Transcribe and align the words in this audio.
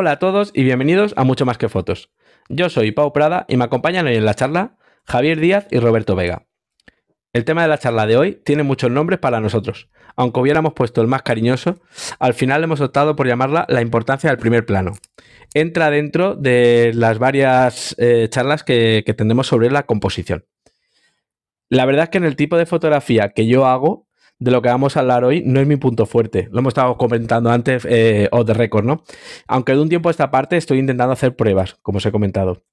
Hola 0.00 0.12
a 0.12 0.18
todos 0.18 0.50
y 0.54 0.64
bienvenidos 0.64 1.12
a 1.18 1.24
Mucho 1.24 1.44
Más 1.44 1.58
que 1.58 1.68
Fotos. 1.68 2.08
Yo 2.48 2.70
soy 2.70 2.90
Pau 2.90 3.12
Prada 3.12 3.44
y 3.50 3.58
me 3.58 3.64
acompañan 3.64 4.06
hoy 4.06 4.16
en 4.16 4.24
la 4.24 4.32
charla 4.32 4.78
Javier 5.04 5.38
Díaz 5.38 5.66
y 5.70 5.78
Roberto 5.78 6.16
Vega. 6.16 6.46
El 7.34 7.44
tema 7.44 7.60
de 7.60 7.68
la 7.68 7.76
charla 7.76 8.06
de 8.06 8.16
hoy 8.16 8.40
tiene 8.42 8.62
muchos 8.62 8.90
nombres 8.90 9.18
para 9.18 9.40
nosotros. 9.40 9.90
Aunque 10.16 10.40
hubiéramos 10.40 10.72
puesto 10.72 11.02
el 11.02 11.06
más 11.06 11.20
cariñoso, 11.20 11.82
al 12.18 12.32
final 12.32 12.64
hemos 12.64 12.80
optado 12.80 13.14
por 13.14 13.26
llamarla 13.26 13.66
la 13.68 13.82
importancia 13.82 14.30
del 14.30 14.38
primer 14.38 14.64
plano. 14.64 14.92
Entra 15.52 15.90
dentro 15.90 16.34
de 16.34 16.92
las 16.94 17.18
varias 17.18 17.94
eh, 17.98 18.26
charlas 18.30 18.64
que, 18.64 19.04
que 19.04 19.44
sobre 19.44 19.70
la 19.70 19.82
composición. 19.82 20.46
La 21.68 21.84
verdad 21.84 22.04
es 22.04 22.08
que 22.08 22.16
en 22.16 22.24
el 22.24 22.36
tipo 22.36 22.56
de 22.56 22.64
fotografía 22.64 23.34
que 23.34 23.46
yo 23.46 23.66
hago, 23.66 24.08
de 24.40 24.50
lo 24.50 24.62
que 24.62 24.70
vamos 24.70 24.96
a 24.96 25.00
hablar 25.00 25.22
hoy 25.22 25.42
no 25.44 25.60
es 25.60 25.66
mi 25.66 25.76
punto 25.76 26.06
fuerte. 26.06 26.48
Lo 26.50 26.60
hemos 26.60 26.72
estado 26.72 26.96
comentando 26.96 27.50
antes, 27.50 27.86
eh, 27.88 28.28
o 28.32 28.42
de 28.42 28.54
récord, 28.54 28.84
¿no? 28.84 29.04
Aunque 29.46 29.72
de 29.72 29.80
un 29.80 29.88
tiempo 29.88 30.08
a 30.08 30.12
esta 30.12 30.30
parte 30.30 30.56
estoy 30.56 30.78
intentando 30.78 31.12
hacer 31.12 31.36
pruebas, 31.36 31.76
como 31.82 31.98
os 31.98 32.06
he 32.06 32.10
comentado. 32.10 32.64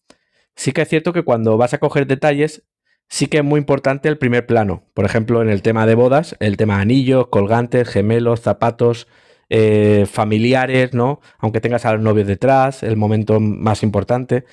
Sí 0.55 0.71
que 0.71 0.81
es 0.81 0.89
cierto 0.89 1.13
que 1.13 1.23
cuando 1.23 1.57
vas 1.57 1.73
a 1.73 1.77
coger 1.77 2.07
detalles, 2.07 2.63
sí 3.09 3.27
que 3.27 3.39
es 3.39 3.43
muy 3.43 3.59
importante 3.59 4.09
el 4.09 4.17
primer 4.17 4.45
plano. 4.45 4.83
Por 4.93 5.05
ejemplo, 5.05 5.41
en 5.41 5.49
el 5.49 5.61
tema 5.61 5.85
de 5.85 5.95
bodas, 5.95 6.35
el 6.39 6.57
tema 6.57 6.77
de 6.77 6.83
anillos, 6.83 7.27
colgantes, 7.27 7.89
gemelos, 7.89 8.41
zapatos, 8.41 9.07
eh, 9.49 10.05
familiares, 10.09 10.93
¿no? 10.93 11.19
Aunque 11.37 11.61
tengas 11.61 11.85
a 11.85 11.93
los 11.93 12.01
novios 12.01 12.27
detrás, 12.27 12.81
el 12.81 12.95
momento 12.97 13.39
más 13.41 13.83
importante. 13.83 14.45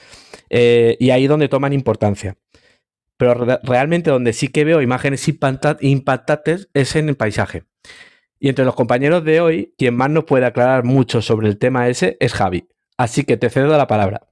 Eh, 0.50 0.96
y 1.00 1.10
ahí 1.10 1.26
donde 1.28 1.48
toman 1.48 1.72
importancia 1.72 2.36
pero 3.16 3.34
realmente 3.62 4.10
donde 4.10 4.32
sí 4.32 4.48
que 4.48 4.64
veo 4.64 4.82
imágenes 4.82 5.28
impactantes 5.28 6.68
es 6.74 6.96
en 6.96 7.08
el 7.08 7.16
paisaje. 7.16 7.64
Y 8.38 8.48
entre 8.48 8.64
los 8.64 8.74
compañeros 8.74 9.24
de 9.24 9.40
hoy, 9.40 9.74
quien 9.78 9.96
más 9.96 10.10
nos 10.10 10.24
puede 10.24 10.46
aclarar 10.46 10.84
mucho 10.84 11.22
sobre 11.22 11.48
el 11.48 11.58
tema 11.58 11.88
ese 11.88 12.16
es 12.20 12.34
Javi. 12.34 12.68
Así 12.96 13.24
que 13.24 13.36
te 13.36 13.50
cedo 13.50 13.76
la 13.76 13.86
palabra. 13.86 14.28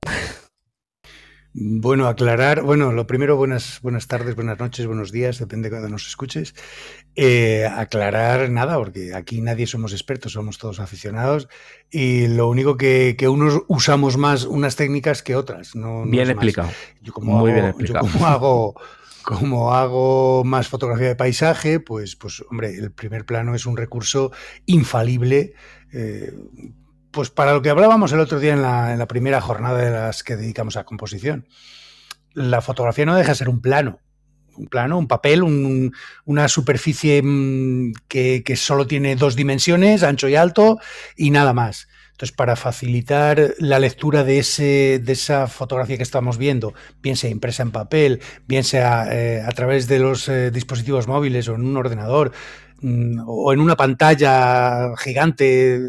Bueno, 1.54 2.08
aclarar, 2.08 2.62
bueno, 2.62 2.92
lo 2.92 3.06
primero, 3.06 3.36
buenas, 3.36 3.80
buenas 3.82 4.06
tardes, 4.06 4.34
buenas 4.34 4.58
noches, 4.58 4.86
buenos 4.86 5.12
días, 5.12 5.38
depende 5.38 5.68
de 5.68 5.70
cuando 5.70 5.90
nos 5.90 6.06
escuches. 6.06 6.54
Eh, 7.14 7.66
aclarar 7.66 8.48
nada, 8.48 8.78
porque 8.78 9.14
aquí 9.14 9.42
nadie 9.42 9.66
somos 9.66 9.92
expertos, 9.92 10.32
somos 10.32 10.56
todos 10.56 10.80
aficionados 10.80 11.48
y 11.90 12.26
lo 12.28 12.48
único 12.48 12.78
que, 12.78 13.14
unos 13.28 13.64
usamos 13.68 14.16
más 14.16 14.44
unas 14.44 14.76
técnicas 14.76 15.22
que 15.22 15.36
otras. 15.36 15.76
No, 15.76 16.06
bien 16.06 16.30
explicado. 16.30 16.70
Yo 17.02 17.12
como 17.12 17.36
Muy 17.38 17.52
bien 17.52 17.66
explicado. 17.66 18.06
Yo 18.06 18.12
como 18.12 18.26
hago, 18.26 18.74
como 19.22 19.74
hago 19.74 20.44
más 20.44 20.68
fotografía 20.68 21.08
de 21.08 21.16
paisaje, 21.16 21.80
pues, 21.80 22.16
pues 22.16 22.42
hombre, 22.50 22.74
el 22.74 22.92
primer 22.92 23.26
plano 23.26 23.54
es 23.54 23.66
un 23.66 23.76
recurso 23.76 24.32
infalible. 24.64 25.52
Eh, 25.92 26.32
pues 27.12 27.30
para 27.30 27.52
lo 27.52 27.62
que 27.62 27.70
hablábamos 27.70 28.12
el 28.12 28.20
otro 28.20 28.40
día 28.40 28.54
en 28.54 28.62
la, 28.62 29.06
primera 29.06 29.40
jornada 29.40 29.78
de 29.78 29.90
las 29.90 30.24
que 30.24 30.36
dedicamos 30.36 30.76
a 30.76 30.84
composición. 30.84 31.46
La 32.32 32.62
fotografía 32.62 33.04
no 33.04 33.14
deja 33.14 33.32
de 33.32 33.36
ser 33.36 33.48
un 33.50 33.60
plano, 33.60 34.00
un 34.56 34.66
plano, 34.66 34.98
un 34.98 35.06
papel, 35.06 35.42
una 36.24 36.48
superficie 36.48 37.22
mm, 37.22 37.92
que, 38.08 38.54
solo 38.56 38.86
tiene 38.86 39.14
dos 39.14 39.36
dimensiones, 39.36 40.02
ancho 40.02 40.28
y 40.28 40.36
alto, 40.36 40.78
y 41.16 41.30
nada 41.30 41.52
más. 41.52 41.88
Entonces, 42.12 42.34
para 42.34 42.56
facilitar 42.56 43.54
la 43.58 43.78
lectura 43.78 44.24
de, 44.24 44.38
ese, 44.38 45.00
de 45.02 45.12
esa 45.12 45.48
fotografía 45.48 45.96
que 45.96 46.02
estamos 46.02 46.38
viendo, 46.38 46.72
bien 47.02 47.16
sea 47.16 47.30
impresa 47.30 47.62
en 47.62 47.72
papel, 47.72 48.20
bien 48.46 48.64
sea 48.64 49.08
eh, 49.10 49.42
a 49.42 49.50
través 49.52 49.88
de 49.88 49.98
los 49.98 50.28
eh, 50.28 50.50
dispositivos 50.50 51.08
móviles 51.08 51.48
o 51.48 51.54
en 51.54 51.66
un 51.66 51.76
ordenador, 51.76 52.32
o 53.26 53.52
en 53.52 53.60
una 53.60 53.76
pantalla 53.76 54.96
gigante, 54.96 55.80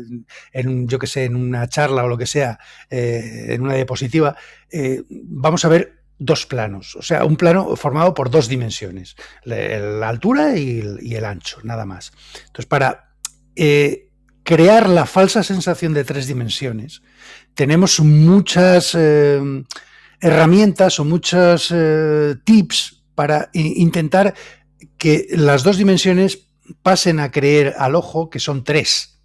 en, 0.51 0.87
yo 0.87 0.99
que 0.99 1.07
sé, 1.07 1.25
en 1.25 1.35
una 1.35 1.67
charla 1.67 2.03
o 2.03 2.07
lo 2.07 2.17
que 2.17 2.27
sea, 2.27 2.59
eh, 2.89 3.47
en 3.49 3.61
una 3.61 3.73
diapositiva, 3.73 4.35
eh, 4.71 5.03
vamos 5.09 5.65
a 5.65 5.69
ver 5.69 6.03
dos 6.19 6.45
planos, 6.45 6.95
o 6.95 7.01
sea, 7.01 7.25
un 7.25 7.35
plano 7.35 7.75
formado 7.75 8.13
por 8.13 8.29
dos 8.29 8.47
dimensiones, 8.47 9.15
la, 9.43 10.07
altura 10.07 10.55
y 10.55 10.79
el, 11.13 11.25
ancho, 11.25 11.57
nada 11.63 11.85
más. 11.85 12.11
Entonces, 12.45 12.67
para 12.67 13.15
eh, 13.55 14.09
crear 14.43 14.87
la 14.87 15.05
falsa 15.05 15.43
sensación 15.43 15.93
de 15.93 16.03
tres 16.03 16.27
dimensiones, 16.27 17.01
tenemos 17.55 17.99
muchas 17.99 18.95
herramientas 20.21 20.99
o 20.99 21.05
muchos 21.05 21.73
tips 22.43 23.03
para 23.15 23.49
intentar 23.53 24.33
que 24.97 25.27
las 25.31 25.63
dos 25.63 25.77
dimensiones 25.77 26.52
pasen 26.81 27.19
a 27.19 27.31
creer 27.31 27.75
al 27.77 27.95
ojo 27.95 28.29
que 28.29 28.39
son 28.39 28.63
tres. 28.63 29.21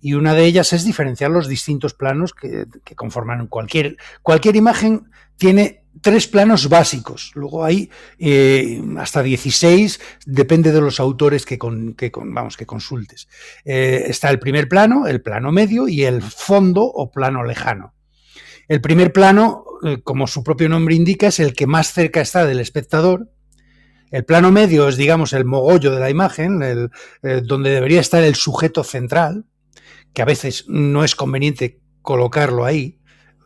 Y 0.00 0.14
una 0.14 0.34
de 0.34 0.44
ellas 0.44 0.72
es 0.72 0.84
diferenciar 0.84 1.30
los 1.30 1.48
distintos 1.48 1.94
planos 1.94 2.32
que, 2.32 2.66
conforman 2.94 3.48
cualquier, 3.48 3.96
cualquier 4.22 4.56
imagen. 4.56 5.10
Tiene 5.36 5.84
tres 6.00 6.28
planos 6.28 6.68
básicos. 6.68 7.32
Luego 7.34 7.64
hay 7.64 7.90
eh, 8.18 8.80
hasta 8.98 9.22
16, 9.22 10.00
depende 10.26 10.72
de 10.72 10.80
los 10.80 11.00
autores 11.00 11.44
que, 11.44 11.58
vamos, 11.60 12.56
que 12.56 12.66
consultes. 12.66 13.28
Eh, 13.64 14.04
está 14.06 14.30
el 14.30 14.38
primer 14.38 14.68
plano, 14.68 15.06
el 15.06 15.20
plano 15.20 15.50
medio 15.50 15.88
y 15.88 16.04
el 16.04 16.22
fondo 16.22 16.82
o 16.84 17.10
plano 17.10 17.42
lejano. 17.42 17.94
El 18.68 18.80
primer 18.80 19.12
plano, 19.12 19.64
eh, 19.82 20.00
como 20.04 20.26
su 20.26 20.44
propio 20.44 20.68
nombre 20.68 20.94
indica, 20.94 21.28
es 21.28 21.40
el 21.40 21.54
que 21.54 21.66
más 21.66 21.92
cerca 21.92 22.20
está 22.20 22.46
del 22.46 22.60
espectador 22.60 23.30
el 24.10 24.24
plano 24.24 24.50
medio 24.50 24.88
es, 24.88 24.96
digamos, 24.96 25.32
el 25.32 25.44
mogollo 25.44 25.92
de 25.92 26.00
la 26.00 26.10
imagen, 26.10 26.62
el, 26.62 26.90
eh, 27.22 27.42
donde 27.44 27.70
debería 27.70 28.00
estar 28.00 28.22
el 28.22 28.34
sujeto 28.34 28.84
central, 28.84 29.44
que 30.12 30.22
a 30.22 30.26
veces 30.26 30.64
no 30.68 31.04
es 31.04 31.14
conveniente 31.14 31.80
colocarlo 32.02 32.64
ahí, 32.64 32.98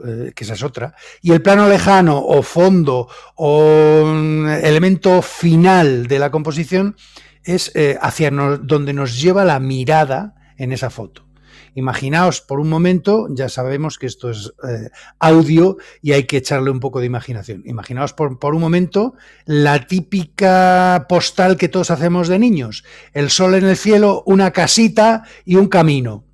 eh, 0.04 0.32
que 0.34 0.44
esa 0.44 0.54
es 0.54 0.62
otra. 0.62 0.94
Y 1.20 1.32
el 1.32 1.42
plano 1.42 1.68
lejano 1.68 2.18
o 2.18 2.42
fondo 2.42 3.08
o 3.36 4.04
mm, 4.06 4.48
elemento 4.62 5.22
final 5.22 6.06
de 6.06 6.18
la 6.18 6.30
composición 6.30 6.96
es 7.44 7.72
eh, 7.74 7.98
hacia 8.00 8.30
donde 8.30 8.92
nos 8.92 9.20
lleva 9.20 9.44
la 9.44 9.58
mirada 9.58 10.34
en 10.56 10.72
esa 10.72 10.90
foto. 10.90 11.26
Imaginaos 11.74 12.40
por 12.42 12.60
un 12.60 12.68
momento, 12.68 13.28
ya 13.30 13.48
sabemos 13.48 13.98
que 13.98 14.06
esto 14.06 14.30
es 14.30 14.52
eh, 14.68 14.90
audio 15.18 15.78
y 16.02 16.12
hay 16.12 16.24
que 16.24 16.36
echarle 16.36 16.70
un 16.70 16.80
poco 16.80 17.00
de 17.00 17.06
imaginación. 17.06 17.62
Imaginaos 17.64 18.12
por, 18.12 18.38
por, 18.38 18.54
un 18.54 18.60
momento 18.60 19.14
la 19.46 19.86
típica 19.86 21.06
postal 21.08 21.56
que 21.56 21.68
todos 21.68 21.90
hacemos 21.90 22.28
de 22.28 22.38
niños. 22.38 22.84
El 23.12 23.30
sol 23.30 23.54
en 23.54 23.64
el 23.64 23.76
cielo, 23.76 24.22
una 24.26 24.50
casita 24.50 25.24
y 25.46 25.56
un 25.56 25.68
camino. 25.68 26.26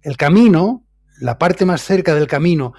El 0.00 0.16
camino, 0.16 0.86
la 1.20 1.38
parte 1.38 1.66
más 1.66 1.82
cerca 1.82 2.14
del 2.14 2.26
camino 2.26 2.72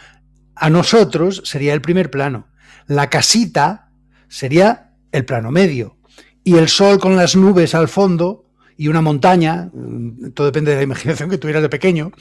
a 0.55 0.69
nosotros 0.69 1.41
sería 1.45 1.73
el 1.73 1.81
primer 1.81 2.09
plano. 2.09 2.47
La 2.87 3.09
casita 3.09 3.91
sería 4.27 4.93
el 5.11 5.25
plano 5.25 5.51
medio. 5.51 5.97
Y 6.43 6.57
el 6.57 6.67
sol 6.67 6.99
con 6.99 7.15
las 7.15 7.35
nubes 7.35 7.75
al 7.75 7.87
fondo 7.87 8.42
y 8.77 8.87
una 8.87 9.01
montaña, 9.01 9.69
mm, 9.73 10.31
todo 10.31 10.47
depende 10.47 10.71
de 10.71 10.77
la 10.77 10.83
imaginación 10.83 11.29
que 11.29 11.37
tuvieras 11.37 11.63
de 11.63 11.69
pequeño, 11.69 12.11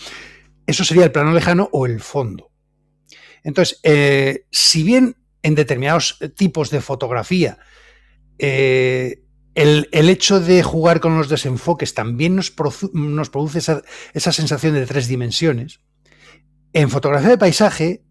eso 0.66 0.84
sería 0.84 1.04
el 1.04 1.12
plano 1.12 1.32
lejano 1.32 1.68
o 1.72 1.86
el 1.86 2.00
fondo. 2.00 2.50
Entonces, 3.44 3.80
eh, 3.82 4.46
si 4.50 4.82
bien 4.82 5.16
en 5.42 5.54
determinados 5.54 6.18
tipos 6.36 6.70
de 6.70 6.80
fotografía 6.80 7.58
eh, 8.38 9.22
el, 9.54 9.86
hecho 9.92 10.40
de 10.40 10.62
jugar 10.62 11.00
con 11.00 11.16
los 11.16 11.28
desenfoques 11.28 11.94
también 11.94 12.36
nos, 12.36 12.54
nos 12.92 13.30
produce 13.30 13.58
esa, 13.58 13.82
esa 14.14 14.32
sensación 14.32 14.74
de 14.74 14.86
tres 14.86 15.08
dimensiones, 15.08 15.80
en 16.72 16.88
fotografía 16.88 17.28
de 17.28 17.38
paisaje 17.38 18.02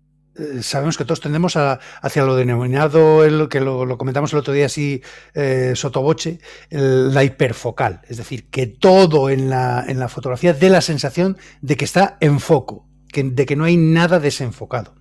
sabemos 0.62 0.98
que 0.98 1.06
todos 1.06 1.20
tendemos 1.20 1.56
hacia 1.56 2.24
lo 2.24 2.36
denominado, 2.36 3.24
el, 3.24 3.50
que 3.50 3.60
lo, 3.60 3.98
comentamos 3.98 4.34
el 4.34 4.40
otro 4.40 4.54
día 4.54 4.68
así, 4.68 5.02
eh, 5.34 5.74
sotoboche, 5.76 6.40
la 6.70 7.24
hiperfocal. 7.24 8.02
Es 8.08 8.18
decir, 8.18 8.50
que 8.50 8.68
todo 8.68 9.30
en 9.30 9.50
la, 9.50 10.08
fotografía 10.10 10.54
dé 10.54 10.70
la 10.70 10.82
sensación 10.82 11.38
de 11.62 11.76
que 11.76 11.86
está 11.86 12.18
en 12.20 12.40
foco, 12.40 12.88
de 13.14 13.46
que 13.46 13.56
no 13.56 13.66
hay 13.66 13.78
nada 13.78 14.20
desenfocado. 14.20 14.96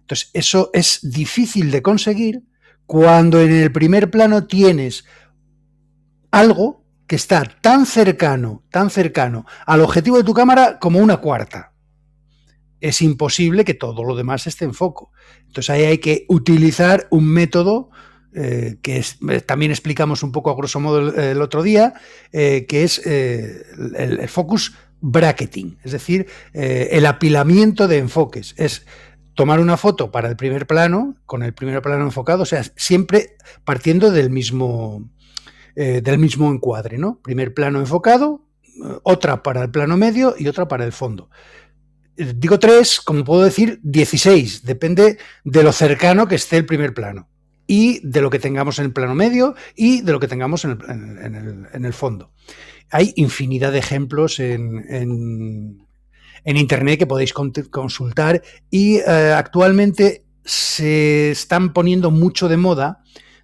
Entonces, 0.00 0.30
eso 0.32 0.70
es 0.72 0.98
difícil 1.02 1.70
de 1.70 1.82
conseguir 1.82 2.42
cuando 2.86 3.40
en 3.40 3.52
el 3.52 3.72
primer 3.72 4.10
plano 4.10 4.46
tienes 4.46 5.04
algo 6.30 6.84
que 7.06 7.16
está 7.16 7.44
tan 7.60 7.86
cercano, 7.86 8.64
tan 8.70 8.90
cercano 8.90 9.46
al 9.66 9.80
objetivo 9.80 10.16
de 10.16 10.24
tu 10.24 10.34
cámara 10.34 10.78
como 10.78 10.98
una 10.98 11.18
cuarta 11.18 11.71
es 12.82 13.00
imposible 13.00 13.64
que 13.64 13.74
todo 13.74 14.04
lo 14.04 14.16
demás 14.16 14.46
esté 14.48 14.64
en 14.64 14.74
foco. 14.74 15.12
Entonces 15.46 15.70
ahí 15.70 15.84
hay 15.84 15.98
que 15.98 16.26
utilizar 16.28 17.06
un 17.10 17.26
método 17.26 17.90
eh, 18.34 18.78
que 18.82 18.98
eh, 18.98 19.40
también 19.42 19.70
explicamos 19.70 20.24
un 20.24 20.32
poco 20.32 20.50
a 20.50 20.56
grosso 20.56 20.80
modo 20.80 21.14
el, 21.14 21.40
otro 21.40 21.62
día, 21.62 21.94
eh, 22.32 22.66
que 22.66 22.82
es 22.82 22.98
el, 23.06 24.28
focus 24.28 24.74
bracketing, 25.00 25.78
es 25.84 25.92
decir, 25.92 26.26
el 26.52 27.06
apilamiento 27.06 27.86
de 27.86 27.98
enfoques. 27.98 28.54
Es 28.56 28.84
tomar 29.34 29.60
una 29.60 29.76
foto 29.76 30.10
para 30.10 30.28
el 30.28 30.36
primer 30.36 30.66
plano, 30.66 31.16
con 31.24 31.44
el 31.44 31.54
primer 31.54 31.82
plano 31.82 32.04
enfocado, 32.04 32.42
o 32.42 32.46
sea, 32.46 32.64
siempre 32.76 33.36
partiendo 33.64 34.10
del 34.10 34.30
mismo, 34.30 35.08
del 35.74 36.18
mismo 36.18 36.50
encuadre, 36.50 36.98
¿no? 36.98 37.20
Primer 37.20 37.52
plano 37.52 37.80
enfocado, 37.80 38.46
otra 39.02 39.42
para 39.42 39.62
el 39.62 39.70
plano 39.70 39.96
medio 39.96 40.34
y 40.38 40.48
otra 40.48 40.68
para 40.68 40.84
el 40.84 40.92
fondo 40.92 41.28
digo 42.16 42.58
tres, 42.58 43.00
como 43.00 43.24
puedo 43.24 43.42
decir, 43.42 43.80
16. 43.82 44.64
Depende 44.64 45.18
de 45.44 45.62
lo 45.62 45.72
cercano 45.72 46.28
que 46.28 46.34
esté 46.36 46.56
el 46.58 46.66
primer 46.66 46.94
plano 46.94 47.28
y 47.66 48.06
de 48.06 48.20
lo 48.20 48.30
que 48.30 48.38
tengamos 48.38 48.78
en 48.78 48.86
el 48.86 48.92
plano 48.92 49.14
medio 49.14 49.54
y 49.74 50.02
de 50.02 50.12
lo 50.12 50.20
que 50.20 50.28
tengamos 50.28 50.64
en 50.64 51.84
el, 51.84 51.92
fondo. 51.92 52.30
Hay 52.90 53.12
infinidad 53.16 53.72
de 53.72 53.78
ejemplos 53.78 54.40
en, 54.40 55.86
Internet 56.44 56.98
que 56.98 57.06
podéis 57.06 57.32
consultar 57.32 58.42
y 58.68 58.96
eh, 58.96 59.32
actualmente 59.34 60.24
se 60.44 61.30
están 61.30 61.72
poniendo 61.72 62.10
mucho 62.10 62.48
de 62.48 62.56
moda 62.56 63.02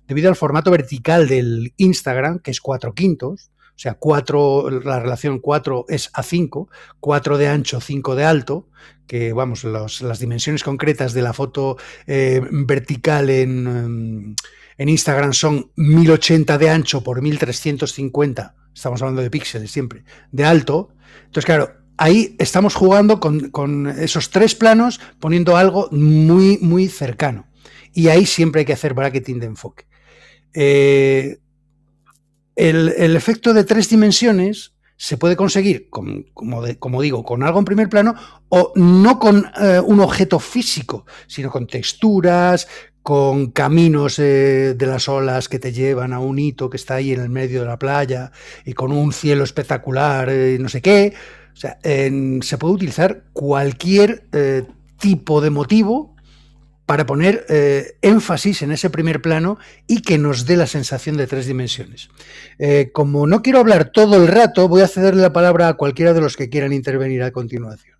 debido 0.09 0.29
al 0.29 0.37
formato 0.37 0.71
vertical 0.71 1.29
del 1.29 1.75
Instagram, 1.77 2.41
que 2.41 2.51
es 2.51 2.61
4 2.61 2.95
quintos, 2.95 3.51
o 3.79 3.81
sea, 3.81 3.95
4, 3.95 4.81
la 4.83 4.99
relación 4.99 5.39
4 5.39 5.87
es 5.89 6.11
a 6.13 6.25
5, 6.25 6.69
4 6.99 7.39
de 7.39 7.47
ancho, 7.47 7.81
5 7.81 8.17
de 8.17 8.25
alto, 8.25 8.69
que 9.07 9.33
vamos, 9.33 9.63
las 9.63 10.19
dimensiones 10.19 10.65
concretas 10.65 11.13
de 11.13 11.23
la 11.23 11.33
foto 11.33 11.77
eh, 12.09 12.41
vertical 12.51 13.31
en, 13.31 13.67
em, 13.69 14.35
en, 14.79 14.89
Instagram 14.89 15.33
son 15.33 15.71
1080 15.77 16.59
de 16.59 16.71
ancho 16.71 17.05
por 17.05 17.23
1350, 17.23 18.57
estamos 18.75 19.01
hablando 19.01 19.23
de 19.23 19.31
píxeles 19.31 19.71
siempre, 19.71 20.03
de 20.33 20.45
alto. 20.45 20.89
Entonces, 21.27 21.45
claro, 21.45 21.71
ahí 21.99 22.35
estamos 22.41 22.75
jugando 22.75 23.21
con, 23.21 23.51
con 23.51 23.87
esos 23.87 24.31
tres 24.31 24.57
planos, 24.57 25.01
poniendo 25.21 25.57
algo 25.57 25.89
muy, 25.93 26.59
muy 26.59 26.89
cercano. 26.89 27.47
Y 27.95 28.09
ahí 28.09 28.27
siempre 28.27 28.63
hay 28.63 28.67
que 28.67 28.73
hacer 28.73 28.93
bracketing 28.93 29.39
de 29.39 29.47
enfoque. 29.47 29.87
Eh, 30.53 31.39
el, 32.59 33.17
efecto 33.17 33.55
de 33.55 33.65
tres 33.65 33.89
dimensiones 33.89 34.73
se 34.97 35.17
puede 35.17 35.37
conseguir, 35.37 35.89
como, 35.91 37.03
digo, 37.03 37.25
con 37.25 37.45
algo 37.45 37.61
en 37.61 37.65
primer 37.65 37.89
plano 37.89 38.15
o 38.49 38.73
no 38.75 39.21
con 39.21 39.47
eh, 39.61 39.81
un 39.85 40.01
objeto 40.01 40.41
físico, 40.41 41.07
sino 41.29 41.51
con 41.51 41.69
texturas, 41.69 42.67
con 43.01 43.53
caminos 43.53 44.19
eh, 44.19 44.75
de 44.77 44.87
las 44.87 45.09
olas 45.09 45.49
que 45.49 45.61
te 45.61 45.73
llevan 45.73 46.13
a 46.13 46.19
un 46.19 46.39
hito 46.39 46.69
que 46.69 46.77
está 46.77 46.97
ahí 46.97 47.13
en 47.13 47.21
el 47.21 47.29
medio 47.29 47.61
de 47.61 47.69
la 47.69 47.79
playa 47.79 48.33
y 48.65 48.73
con 48.73 48.91
un 48.91 49.13
cielo 49.13 49.45
espectacular, 49.45 50.29
y 50.31 50.59
no 50.59 50.69
sé 50.69 50.83
qué. 50.83 51.15
O 51.55 51.57
sea, 51.61 51.79
se 51.83 52.59
puede 52.59 52.75
utilizar 52.75 53.25
cualquier 53.33 54.29
tipo 54.99 55.41
de 55.41 55.51
motivo 55.51 56.17
para 56.89 57.05
poner 57.05 57.45
eh, 57.51 57.99
énfasis 58.01 58.63
en 58.63 58.73
ese 58.73 58.89
primer 58.89 59.21
plano 59.21 59.59
y 59.87 60.01
que 60.01 60.17
nos 60.17 60.47
dé 60.47 60.57
la 60.57 60.67
sensación 60.67 61.19
de 61.19 61.27
tres 61.27 61.47
dimensiones. 61.47 62.09
Eh, 62.59 62.93
como 62.95 63.27
no 63.27 63.43
quiero 63.43 63.59
hablar 63.59 63.93
todo 63.93 64.17
el 64.17 64.27
rato, 64.27 64.69
voy 64.69 64.81
a 64.81 64.89
cederle 64.89 65.21
la 65.21 65.35
palabra 65.35 65.69
a 65.69 65.75
cualquiera 65.75 66.15
de 66.15 66.23
los 66.23 66.35
que 66.35 66.49
quieran 66.49 66.73
intervenir 66.73 67.23
a 67.23 67.31
continuación. 67.31 67.99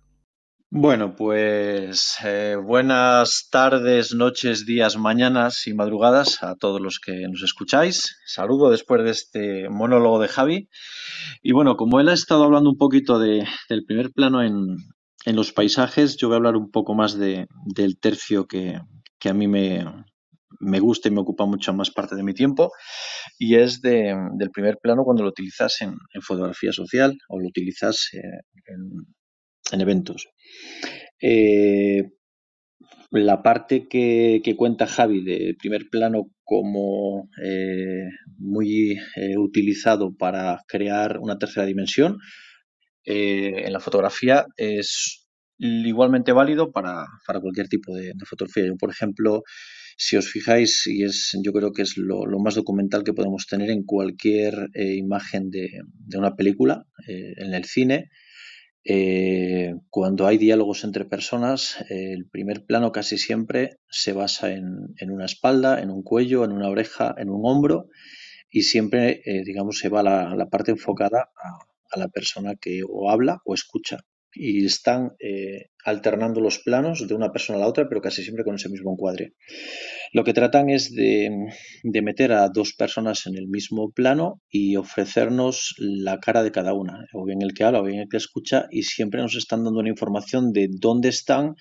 Bueno, 0.71 1.15
pues 1.15 2.15
eh, 2.25 2.55
buenas 2.59 3.49
tardes, 3.51 4.15
noches, 4.15 4.65
días, 4.65 4.97
mañanas 4.97 5.67
y 5.67 5.75
madrugadas 5.75 6.41
a 6.41 6.55
todos 6.55 6.81
los 6.81 6.99
que 6.99 7.27
nos 7.29 7.43
escucháis. 7.43 8.17
Saludo 8.25 8.71
después 8.71 9.03
de 9.03 9.11
este 9.11 9.69
monólogo 9.69 10.19
de 10.19 10.29
Javi. 10.29 10.69
Y 11.43 11.51
bueno, 11.51 11.77
como 11.77 11.99
él 11.99 12.09
ha 12.09 12.13
estado 12.13 12.43
hablando 12.43 12.71
un 12.71 12.77
poquito 12.77 13.19
del 13.19 13.45
primer 13.85 14.11
plano 14.11 14.41
en, 14.41 14.77
en 15.29 15.35
los 15.35 15.53
paisajes 15.53 16.17
yo 16.17 16.27
voy 16.27 16.35
a 16.35 16.37
hablar 16.37 16.55
un 16.55 16.71
poco 16.71 16.95
más 16.95 17.17
de, 17.17 17.45
del 17.75 17.99
tercio 17.99 18.47
que, 18.47 18.79
a 19.23 19.33
mí 19.33 19.47
me, 19.47 19.85
gusta 20.79 21.07
y 21.07 21.11
me 21.11 21.21
ocupa 21.21 21.45
mucho 21.45 21.71
más 21.71 21.91
parte 21.91 22.15
de 22.15 22.23
mi 22.23 22.33
tiempo, 22.33 22.71
y 23.37 23.55
es 23.55 23.79
de, 23.81 24.15
del 24.37 24.49
primer 24.49 24.77
plano 24.81 25.03
cuando 25.03 25.21
lo 25.21 25.29
utilizas 25.29 25.81
en, 25.81 25.95
fotografía 26.21 26.71
social 26.71 27.15
o 27.29 27.39
lo 27.39 27.47
utilizas 27.47 28.09
eh, 28.13 28.19
en, 29.71 29.81
eventos. 29.81 30.27
Eh, 31.21 32.09
la 33.11 33.43
parte 33.43 33.87
que, 33.87 34.41
cuenta 34.57 34.87
Javi 34.87 35.23
de 35.23 35.55
primer 35.59 35.89
plano 35.91 36.31
como 36.43 37.29
eh, 37.43 38.05
muy 38.37 38.97
utilizado 39.37 40.15
para 40.17 40.63
crear 40.67 41.19
una 41.19 41.37
tercera 41.37 41.67
dimensión, 41.67 42.17
eh, 43.11 43.65
en 43.65 43.73
la 43.73 43.79
fotografía 43.79 44.45
es 44.55 45.27
igualmente 45.57 46.31
válido 46.31 46.71
para, 46.71 47.07
cualquier 47.41 47.67
tipo 47.67 47.95
de, 47.95 48.13
fotografía. 48.23 48.67
Yo, 48.67 48.75
por 48.77 48.91
ejemplo, 48.91 49.41
si 49.97 50.15
os 50.15 50.29
fijáis, 50.29 50.85
y 50.85 51.03
es, 51.03 51.35
yo 51.43 51.51
creo 51.51 51.71
que 51.73 51.81
es 51.81 51.97
lo, 51.97 52.27
más 52.39 52.53
documental 52.53 53.03
que 53.03 53.15
podemos 53.15 53.47
tener 53.47 53.71
en 53.71 53.83
cualquier 53.83 54.69
eh, 54.75 54.93
imagen 54.93 55.49
de, 55.49 55.81
una 56.15 56.35
película, 56.35 56.85
eh, 57.07 57.33
en 57.37 57.55
el 57.55 57.65
cine, 57.65 58.09
cuando 59.89 60.27
hay 60.27 60.37
diálogos 60.37 60.83
entre 60.83 61.05
personas, 61.05 61.83
el 61.89 62.27
primer 62.29 62.65
plano 62.65 62.91
casi 62.91 63.17
siempre 63.17 63.77
se 63.89 64.13
basa 64.13 64.51
en, 64.51 65.11
una 65.11 65.25
espalda, 65.25 65.81
en 65.81 65.89
un 65.89 66.03
cuello, 66.03 66.45
en 66.45 66.51
una 66.51 66.69
oreja, 66.69 67.15
en 67.17 67.29
un 67.29 67.41
hombro, 67.43 67.87
y 68.51 68.63
siempre, 68.63 69.21
digamos, 69.45 69.79
se 69.79 69.89
va 69.89 70.01
la, 70.01 70.35
la 70.35 70.49
parte 70.49 70.71
enfocada 70.71 71.29
a, 71.35 71.69
a 71.91 71.99
la 71.99 72.07
persona 72.07 72.55
que 72.55 72.81
o 72.87 73.09
habla 73.09 73.39
o 73.45 73.53
escucha. 73.53 73.99
Y 74.31 74.65
están 74.65 75.13
eh, 75.19 75.69
alternando 75.83 76.39
los 76.39 76.59
planos 76.59 77.07
de 77.07 77.15
una 77.15 77.31
persona 77.31 77.57
a 77.57 77.61
la 77.61 77.67
otra, 77.67 77.89
pero 77.89 77.99
casi 77.99 78.21
siempre 78.21 78.43
con 78.43 78.55
ese 78.55 78.69
mismo 78.69 78.91
encuadre. 78.91 79.33
Lo 80.13 80.23
que 80.23 80.33
tratan 80.33 80.69
es 80.69 80.91
de, 80.91 81.31
meter 81.83 82.33
a 82.33 82.49
dos 82.49 82.73
personas 82.73 83.25
en 83.25 83.37
el 83.37 83.47
mismo 83.47 83.91
plano 83.91 84.41
y 84.49 84.75
ofrecernos 84.75 85.75
la 85.77 86.19
cara 86.19 86.43
de 86.43 86.51
cada 86.51 86.73
una, 86.73 87.05
o 87.13 87.25
bien 87.25 87.41
el 87.41 87.53
que 87.53 87.63
habla 87.63 87.81
o 87.81 87.85
bien 87.85 88.01
el 88.01 88.09
que 88.09 88.17
escucha, 88.17 88.67
y 88.69 88.83
siempre 88.83 89.21
nos 89.21 89.35
están 89.35 89.63
dando 89.63 89.79
una 89.79 89.89
información 89.89 90.51
de 90.51 90.69
dónde 90.71 91.09
están, 91.09 91.55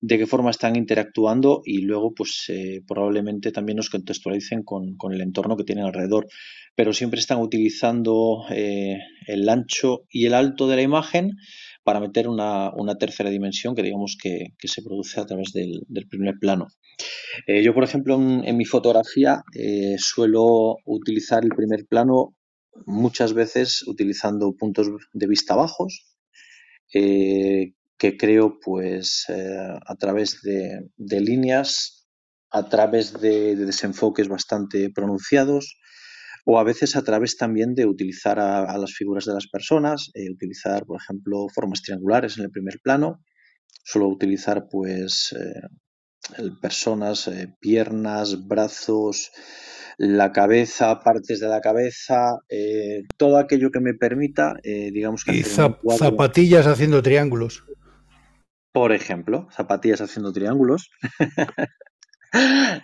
de 0.00 0.18
qué 0.18 0.26
forma 0.26 0.50
están 0.50 0.76
interactuando 0.76 1.62
y 1.64 1.82
luego 1.82 2.12
pues 2.14 2.44
eh, 2.48 2.82
probablemente 2.86 3.52
también 3.52 3.76
nos 3.76 3.90
contextualicen 3.90 4.62
con, 4.62 4.96
con, 4.96 5.12
el 5.12 5.20
entorno 5.20 5.56
que 5.56 5.64
tienen 5.64 5.84
alrededor 5.84 6.26
pero 6.74 6.92
siempre 6.92 7.20
están 7.20 7.40
utilizando 7.40 8.44
eh, 8.50 8.98
el 9.26 9.48
ancho 9.48 10.04
y 10.10 10.26
el 10.26 10.34
alto 10.34 10.68
de 10.68 10.76
la 10.76 10.82
imagen 10.82 11.32
para 11.84 12.00
meter 12.00 12.28
una, 12.28 12.72
tercera 12.98 13.30
dimensión 13.30 13.74
que 13.74 13.82
digamos 13.82 14.16
que, 14.20 14.54
se 14.62 14.82
produce 14.82 15.20
a 15.20 15.26
través 15.26 15.52
del, 15.52 15.84
primer 16.08 16.34
plano. 16.40 16.68
Eh, 17.46 17.62
yo, 17.62 17.74
por 17.74 17.84
ejemplo, 17.84 18.14
en, 18.14 18.56
mi 18.56 18.64
fotografía 18.64 19.42
suelo 19.98 20.76
utilizar 20.86 21.44
el 21.44 21.50
primer 21.50 21.86
plano 21.86 22.34
muchas 22.86 23.34
veces 23.34 23.86
utilizando 23.86 24.54
puntos 24.58 24.88
de 25.12 25.26
vista 25.26 25.54
bajos, 25.54 26.16
que 27.98 28.16
creo 28.16 28.58
pues 28.60 29.26
a 29.28 29.94
través 29.96 30.40
de, 30.42 31.20
líneas, 31.20 32.06
a 32.50 32.68
través 32.68 33.20
de 33.20 33.56
desenfoques 33.56 34.28
bastante 34.28 34.90
pronunciados, 34.90 35.78
o 36.44 36.58
a 36.58 36.64
veces 36.64 36.94
a 36.96 37.02
través 37.02 37.36
también 37.36 37.74
de 37.74 37.86
utilizar 37.86 38.38
a, 38.38 38.76
las 38.76 38.92
figuras 38.92 39.24
de 39.24 39.32
las 39.32 39.48
personas, 39.48 40.10
eh, 40.14 40.30
utilizar, 40.30 40.84
por 40.84 41.00
ejemplo, 41.00 41.46
formas 41.52 41.82
triangulares 41.82 42.36
en 42.36 42.44
el 42.44 42.50
primer 42.50 42.80
plano, 42.82 43.24
solo 43.82 44.08
utilizar 44.08 44.66
pues 44.70 45.34
eh, 45.38 46.50
personas, 46.60 47.28
eh, 47.28 47.54
piernas, 47.60 48.46
brazos, 48.46 49.30
la 49.96 50.32
cabeza, 50.32 51.00
partes 51.00 51.40
de 51.40 51.48
la 51.48 51.60
cabeza, 51.60 52.38
todo 53.16 53.38
aquello 53.38 53.70
que 53.70 53.78
me 53.78 53.94
permita, 53.94 54.54
digamos 54.64 55.24
que... 55.24 55.36
Y 55.36 55.44
zapatillas 55.44 56.66
haciendo 56.66 57.00
triángulos. 57.00 57.62
Por 58.74 58.92
ejemplo, 58.92 59.46
zapatillas 59.52 60.02
haciendo 60.02 60.32
triángulos. 60.32 60.90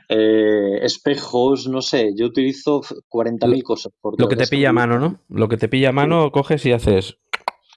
Eh, 0.09 0.85
espejos, 0.85 1.67
no 1.67 1.83
sé, 1.83 2.13
yo 2.17 2.27
utilizo 2.27 2.83
40.000 2.83 3.63
cosas. 3.65 3.93
Por 4.01 4.15
lo 4.21 4.29
que 4.29 4.37
te 4.37 4.47
pilla 4.47 4.69
a 4.69 4.73
mano, 4.73 5.01
¿no? 5.01 5.23
Lo 5.29 5.49
que 5.49 5.57
te 5.57 5.69
pilla 5.69 5.89
a 5.89 5.93
mano, 5.93 6.31
coges 6.31 6.65
y 6.67 6.73
haces 6.73 7.19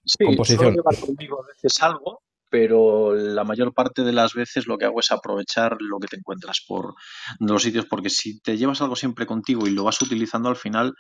sí, 0.05 0.25
composición. 0.25 0.75
llevar 0.75 1.00
conmigo 1.00 1.43
a 1.43 1.48
veces 1.48 1.82
algo, 1.82 2.22
pero 2.50 3.15
la 3.15 3.43
mayor 3.43 3.74
parte 3.74 4.03
de 4.03 4.13
las 4.13 4.34
veces 4.34 4.67
lo 4.67 4.77
que 4.77 4.86
hago 4.86 5.00
es 5.00 5.12
aprovechar 5.12 5.77
lo 5.79 6.00
que 6.00 6.08
te 6.08 6.17
encuentras 6.17 6.63
por 6.67 6.93
los 7.39 7.63
sitios, 7.63 7.86
porque 7.86 8.10
si 8.10 8.39
te 8.39 8.58
llevas 8.58 8.82
algo 8.82 8.96
siempre 8.96 9.25
contigo 9.25 9.67
y 9.67 9.72
lo 9.72 9.84
vas 9.84 10.01
utilizando 10.01 10.50
al 10.50 10.55
final, 10.55 10.93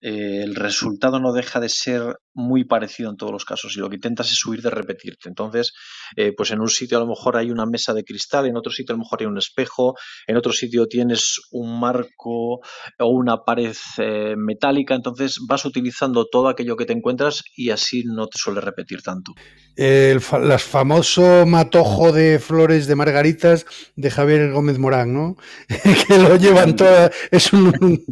eh, 0.00 0.42
el 0.42 0.54
resultado 0.54 1.20
no 1.20 1.32
deja 1.32 1.60
de 1.60 1.68
ser 1.68 2.16
muy 2.34 2.64
parecido 2.64 3.10
en 3.10 3.16
todos 3.16 3.32
los 3.32 3.44
casos 3.44 3.76
y 3.76 3.80
lo 3.80 3.88
que 3.88 3.96
intentas 3.96 4.30
es 4.30 4.44
huir 4.44 4.62
de 4.62 4.70
repetirte. 4.70 5.28
Entonces, 5.28 5.72
eh, 6.16 6.32
pues 6.36 6.50
en 6.50 6.60
un 6.60 6.68
sitio 6.68 6.96
a 6.96 7.00
lo 7.00 7.06
mejor 7.06 7.36
hay 7.36 7.50
una 7.50 7.66
mesa 7.66 7.92
de 7.94 8.04
cristal, 8.04 8.46
en 8.46 8.56
otro 8.56 8.72
sitio 8.72 8.94
a 8.94 8.96
lo 8.96 9.04
mejor 9.04 9.20
hay 9.20 9.26
un 9.26 9.38
espejo, 9.38 9.94
en 10.26 10.36
otro 10.36 10.52
sitio 10.52 10.86
tienes 10.86 11.40
un 11.50 11.78
marco 11.78 12.60
o 12.98 13.08
una 13.08 13.38
pared 13.44 13.76
eh, 13.98 14.34
metálica, 14.36 14.94
entonces 14.94 15.38
vas 15.46 15.64
utilizando 15.64 16.26
todo 16.26 16.48
aquello 16.48 16.76
que 16.76 16.86
te 16.86 16.92
encuentras 16.92 17.42
y 17.56 17.70
así 17.70 18.04
no 18.04 18.26
te 18.26 18.38
suele 18.38 18.60
repetir 18.60 19.02
tanto. 19.02 19.32
El 19.76 20.20
famoso 20.20 21.46
matojo 21.46 22.12
de 22.12 22.38
flores 22.38 22.86
de 22.86 22.94
margaritas 22.94 23.66
de 23.96 24.10
Javier 24.10 24.52
Gómez 24.52 24.78
Morán, 24.78 25.14
¿no? 25.14 25.36
que 26.08 26.18
lo 26.18 26.36
llevan 26.36 26.76
todas, 26.76 27.10
es 27.30 27.52
un, 27.52 28.04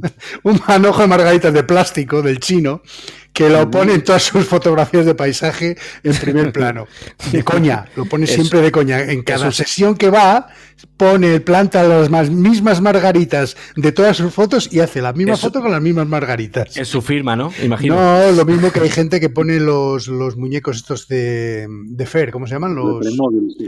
un 0.43 0.61
manojo 0.67 1.03
de 1.03 1.09
margaritas 1.09 1.53
de 1.53 1.63
plástico 1.65 2.23
del 2.23 2.41
chino 2.41 2.83
que 3.33 3.49
lo 3.49 3.71
pone 3.71 3.95
en 3.95 4.05
todas 4.05 4.23
sus 4.23 4.45
fotografías 4.45 5.07
de 5.07 5.15
paisaje 5.15 5.77
en 6.03 6.15
primer 6.17 6.53
plano. 6.53 6.87
De 7.33 7.43
coña, 7.43 7.87
lo 7.97 8.05
pone 8.05 8.27
siempre 8.27 8.61
de 8.61 8.73
coña. 8.73 9.03
En 9.03 9.23
cada 9.23 9.53
sesión 9.53 9.97
que 9.97 10.11
va, 10.11 10.49
pone, 10.97 11.41
planta 11.41 11.83
las 11.83 12.31
mismas 12.31 12.81
margaritas 12.81 13.57
de 13.77 13.93
todas 13.93 14.17
sus 14.17 14.33
fotos 14.33 14.73
y 14.73 14.81
hace 14.81 15.01
la 15.01 15.13
misma 15.13 15.37
foto 15.37 15.61
con 15.61 15.71
las 15.71 15.83
mismas 15.83 16.07
margaritas. 16.07 16.77
Es 16.77 16.89
su 16.89 17.03
firma, 17.03 17.37
¿no? 17.37 17.53
Imagino. 17.63 17.95
No, 17.97 18.33
lo 18.33 18.45
mismo 18.45 18.71
que 18.71 18.81
hay 18.81 18.91
gente 18.91 19.21
que 19.21 19.31
pone 19.31 19.61
los, 19.61 20.09
los 20.09 20.37
muñecos 20.37 20.77
estos 20.77 21.09
de, 21.09 21.67
de 21.69 22.07
Fer, 22.07 22.31
¿cómo 22.31 22.47
se 22.47 22.55
llaman? 22.55 22.75
Los, 22.75 23.07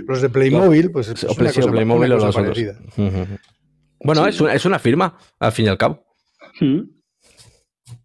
los 0.07 0.23
de 0.23 0.28
Playmobil, 0.28 0.90
pues 0.90 1.09
es 1.09 1.23
una 1.25 1.52
cosa, 1.52 1.71
Playmobil 1.71 2.12
o 2.12 2.19
los 2.19 2.35
parecida. 2.35 2.78
Bueno, 4.04 4.26
es, 4.26 4.40
una, 4.40 4.54
es 4.54 4.64
una 4.64 4.78
firma, 4.81 5.16
al 5.38 5.52
fin 5.52 5.66
y 5.66 5.69
al 5.69 5.78
cabo. 5.78 6.04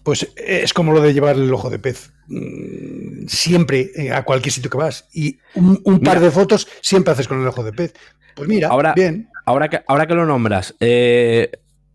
Pues 0.07 0.25
es 0.37 0.73
como 0.73 0.93
lo 0.93 1.01
de 1.01 1.13
llevar 1.13 1.35
el 1.35 1.53
ojo 1.53 1.69
de 1.69 1.79
pez. 1.79 2.13
Mm, 2.27 3.27
siempre, 3.27 3.91
eh, 3.93 4.13
a 4.13 4.23
cualquier 4.23 4.53
sitio 4.53 4.69
que 4.69 4.77
vas. 4.77 5.05
Y 5.11 5.37
un, 5.53 5.99
par 5.99 6.21
de 6.21 6.31
fotos 6.31 6.65
siempre 6.79 7.11
haces 7.11 7.27
con 7.27 7.41
el 7.41 7.47
ojo 7.49 7.61
de 7.61 7.73
pez. 7.73 7.93
Pues 8.33 8.47
mira, 8.47 8.69
ahora, 8.69 8.93
bien. 8.93 9.27
Ahora 9.45 9.69
que, 9.69 9.81
ahora 9.85 10.07
que 10.07 10.13
lo 10.13 10.25
nombras, 10.25 10.75
eh, 10.79 11.51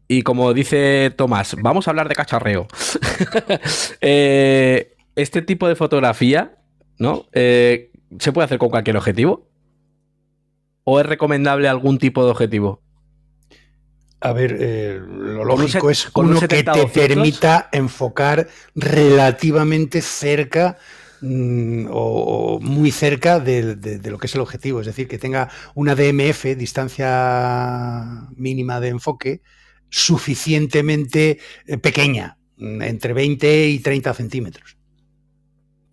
y 0.09 0.21
como 0.21 0.53
dice 0.53 1.11
Tomás, 1.17 1.57
vamos 1.63 1.89
a 1.89 1.93
hablar 1.93 2.11
de 2.11 2.15
cacharreo. 2.15 2.67
Eh, 4.03 4.95
este 5.17 5.41
tipo 5.41 5.67
de 5.67 5.75
fotografía, 5.75 6.59
¿no? 6.99 7.29
¿Se 7.33 8.33
puede 8.35 8.45
hacer 8.45 8.59
con 8.59 8.69
cualquier 8.69 8.99
objetivo? 8.99 9.49
¿O 10.85 11.01
es 11.01 11.07
recomendable 11.07 11.67
algún 11.67 11.97
tipo 11.97 12.27
de 12.27 12.31
objetivo? 12.33 12.83
A 14.23 14.33
ver, 14.33 14.57
eh, 14.61 15.01
lo 15.05 15.45
lógico 15.45 15.91
es 15.91 16.09
uno 16.15 16.41
que 16.41 16.63
te 16.63 16.87
permita 16.87 17.69
enfocar 17.73 18.47
relativamente 18.77 20.01
cerca 20.01 20.79
mm, 21.21 21.87
o, 21.91 22.61
muy 22.61 22.93
cerca 22.93 23.41
de, 23.41 24.01
lo 24.05 24.19
que 24.19 24.27
es 24.29 24.35
el 24.37 24.41
objetivo, 24.41 24.81
es 24.81 24.87
decir, 24.87 25.09
que 25.09 25.19
tenga 25.19 25.49
una 25.75 25.97
DMF, 25.97 26.45
distancia 26.57 28.29
mínima 28.37 28.79
de 28.79 28.89
enfoque, 28.89 29.43
suficientemente 29.89 31.39
eh, 31.67 31.79
pequeña, 31.79 32.39
mm, 32.59 32.83
entre 32.83 33.15
20 33.15 33.69
y 33.71 33.81
30 33.81 34.15
centímetros. 34.15 34.77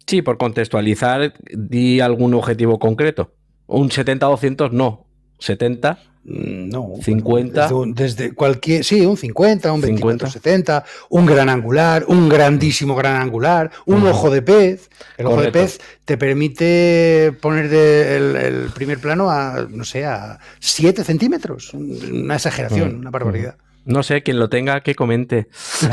Sí, 0.05 0.21
por 0.21 0.37
contextualizar, 0.37 1.33
di 1.51 1.99
algún 1.99 2.35
objetivo 2.35 2.77
concreto. 2.77 3.33
Un 3.65 3.89
70-200 3.89 4.71
no, 4.71 5.07
70 5.39 5.97
Mm, 5.97 6.08
no. 6.23 6.95
50. 7.01 7.69
Desde, 7.87 8.33
cualquier. 8.33 8.83
Sí, 8.83 9.05
un 9.05 9.17
50, 9.17 9.71
un 9.71 9.81
24-70, 9.81 10.83
un 11.09 11.25
gran 11.25 11.49
angular, 11.49 12.05
un 12.07 12.29
grandísimo 12.29 12.95
gran 12.95 13.21
angular, 13.21 13.71
un 13.85 14.05
ojo 14.05 14.29
de 14.29 14.41
pez. 14.41 14.89
El 15.17 15.27
ojo 15.27 15.41
de 15.41 15.51
pez 15.51 15.79
te 16.05 16.17
permite 16.17 17.35
poner 17.41 17.73
el, 17.73 18.69
primer 18.75 18.99
plano 18.99 19.29
a, 19.31 19.67
no 19.69 19.83
sé, 19.83 20.05
a 20.05 20.39
7 20.59 21.03
centímetros. 21.03 21.73
Una 21.73 22.35
exageración, 22.35 22.95
una 22.95 23.09
barbaridad. 23.09 23.55
No 23.85 24.03
sé, 24.03 24.21
quien 24.21 24.39
lo 24.39 24.49
tenga, 24.49 24.81
que 24.81 24.93
comente. 24.93 25.47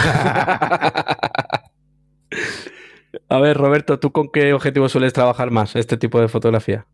a 3.28 3.40
ver, 3.40 3.56
Roberto, 3.56 3.98
¿tú 3.98 4.12
con 4.12 4.28
qué 4.30 4.52
objetivo 4.52 4.88
sueles 4.88 5.12
trabajar 5.12 5.50
más 5.50 5.76
este 5.76 5.96
tipo 5.96 6.20
de 6.20 6.28
fotografía? 6.28 6.86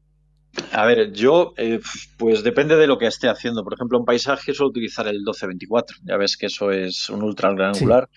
A 0.72 0.84
ver, 0.84 1.12
yo, 1.12 1.54
eh, 1.56 1.80
pues 2.18 2.42
depende 2.42 2.76
de 2.76 2.86
lo 2.86 2.98
que 2.98 3.06
esté 3.06 3.28
haciendo. 3.28 3.64
Por 3.64 3.74
ejemplo, 3.74 3.98
en 3.98 4.04
paisaje 4.04 4.52
suelo 4.52 4.70
utilizar 4.70 5.06
el 5.08 5.24
12-24. 5.24 6.00
Ya 6.04 6.16
ves 6.16 6.36
que 6.36 6.46
eso 6.46 6.70
es 6.70 7.08
un 7.08 7.22
ultra 7.22 7.52
gran 7.52 7.74
angular. 7.74 8.08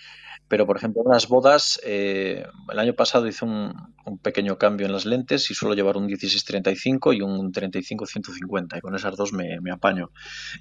Pero, 0.47 0.67
por 0.67 0.77
ejemplo, 0.77 1.01
en 1.03 1.11
las 1.11 1.27
bodas, 1.27 1.79
eh, 1.83 2.45
el 2.71 2.79
año 2.79 2.93
pasado 2.93 3.27
hice 3.27 3.45
un, 3.45 3.73
pequeño 4.21 4.59
cambio 4.59 4.85
en 4.85 4.93
las 4.93 5.05
lentes 5.05 5.49
y 5.49 5.55
suelo 5.55 5.73
llevar 5.73 5.97
un 5.97 6.07
16-35 6.07 7.17
y 7.17 7.21
un 7.21 7.51
35-150. 7.51 8.77
Y 8.77 8.81
con 8.81 8.93
esas 8.95 9.15
dos 9.15 9.33
me, 9.33 9.57
apaño. 9.71 10.11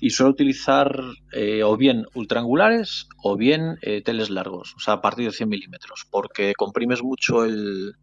Y 0.00 0.11
suelo 0.11 0.31
utilizar 0.31 0.99
eh, 1.33 1.62
o 1.64 1.76
bien 1.76 2.07
ultraangulares 2.14 3.09
o 3.23 3.37
bien 3.37 3.78
teles 4.04 4.31
largos, 4.31 4.75
o 4.75 4.81
sea, 4.81 4.95
a 4.95 5.02
partir 5.02 5.26
de 5.26 5.33
100 5.33 5.49
milímetros, 5.50 6.07
porque 6.11 6.54
comprimes 6.54 7.02
mucho 7.02 7.45
el, 7.45 7.97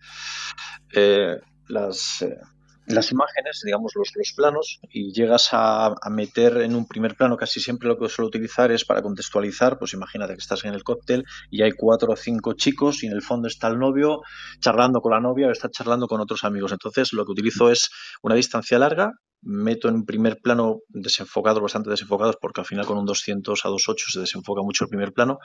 las 1.67 2.23
las 2.93 3.11
imágenes, 3.11 3.61
digamos 3.63 3.93
los, 3.95 4.11
los 4.15 4.33
planos, 4.33 4.79
y 4.89 5.11
llegas 5.11 5.49
a, 5.51 5.93
meter 6.09 6.57
en 6.57 6.75
un 6.75 6.87
primer 6.87 7.15
plano, 7.15 7.37
casi 7.37 7.59
siempre 7.59 7.87
lo 7.87 7.97
que 7.97 8.09
suelo 8.09 8.27
utilizar 8.27 8.71
es 8.71 8.85
para 8.85 9.01
contextualizar, 9.01 9.77
pues 9.77 9.93
imagínate 9.93 10.33
que 10.33 10.39
estás 10.39 10.63
en 10.65 10.73
el 10.73 10.83
cóctel 10.83 11.23
y 11.49 11.61
hay 11.61 11.71
cuatro 11.71 12.13
o 12.13 12.15
cinco 12.15 12.53
chicos 12.53 13.03
y 13.03 13.07
en 13.07 13.13
el 13.13 13.21
fondo 13.21 13.47
está 13.47 13.67
el 13.67 13.79
novio 13.79 14.21
charlando 14.59 15.01
con 15.01 15.11
la 15.11 15.19
novia 15.19 15.47
o 15.47 15.51
está 15.51 15.69
charlando 15.69 16.07
con 16.07 16.21
otros 16.21 16.43
amigos. 16.43 16.71
Entonces 16.71 17.13
lo 17.13 17.25
que 17.25 17.31
utilizo 17.31 17.71
es 17.71 17.89
una 18.21 18.35
distancia 18.35 18.77
larga, 18.77 19.13
meto 19.41 19.89
en 19.89 20.05
primer 20.05 20.39
plano 20.41 20.79
desenfocados, 20.89 21.61
bastante 21.61 21.89
desenfocados, 21.89 22.37
porque 22.39 22.61
al 22.61 22.67
final 22.67 22.85
con 22.85 22.97
un 22.97 23.05
200 23.05 23.65
a 23.65 23.69
2.8 23.69 23.95
se 24.11 24.19
desenfoca 24.19 24.61
mucho 24.61 24.85
el 24.85 24.89
primer 24.89 25.13
plano, 25.13 25.39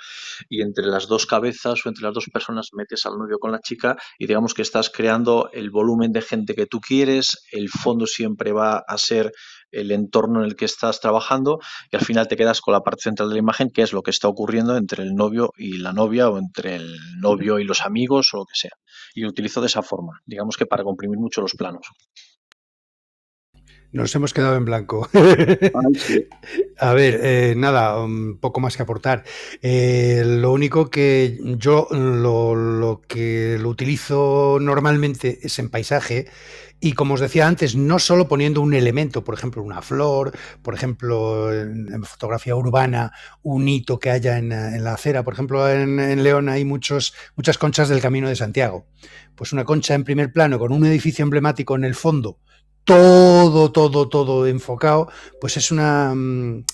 y 0.48 0.62
entre 0.62 0.86
las 0.86 1.06
dos 1.06 1.26
cabezas 1.26 1.84
o 1.84 1.88
entre 1.88 2.04
las 2.04 2.14
dos 2.14 2.26
personas 2.32 2.68
metes 2.72 3.06
al 3.06 3.18
novio 3.18 3.38
con 3.38 3.52
la 3.52 3.60
chica 3.60 3.96
y 4.18 4.26
digamos 4.26 4.54
que 4.54 4.62
estás 4.62 4.90
creando 4.90 5.50
el 5.52 5.70
volumen 5.70 6.12
de 6.12 6.22
gente 6.22 6.54
que 6.54 6.66
tú 6.66 6.80
quieres, 6.80 7.46
el 7.52 7.68
fondo 7.68 8.06
siempre 8.06 8.52
va 8.52 8.82
a 8.86 8.98
ser 8.98 9.32
el 9.70 9.90
entorno 9.90 10.40
en 10.40 10.46
el 10.46 10.56
que 10.56 10.64
estás 10.64 11.00
trabajando 11.00 11.58
y 11.90 11.96
al 11.96 12.04
final 12.04 12.28
te 12.28 12.36
quedas 12.36 12.60
con 12.60 12.72
la 12.72 12.80
parte 12.80 13.02
central 13.02 13.28
de 13.28 13.34
la 13.34 13.40
imagen, 13.40 13.70
que 13.70 13.82
es 13.82 13.92
lo 13.92 14.02
que 14.02 14.10
está 14.10 14.28
ocurriendo 14.28 14.76
entre 14.76 15.02
el 15.02 15.14
novio 15.14 15.52
y 15.56 15.78
la 15.78 15.92
novia 15.92 16.28
o 16.28 16.38
entre 16.38 16.76
el 16.76 16.96
novio 17.20 17.58
y 17.58 17.64
los 17.64 17.82
amigos 17.82 18.28
o 18.32 18.38
lo 18.38 18.44
que 18.44 18.54
sea. 18.54 18.72
Y 19.14 19.22
lo 19.22 19.28
utilizo 19.28 19.60
de 19.60 19.66
esa 19.66 19.82
forma, 19.82 20.20
digamos 20.24 20.56
que 20.56 20.66
para 20.66 20.84
comprimir 20.84 21.18
mucho 21.18 21.40
los 21.40 21.54
planos. 21.54 21.86
Nos 23.96 24.14
hemos 24.14 24.34
quedado 24.34 24.56
en 24.56 24.66
blanco. 24.66 25.08
A 26.78 26.92
ver, 26.92 27.18
eh, 27.22 27.54
nada, 27.56 27.98
un 27.98 28.36
poco 28.38 28.60
más 28.60 28.76
que 28.76 28.82
aportar. 28.82 29.24
Eh, 29.62 30.22
lo 30.22 30.52
único 30.52 30.90
que 30.90 31.38
yo 31.56 31.88
lo, 31.90 33.00
que 33.08 33.56
lo 33.58 33.70
utilizo 33.70 34.58
normalmente 34.60 35.38
es 35.42 35.58
en 35.58 35.70
paisaje. 35.70 36.26
Y 36.78 36.92
como 36.92 37.14
os 37.14 37.20
decía 37.20 37.48
antes, 37.48 37.74
no 37.74 37.98
solo 37.98 38.28
poniendo 38.28 38.60
un 38.60 38.74
elemento, 38.74 39.24
por 39.24 39.32
ejemplo, 39.32 39.62
una 39.62 39.80
flor, 39.80 40.36
por 40.60 40.74
ejemplo, 40.74 41.50
en, 41.50 42.04
fotografía 42.04 42.54
urbana, 42.54 43.12
un 43.42 43.66
hito 43.66 43.98
que 43.98 44.10
haya 44.10 44.36
en, 44.36 44.50
la 44.50 44.92
acera. 44.92 45.24
Por 45.24 45.32
ejemplo, 45.32 45.70
en, 45.70 45.98
en, 45.98 46.22
León 46.22 46.50
hay 46.50 46.66
muchos, 46.66 47.14
muchas 47.34 47.56
conchas 47.56 47.88
del 47.88 48.02
Camino 48.02 48.28
de 48.28 48.36
Santiago. 48.36 48.84
Pues 49.34 49.54
una 49.54 49.64
concha 49.64 49.94
en 49.94 50.04
primer 50.04 50.34
plano 50.34 50.58
con 50.58 50.70
un 50.70 50.84
edificio 50.84 51.22
emblemático 51.22 51.76
en 51.76 51.84
el 51.84 51.94
fondo 51.94 52.40
todo, 52.86 53.72
todo, 53.72 54.08
todo 54.08 54.46
enfocado, 54.46 55.10
pues 55.40 55.56
es 55.56 55.70
una, 55.70 56.14
mm, 56.14 56.64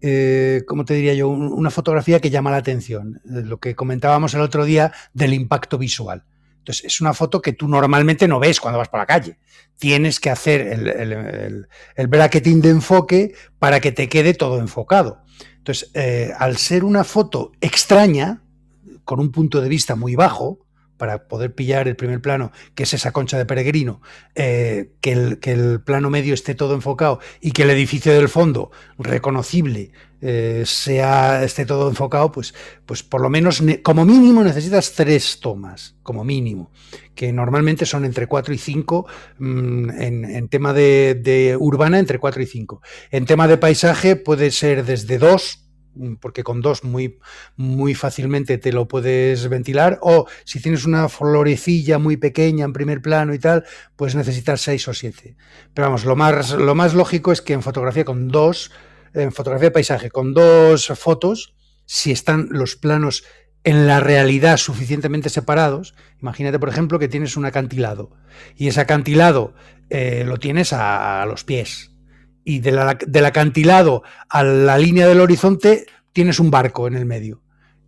eh, 0.00 0.62
¿cómo 0.66 0.84
te 0.84 0.94
diría 0.94 1.14
yo? 1.14 1.28
Una 1.28 1.70
fotografía 1.70 2.20
que 2.20 2.28
llama 2.28 2.50
la 2.50 2.58
atención. 2.58 3.20
Eh, 3.24 3.42
lo 3.44 3.58
que 3.58 3.74
comentábamos 3.74 4.34
el 4.34 4.40
otro 4.40 4.64
día 4.64 4.92
del 5.14 5.32
impacto 5.32 5.78
visual. 5.78 6.24
Entonces, 6.58 6.84
es 6.84 7.00
una 7.00 7.14
foto 7.14 7.40
que 7.40 7.52
tú 7.52 7.68
normalmente 7.68 8.28
no 8.28 8.40
ves 8.40 8.60
cuando 8.60 8.78
vas 8.78 8.88
por 8.88 9.00
la 9.00 9.06
calle. 9.06 9.38
Tienes 9.78 10.20
que 10.20 10.28
hacer 10.28 10.60
el, 10.60 12.08
bracketing 12.08 12.60
de 12.60 12.70
enfoque 12.70 13.32
para 13.60 13.80
que 13.80 13.92
te 13.92 14.08
quede 14.08 14.34
todo 14.34 14.58
enfocado. 14.58 15.22
Entonces, 15.56 15.90
eh, 15.94 16.32
al 16.36 16.56
ser 16.56 16.82
una 16.82 17.04
foto 17.04 17.52
extraña, 17.60 18.42
con 19.04 19.20
un 19.20 19.30
punto 19.30 19.60
de 19.60 19.68
vista 19.68 19.94
muy 19.94 20.16
bajo, 20.16 20.66
para 20.98 21.28
poder 21.28 21.54
pillar 21.54 21.88
el 21.88 21.96
primer 21.96 22.20
plano, 22.20 22.52
que 22.74 22.82
es 22.82 22.92
esa 22.92 23.12
concha 23.12 23.38
de 23.38 23.46
peregrino, 23.46 24.02
eh, 24.34 24.90
que, 25.00 25.12
el, 25.12 25.38
que, 25.38 25.52
el, 25.52 25.80
plano 25.80 26.10
medio 26.10 26.34
esté 26.34 26.54
todo 26.54 26.74
enfocado 26.74 27.20
y 27.40 27.52
que 27.52 27.62
el 27.62 27.70
edificio 27.70 28.12
del 28.12 28.28
fondo, 28.28 28.70
reconocible, 28.98 29.92
eh, 30.20 30.64
sea, 30.66 31.44
esté 31.44 31.64
todo 31.64 31.88
enfocado, 31.88 32.32
pues, 32.32 32.52
pues 32.84 33.04
por 33.04 33.20
lo 33.20 33.30
menos, 33.30 33.62
como 33.84 34.04
mínimo, 34.04 34.42
necesitas 34.42 34.92
tres 34.94 35.38
tomas, 35.40 35.94
como 36.02 36.24
mínimo, 36.24 36.72
que 37.14 37.32
normalmente 37.32 37.86
son 37.86 38.04
entre 38.04 38.26
cuatro 38.26 38.52
y 38.52 38.58
cinco, 38.58 39.06
mm, 39.38 39.90
en, 39.90 40.48
tema 40.48 40.72
de, 40.72 41.56
urbana, 41.58 42.00
entre 42.00 42.18
cuatro 42.18 42.42
y 42.42 42.46
cinco. 42.46 42.82
En 43.10 43.26
tema 43.26 43.46
de 43.46 43.58
paisaje 43.58 44.16
puede 44.16 44.50
ser 44.50 44.84
desde 44.84 45.18
dos 45.18 45.67
porque 46.20 46.44
con 46.44 46.60
dos 46.60 46.84
muy, 46.84 47.18
muy 47.56 47.94
fácilmente 47.94 48.58
te 48.58 48.72
lo 48.72 48.88
puedes 48.88 49.48
ventilar, 49.48 49.98
o 50.02 50.26
si 50.44 50.60
tienes 50.60 50.84
una 50.84 51.08
florecilla 51.08 51.98
muy 51.98 52.16
pequeña 52.16 52.64
en 52.64 52.72
primer 52.72 53.02
plano 53.02 53.34
y 53.34 53.38
tal, 53.38 53.64
puedes 53.96 54.14
necesitar 54.14 54.58
seis 54.58 54.86
o 54.88 54.94
siete. 54.94 55.36
Pero 55.74 55.88
vamos, 55.88 56.04
lo 56.04 56.16
más, 56.16 56.52
lo 56.52 56.74
más 56.74 56.94
lógico 56.94 57.32
es 57.32 57.42
que 57.42 57.52
en 57.52 57.62
fotografía 57.62 58.04
con 58.04 58.28
dos, 58.28 58.70
en 59.14 59.32
fotografía 59.32 59.68
de 59.68 59.72
paisaje 59.72 60.10
con 60.10 60.34
dos 60.34 60.88
fotos, 60.96 61.54
si 61.84 62.12
están 62.12 62.48
los 62.50 62.76
planos 62.76 63.24
en 63.64 63.86
la 63.86 64.00
realidad 64.00 64.56
suficientemente 64.56 65.30
separados, 65.30 65.94
imagínate 66.20 66.58
por 66.58 66.68
ejemplo 66.68 66.98
que 66.98 67.08
tienes 67.08 67.36
un 67.36 67.44
acantilado 67.44 68.10
y 68.54 68.68
ese 68.68 68.80
acantilado 68.80 69.54
eh, 69.90 70.24
lo 70.24 70.38
tienes 70.38 70.72
a 70.72 71.24
los 71.26 71.44
pies 71.44 71.97
y 72.48 72.60
del 72.60 73.26
acantilado 73.26 74.02
a 74.30 74.42
la 74.42 74.78
línea 74.78 75.06
del 75.06 75.20
horizonte 75.20 75.84
tienes 76.14 76.40
un 76.40 76.50
barco 76.50 76.86
en 76.86 76.94
el 76.94 77.04
medio. 77.04 77.42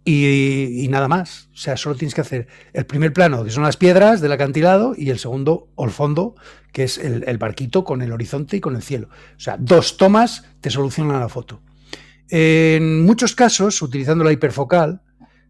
y, 0.05 0.87
nada 0.91 1.09
más. 1.09 1.49
O 1.55 1.57
sea, 1.57 1.79
solo 1.79 1.95
tienes 1.95 2.15
que 2.15 2.21
hacer 2.21 2.47
el 2.75 2.85
primer 2.85 3.15
plano, 3.15 3.43
que 3.43 3.51
son 3.51 3.63
las 3.63 3.79
piedras 3.79 4.21
del 4.21 4.33
acantilado, 4.33 4.93
y 4.95 5.09
el 5.09 5.19
segundo, 5.19 5.69
o 5.77 5.85
el 5.87 5.91
fondo, 5.91 6.35
que 6.73 6.83
es 6.83 6.99
el, 6.99 7.39
barquito 7.39 7.85
con 7.85 8.03
el 8.03 8.13
horizonte 8.13 8.59
y 8.59 8.61
con 8.61 8.77
el 8.77 8.83
cielo. 8.83 9.09
O 9.35 9.41
sea, 9.41 9.57
dos 9.59 9.97
tomas 9.97 10.45
te 10.61 10.69
solucionan 10.69 11.21
la 11.21 11.31
foto. 11.31 11.63
En 12.29 13.03
muchos 13.03 13.35
casos, 13.35 13.81
utilizando 13.81 14.25
la 14.25 14.33
hiperfocal, 14.33 15.01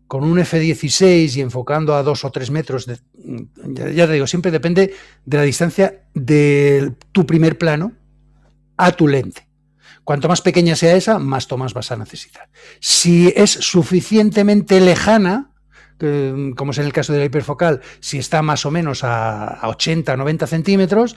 con 0.06 0.22
un 0.22 0.38
F16 0.38 1.36
y 1.36 1.40
enfocando 1.40 1.96
a 1.96 2.04
dos 2.04 2.24
o 2.24 2.30
tres 2.30 2.50
metros, 2.52 2.86
de, 2.86 2.98
ya 3.92 4.06
te 4.06 4.12
digo, 4.12 4.28
siempre 4.28 4.52
depende 4.52 4.94
de 5.24 5.36
la 5.36 5.42
distancia 5.42 6.02
de 6.14 6.92
tu 7.10 7.26
primer 7.26 7.58
plano 7.58 7.92
a 8.84 8.92
tu 8.92 9.08
lente. 9.08 9.48
Cuanto 10.04 10.28
más 10.28 10.40
pequeña 10.40 10.76
sea 10.76 10.96
esa, 10.96 11.18
más 11.18 11.46
tomas 11.46 11.74
vas 11.74 11.92
a 11.92 11.96
necesitar. 11.96 12.48
Si 12.80 13.32
es 13.36 13.50
suficientemente 13.50 14.80
lejana, 14.80 15.52
como 16.56 16.72
es 16.72 16.78
en 16.78 16.86
el 16.86 16.92
caso 16.92 17.12
de 17.12 17.18
la 17.18 17.24
hiperfocal, 17.26 17.80
si 18.00 18.18
está 18.18 18.42
más 18.42 18.64
o 18.64 18.70
menos 18.70 19.04
a, 19.04 19.60
80, 19.62 20.16
90 20.16 20.46
centímetros, 20.46 21.16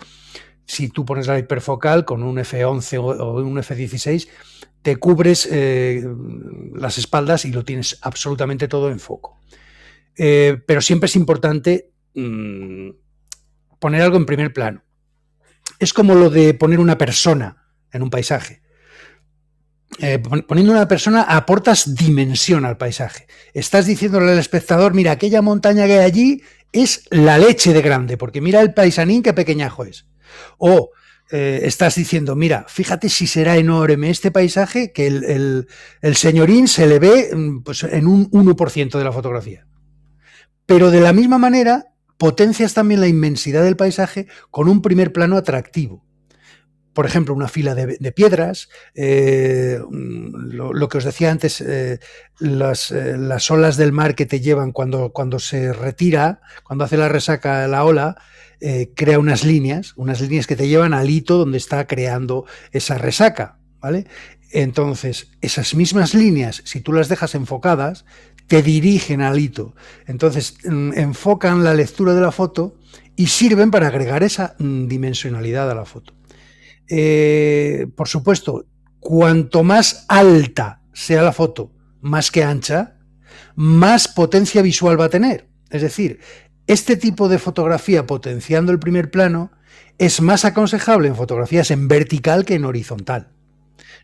si 0.65 0.89
tú 0.89 1.05
pones 1.05 1.27
la 1.27 1.39
hiperfocal 1.39 2.05
con 2.05 2.24
un 2.24 2.38
F11 2.38 2.98
o 3.00 3.34
un 3.36 3.58
F16, 3.58 4.27
te 4.82 4.98
cubres 4.98 5.48
eh, 5.50 6.03
las 6.75 6.98
espaldas 6.98 7.46
y 7.46 7.51
lo 7.51 7.63
tienes 7.63 7.98
absolutamente 8.01 8.67
todo 8.67 8.91
en 8.91 9.00
foco. 9.00 9.39
Eh, 10.15 10.62
pero 10.67 10.82
siempre 10.82 11.08
es 11.08 11.15
importante 11.15 11.89
mm, 12.13 12.89
poner 13.79 14.01
algo 14.01 14.17
en 14.17 14.25
primer 14.25 14.53
plano. 14.53 14.84
Es 15.83 15.91
como 15.91 16.15
lo 16.15 16.29
de 16.29 16.53
poner 16.53 16.79
una 16.79 16.97
persona 16.97 17.57
en 17.91 18.03
un 18.03 18.09
paisaje. 18.09 18.61
Eh, 19.99 20.17
poniendo 20.47 20.71
una 20.71 20.87
persona 20.87 21.23
aportas 21.23 21.93
dimensión 21.93 22.63
al 22.63 22.77
paisaje. 22.77 23.27
Estás 23.53 23.85
diciéndole 23.85 24.31
al 24.31 24.39
espectador, 24.39 24.93
mira, 24.93 25.11
aquella 25.11 25.41
montaña 25.41 25.85
que 25.85 25.99
hay 25.99 26.05
allí 26.05 26.43
es 26.71 27.03
la 27.11 27.37
leche 27.37 27.73
de 27.73 27.81
grande, 27.81 28.15
porque 28.15 28.39
mira 28.39 28.61
el 28.61 28.73
paisanín 28.73 29.21
qué 29.21 29.33
pequeñajo 29.33 29.83
es. 29.83 30.07
O 30.57 30.91
eh, 31.29 31.59
estás 31.63 31.95
diciendo, 31.95 32.37
mira, 32.37 32.65
fíjate 32.69 33.09
si 33.09 33.27
será 33.27 33.57
enorme 33.57 34.09
este 34.09 34.31
paisaje 34.31 34.93
que 34.93 35.07
el, 35.07 35.67
señorín 36.15 36.69
se 36.69 36.87
le 36.87 36.99
ve 36.99 37.29
mm, 37.35 37.63
pues, 37.63 37.83
en 37.83 38.07
un 38.07 38.31
1% 38.31 38.97
de 38.97 39.03
la 39.03 39.11
fotografía. 39.11 39.67
Pero 40.65 40.91
de 40.91 41.01
la 41.01 41.11
misma 41.11 41.37
manera, 41.37 41.92
potencias 42.24 42.74
también 42.74 43.01
la 43.01 43.10
inmensidad 43.10 43.65
del 43.65 43.75
paisaje 43.75 44.27
con 44.50 44.70
un 44.70 44.82
primer 44.82 45.12
plano 45.12 45.36
atractivo 45.36 46.06
por 46.94 47.06
ejemplo, 47.06 47.34
una 47.34 47.50
fila 47.50 47.75
de, 47.75 48.12
piedras, 48.12 48.70
eh, 48.94 49.80
lo, 49.89 50.88
que 50.88 51.00
os 51.00 51.03
decía 51.03 51.32
antes, 51.32 51.60
eh, 51.60 52.00
las, 52.39 52.92
eh, 52.92 53.18
las, 53.18 53.50
olas 53.50 53.77
del 53.77 53.92
mar 53.92 54.13
que 54.13 54.27
te 54.27 54.39
llevan 54.42 54.72
cuando, 54.72 55.12
cuando 55.12 55.39
se 55.39 55.74
retira, 55.74 56.39
cuando 56.63 56.86
hace 56.86 56.96
la 56.96 57.10
resaca 57.10 57.68
la 57.68 57.84
ola, 57.84 58.15
crea 58.96 59.18
unas 59.18 59.44
líneas, 59.44 59.94
unas 59.98 60.22
líneas 60.22 60.46
que 60.46 60.56
te 60.56 60.68
llevan 60.68 60.94
al 60.94 61.10
hito 61.10 61.39
donde 61.39 61.58
está 61.58 61.88
creando 61.88 62.46
esa 62.72 63.00
resaca, 63.00 63.58
¿vale? 63.80 64.06
Entonces, 64.51 65.32
esas 65.42 65.74
mismas 65.74 66.13
líneas, 66.13 66.62
si 66.63 66.80
tú 66.80 66.94
las 66.94 67.10
dejas 67.10 67.34
enfocadas, 67.34 68.06
te 68.47 68.62
dirigen 68.62 69.21
al 69.21 69.39
hito. 69.39 69.75
Entonces, 70.05 70.55
enfocan 70.63 71.63
la 71.63 71.73
lectura 71.73 72.13
de 72.13 72.21
la 72.21 72.31
foto 72.31 72.77
y 73.15 73.27
sirven 73.27 73.71
para 73.71 73.88
agregar 73.88 74.23
esa 74.23 74.55
mm, 74.59 74.88
dimensionalidad 74.88 75.69
a 75.69 75.75
la 75.75 75.85
foto. 75.85 76.13
Eh, 76.89 77.88
por 77.95 78.07
supuesto, 78.07 78.65
cuanto 79.00 79.63
más 79.63 80.05
alta 80.07 80.81
sea 80.93 81.23
la 81.23 81.31
foto, 81.31 81.71
más 82.01 82.31
que 82.31 82.44
ancha, 82.44 82.98
más 83.55 84.07
potencia 84.07 84.61
visual 84.61 85.00
va 85.00 85.05
a 85.05 85.09
tener. 85.09 85.48
Es 85.70 85.81
decir, 85.81 86.20
este 86.68 86.96
tipo 86.96 87.29
de 87.29 87.39
fotografía 87.39 88.05
potenciando 88.05 88.72
el 88.72 88.79
primer 88.79 89.11
plano 89.11 89.51
es 89.98 90.22
más 90.22 90.46
aconsejable 90.46 91.07
en 91.07 91.15
fotografías 91.15 91.72
en 91.72 91.87
vertical 91.87 92.46
que 92.46 92.55
en 92.55 92.65
horizontal. 92.65 93.31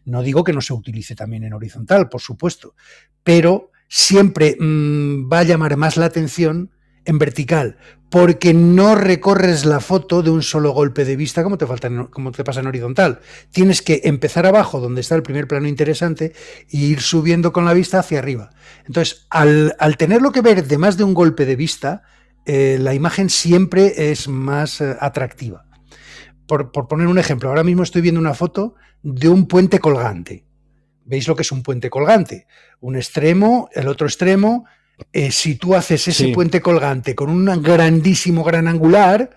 No 0.06 0.24
digo 0.24 0.44
que 0.44 0.54
no 0.54 0.62
se 0.62 0.74
utilice 0.74 1.16
también 1.16 1.44
en 1.44 1.54
horizontal, 1.54 2.10
por 2.10 2.22
supuesto, 2.22 2.76
pero 3.24 3.69
siempre 3.90 4.56
mm, 4.58 5.30
va 5.32 5.40
a 5.40 5.44
llamar 5.44 5.76
más 5.76 5.98
la 5.98 6.06
atención 6.06 6.72
en 7.06 7.18
vertical, 7.18 7.78
porque 8.10 8.54
no 8.54 8.96
recorres 8.96 9.66
la 9.66 9.80
foto 9.80 10.22
de 10.22 10.30
un 10.30 10.44
solo 10.44 10.72
golpe 10.72 11.06
de 11.06 11.16
vista 11.16 11.44
como 11.44 11.58
te, 11.58 11.66
falta 11.66 11.90
como 12.12 12.32
te 12.32 12.44
pasa 12.44 12.60
en 12.60 12.68
horizontal. 12.68 13.20
Tienes 13.52 13.82
que 13.82 14.02
empezar 14.04 14.46
abajo, 14.46 14.80
donde 14.80 15.02
está 15.02 15.16
el 15.16 15.24
primer 15.24 15.48
plano 15.48 15.68
interesante, 15.68 16.34
e 16.70 16.78
ir 16.78 17.02
subiendo 17.02 17.52
con 17.52 17.66
la 17.66 17.74
vista 17.74 18.00
hacia 18.00 18.20
arriba. 18.20 18.52
Entonces, 18.86 19.26
al, 19.30 19.76
tenerlo 19.98 20.32
que 20.32 20.42
ver 20.42 20.68
de 20.68 20.78
más 20.78 20.98
de 20.98 21.04
un 21.04 21.14
golpe 21.14 21.46
de 21.46 21.56
vista, 21.56 22.04
eh, 22.46 22.78
la 22.80 22.94
imagen 22.94 23.30
siempre 23.30 24.12
es 24.12 24.28
más 24.28 24.82
eh, 24.82 24.96
atractiva. 25.00 25.66
Por 26.48 26.72
poner 26.72 27.06
un 27.06 27.20
ejemplo, 27.20 27.50
ahora 27.50 27.64
mismo 27.64 27.84
estoy 27.84 28.02
viendo 28.02 28.20
una 28.20 28.34
foto 28.34 28.74
de 29.04 29.30
un 29.30 29.48
puente 29.48 29.78
colgante. 29.78 30.49
¿Veis 31.10 31.28
lo 31.28 31.36
que 31.36 31.42
es 31.42 31.52
un 31.52 31.64
puente 31.64 31.90
colgante? 31.90 32.46
Un 32.82 32.96
extremo, 32.96 33.68
el 33.74 33.88
otro 33.88 34.06
extremo, 34.06 34.66
eh, 35.12 35.32
si 35.32 35.56
tú 35.56 35.74
haces 35.74 36.08
ese 36.08 36.28
puente 36.28 36.62
colgante 36.62 37.16
con 37.16 37.32
un 37.32 37.64
grandísimo 37.64 38.44
gran 38.44 38.68
angular, 38.68 39.32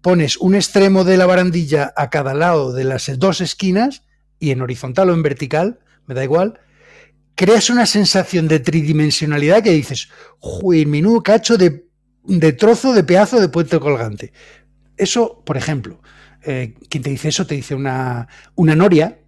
pones 0.00 0.38
un 0.38 0.54
extremo 0.54 1.04
de 1.04 1.18
la 1.18 1.26
barandilla 1.26 1.92
a 1.94 2.08
cada 2.08 2.32
lado 2.32 2.72
de 2.72 2.84
las 2.84 3.18
dos 3.18 3.42
esquinas, 3.42 4.04
y 4.38 4.50
en 4.50 4.62
horizontal 4.62 5.10
o 5.10 5.12
en 5.12 5.22
vertical, 5.22 5.78
me 6.06 6.14
da 6.14 6.24
igual, 6.24 6.58
creas 7.34 7.68
una 7.68 7.84
sensación 7.84 8.48
de 8.48 8.60
tridimensionalidad 8.60 9.62
que 9.62 9.72
dices, 9.72 10.08
¡Uy, 10.40 10.86
menudo 10.86 11.22
cacho 11.22 11.58
de, 11.58 11.84
trozo 12.54 12.94
de 12.94 13.04
pedazo 13.04 13.42
de 13.42 13.50
puente 13.50 13.78
colgante. 13.78 14.32
Eso, 14.96 15.42
por 15.44 15.58
ejemplo, 15.58 16.00
eh, 16.42 16.72
quien 16.88 17.02
te 17.02 17.10
dice 17.10 17.28
eso 17.28 17.46
te 17.46 17.56
dice 17.56 17.74
una, 17.74 18.26
una 18.54 18.74
noria, 18.74 19.18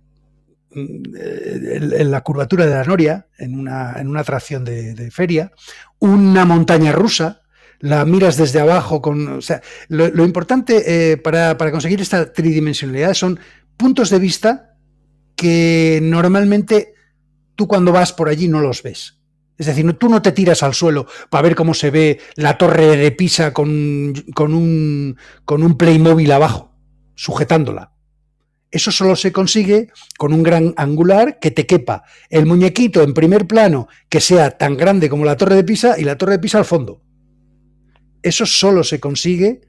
en 0.76 2.10
la 2.10 2.20
curvatura 2.20 2.66
de 2.66 2.74
la 2.74 2.84
Noria, 2.84 3.26
en 3.38 3.58
una, 3.58 3.94
en 3.98 4.08
una 4.08 4.20
atracción 4.20 4.64
de, 4.64 5.10
feria, 5.10 5.52
una 5.98 6.44
montaña 6.44 6.92
rusa, 6.92 7.42
la 7.80 8.04
miras 8.04 8.36
desde 8.36 8.60
abajo 8.60 9.00
con... 9.00 9.28
O 9.28 9.40
sea, 9.40 9.62
lo, 9.88 10.24
importante 10.24 11.12
eh, 11.12 11.16
para, 11.16 11.56
conseguir 11.56 12.00
esta 12.00 12.32
tridimensionalidad 12.32 13.14
son 13.14 13.38
puntos 13.76 14.10
de 14.10 14.18
vista 14.18 14.76
que 15.34 16.00
normalmente 16.02 16.94
tú 17.54 17.66
cuando 17.66 17.92
vas 17.92 18.12
por 18.12 18.28
allí 18.28 18.48
no 18.48 18.60
los 18.60 18.82
ves. 18.82 19.18
Es 19.58 19.66
decir, 19.66 19.90
tú 19.94 20.10
no 20.10 20.20
te 20.20 20.32
tiras 20.32 20.62
al 20.62 20.74
suelo 20.74 21.06
para 21.30 21.42
ver 21.42 21.54
cómo 21.54 21.72
se 21.72 21.90
ve 21.90 22.20
la 22.34 22.58
torre 22.58 22.96
de 22.98 23.10
Pisa 23.12 23.54
con, 23.54 24.12
con, 24.34 24.52
un, 24.52 25.16
con 25.46 25.62
un 25.62 25.78
Playmobil 25.78 26.30
abajo, 26.30 26.74
sujetándola. 27.14 27.95
Eso 28.70 28.90
solo 28.90 29.16
se 29.16 29.32
consigue 29.32 29.90
con 30.18 30.32
un 30.32 30.42
gran 30.42 30.74
angular 30.76 31.38
que 31.38 31.50
te 31.50 31.66
quepa 31.66 32.02
el 32.28 32.46
muñequito 32.46 33.02
en 33.02 33.14
primer 33.14 33.46
plano 33.46 33.88
que 34.08 34.20
sea 34.20 34.50
tan 34.50 34.76
grande 34.76 35.08
como 35.08 35.24
la 35.24 35.36
torre 35.36 35.54
de 35.54 35.64
Pisa 35.64 35.98
y 35.98 36.04
la 36.04 36.18
torre 36.18 36.32
de 36.32 36.38
Pisa 36.40 36.58
al 36.58 36.64
fondo. 36.64 37.00
Eso 38.22 38.44
solo 38.44 38.82
se 38.82 38.98
consigue 38.98 39.60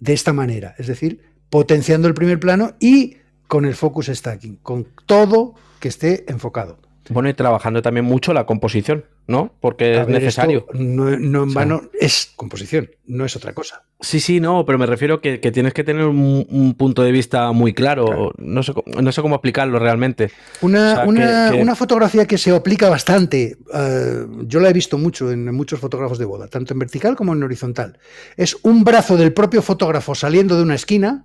de 0.00 0.12
esta 0.12 0.32
manera, 0.32 0.74
es 0.78 0.86
decir, 0.86 1.22
potenciando 1.48 2.08
el 2.08 2.14
primer 2.14 2.38
plano 2.38 2.76
y 2.78 3.16
con 3.46 3.64
el 3.64 3.74
focus 3.74 4.06
stacking, 4.06 4.56
con 4.56 4.88
todo 5.06 5.54
que 5.80 5.88
esté 5.88 6.24
enfocado. 6.28 6.80
Bueno, 7.08 7.28
y 7.28 7.34
trabajando 7.34 7.82
también 7.82 8.06
mucho 8.06 8.32
la 8.32 8.46
composición, 8.46 9.04
¿no? 9.26 9.52
Porque 9.60 10.00
es 10.00 10.08
necesario. 10.08 10.66
No, 10.72 11.08
en 11.10 11.52
vano 11.52 11.82
es 11.98 12.32
composición, 12.36 12.90
no 13.06 13.24
es 13.24 13.34
otra 13.34 13.52
cosa. 13.52 13.82
Sí, 14.00 14.20
sí, 14.20 14.38
no, 14.38 14.64
pero 14.64 14.78
me 14.78 14.86
refiero 14.86 15.20
que, 15.20 15.40
que 15.40 15.50
tienes 15.50 15.74
que 15.74 15.82
tener 15.82 16.04
un, 16.04 16.74
punto 16.78 17.02
de 17.02 17.10
vista 17.10 17.50
muy 17.52 17.74
claro. 17.74 18.32
No, 18.38 18.62
sé, 18.62 18.72
no, 18.86 19.10
sé, 19.10 19.20
cómo 19.20 19.36
explicarlo 19.36 19.78
realmente. 19.80 20.30
Una, 20.60 21.04
una, 21.04 21.74
fotografía 21.74 22.26
que 22.26 22.38
se 22.38 22.54
aplica 22.54 22.88
bastante, 22.88 23.56
eh, 23.74 24.26
yo 24.46 24.60
la 24.60 24.70
he 24.70 24.72
visto 24.72 24.96
mucho 24.96 25.30
en 25.32 25.52
muchos 25.54 25.80
fotógrafos 25.80 26.18
de 26.18 26.24
boda, 26.24 26.46
tanto 26.46 26.72
en 26.72 26.78
vertical 26.78 27.16
como 27.16 27.32
en 27.32 27.42
horizontal. 27.42 27.98
Es 28.36 28.56
un 28.62 28.84
brazo 28.84 29.16
del 29.16 29.32
propio 29.32 29.60
fotógrafo 29.62 30.14
saliendo 30.14 30.56
de 30.56 30.62
una 30.62 30.76
esquina, 30.76 31.24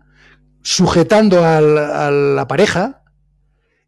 sujetando 0.63 1.46
a 1.46 1.62
la 1.62 2.48
pareja 2.48 3.04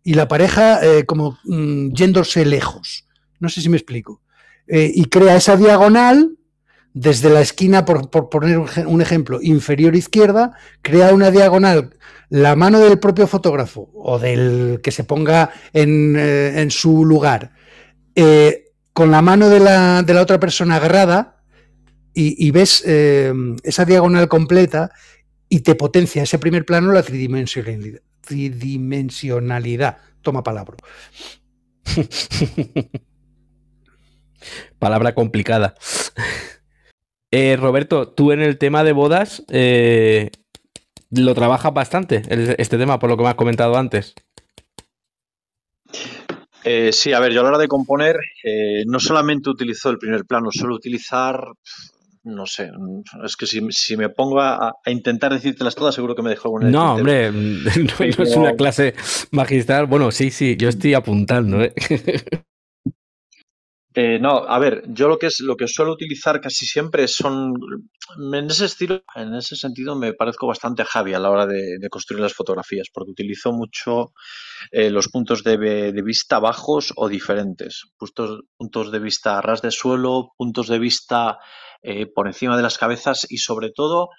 y 0.10 0.16
la 0.16 0.28
pareja 0.28 0.84
eh, 0.84 1.06
como 1.06 1.38
mm, 1.44 1.92
yéndose 1.94 2.44
lejos. 2.44 3.06
No 3.40 3.48
sé 3.48 3.62
si 3.62 3.70
me 3.70 3.78
explico. 3.78 4.24
Eh, 4.68 4.92
y 4.92 5.06
crea 5.06 5.36
esa 5.36 5.56
diagonal 5.56 6.36
desde 6.96 7.30
la 7.30 7.42
esquina, 7.42 7.86
por, 7.86 8.10
poner 8.10 8.58
un 8.88 9.02
ejemplo, 9.04 9.40
inferior 9.40 9.96
izquierda, 9.96 10.54
crea 10.82 11.14
una 11.14 11.30
diagonal, 11.30 11.96
la 12.30 12.56
mano 12.56 12.80
del 12.80 12.98
propio 12.98 13.28
fotógrafo 13.28 13.92
o 13.94 14.18
del 14.18 14.80
que 14.82 14.90
se 14.90 15.04
ponga 15.04 15.52
en, 15.74 16.16
eh, 16.18 16.68
su 16.72 17.06
lugar, 17.06 17.52
con 18.94 19.12
la 19.12 19.22
mano 19.22 19.48
de 19.48 19.60
la, 19.60 20.02
de 20.02 20.14
la, 20.16 20.24
otra 20.24 20.40
persona 20.40 20.78
agarrada 20.78 21.44
y, 22.16 22.50
ves 22.50 22.84
esa 22.84 23.86
diagonal 23.86 24.28
completa 24.28 24.90
y 25.48 25.60
te 25.60 25.76
potencia 25.76 26.24
ese 26.24 26.40
primer 26.40 26.66
plano 26.66 26.92
la 26.92 27.04
tridimensionalidad 27.04 28.02
tridimensionalidad. 28.30 29.98
Toma 30.22 30.44
palabra. 30.44 30.78
Palabra 34.80 35.14
complicada. 35.16 35.76
Eh, 37.32 37.58
Roberto, 37.58 38.08
tú 38.10 38.32
en 38.32 38.42
el 38.42 38.58
tema 38.58 38.84
de 38.84 38.94
bodas 38.94 39.44
eh, 39.50 40.32
lo 41.12 41.36
trabajas 41.36 41.74
bastante, 41.74 42.22
este 42.58 42.78
tema, 42.78 43.00
por 43.00 43.10
lo 43.10 43.18
que 43.18 43.24
me 43.24 43.30
has 43.30 43.36
comentado 43.36 43.76
antes. 43.78 44.14
Eh, 46.64 46.92
sí, 46.94 47.14
a 47.14 47.20
ver, 47.20 47.34
yo 47.34 47.42
a 47.42 47.44
la 47.44 47.50
hora 47.50 47.58
de 47.58 47.68
componer 47.68 48.16
no 48.86 49.00
solamente 49.00 49.50
utilizo 49.50 49.90
el 49.90 49.98
primer 49.98 50.26
plano, 50.26 50.50
suelo 50.52 50.76
utilizar, 50.76 51.42
no 52.24 52.46
sé, 52.46 52.72
es 53.24 53.36
que 53.36 53.46
si, 53.46 53.98
me 53.98 54.10
pongo 54.10 54.42
a, 54.42 54.74
intentar 54.86 55.32
decírtelas 55.34 55.76
todas, 55.76 55.96
seguro 55.96 56.16
que 56.16 56.22
me 56.22 56.30
dejo 56.32 56.50
una. 56.50 56.70
No, 56.70 56.96
hombre, 56.96 57.32
no, 57.32 58.06
es 58.06 58.36
una 58.36 58.54
clase 58.56 58.94
magistral. 59.32 59.88
Bueno, 59.88 60.12
sí, 60.12 60.30
sí, 60.32 60.56
yo 60.58 60.70
estoy 60.70 60.94
apuntando. 60.94 61.62
¿eh? 61.62 61.74
Eh, 63.96 64.20
no, 64.20 64.46
a 64.48 64.60
ver, 64.60 64.84
yo 64.88 65.08
lo 65.08 65.18
que 65.18 65.26
es 65.26 65.40
lo 65.40 65.58
que 65.58 65.68
suelo 65.68 65.92
utilizar 65.92 66.40
casi 66.40 66.68
siempre 66.68 67.08
son 67.08 67.54
en 68.18 68.46
ese 68.46 68.66
estilo, 68.66 69.02
en 69.16 69.34
ese 69.34 69.56
sentido 69.56 69.96
me 69.96 70.14
parezco 70.14 70.46
bastante 70.46 70.84
a 70.84 70.86
Javi 70.86 71.16
a 71.16 71.20
la 71.20 71.32
hora 71.32 71.48
de, 71.48 71.80
construir 71.90 72.22
las 72.22 72.34
fotografías, 72.34 72.88
porque 72.94 73.12
utilizo 73.12 73.52
mucho 73.52 74.14
eh, 74.72 74.92
los 74.92 75.10
puntos 75.10 75.44
de, 75.44 75.92
vista 76.04 76.40
bajos 76.40 76.94
o 76.96 77.10
diferentes, 77.10 77.92
puntos, 77.98 78.42
puntos 78.56 78.92
de 78.92 79.00
vista 79.00 79.40
a 79.40 79.42
ras 79.42 79.64
de 79.64 79.72
suelo, 79.72 80.34
puntos 80.38 80.68
de 80.68 80.78
vista 80.78 81.40
eh, 81.82 82.06
por 82.08 82.28
encima 82.28 82.58
de 82.58 82.64
las 82.64 82.78
cabezas 82.78 83.26
y 83.30 83.38
sobre 83.38 83.72
todo 83.72 84.10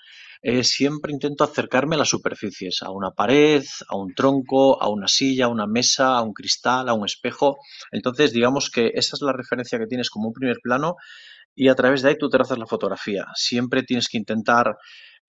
eh, 0.42 0.64
siempre 0.64 1.12
intento 1.12 1.44
acercarme 1.44 1.96
a 1.96 1.98
las 1.98 2.08
superficies, 2.08 2.82
a 2.82 2.90
una 2.90 3.10
pared, 3.10 3.62
a 3.88 3.96
un 3.96 4.14
tronco, 4.14 4.82
a 4.82 4.88
una 4.88 5.06
silla, 5.06 5.44
a 5.44 5.48
una 5.48 5.66
mesa, 5.66 6.16
a 6.16 6.22
un 6.22 6.32
cristal, 6.32 6.88
a 6.88 6.94
un 6.94 7.04
espejo. 7.04 7.58
Entonces, 7.92 8.32
digamos 8.32 8.70
que 8.70 8.92
esa 8.94 9.16
es 9.16 9.22
la 9.22 9.34
referencia 9.34 9.78
que 9.78 9.86
tienes 9.86 10.08
como 10.08 10.28
un 10.28 10.32
primer 10.32 10.56
plano 10.62 10.96
y 11.54 11.68
a 11.68 11.74
través 11.74 12.00
de 12.02 12.10
ahí 12.10 12.18
tú 12.18 12.30
trazas 12.30 12.58
la 12.58 12.66
fotografía. 12.66 13.26
Siempre 13.34 13.82
tienes 13.82 14.08
que 14.08 14.16
intentar 14.16 14.76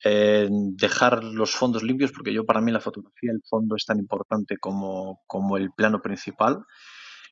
eh, 0.05 0.47
dejar 0.49 1.23
los 1.23 1.51
fondos 1.51 1.83
limpios 1.83 2.11
porque 2.13 2.33
yo 2.33 2.45
para 2.45 2.61
mí 2.61 2.71
la 2.71 2.79
fotografía, 2.79 3.31
el 3.33 3.41
fondo 3.49 3.75
es 3.75 3.85
tan 3.85 3.99
importante 3.99 4.57
como, 4.57 5.19
como 5.27 5.57
el 5.57 5.71
plano 5.75 6.01
principal 6.01 6.59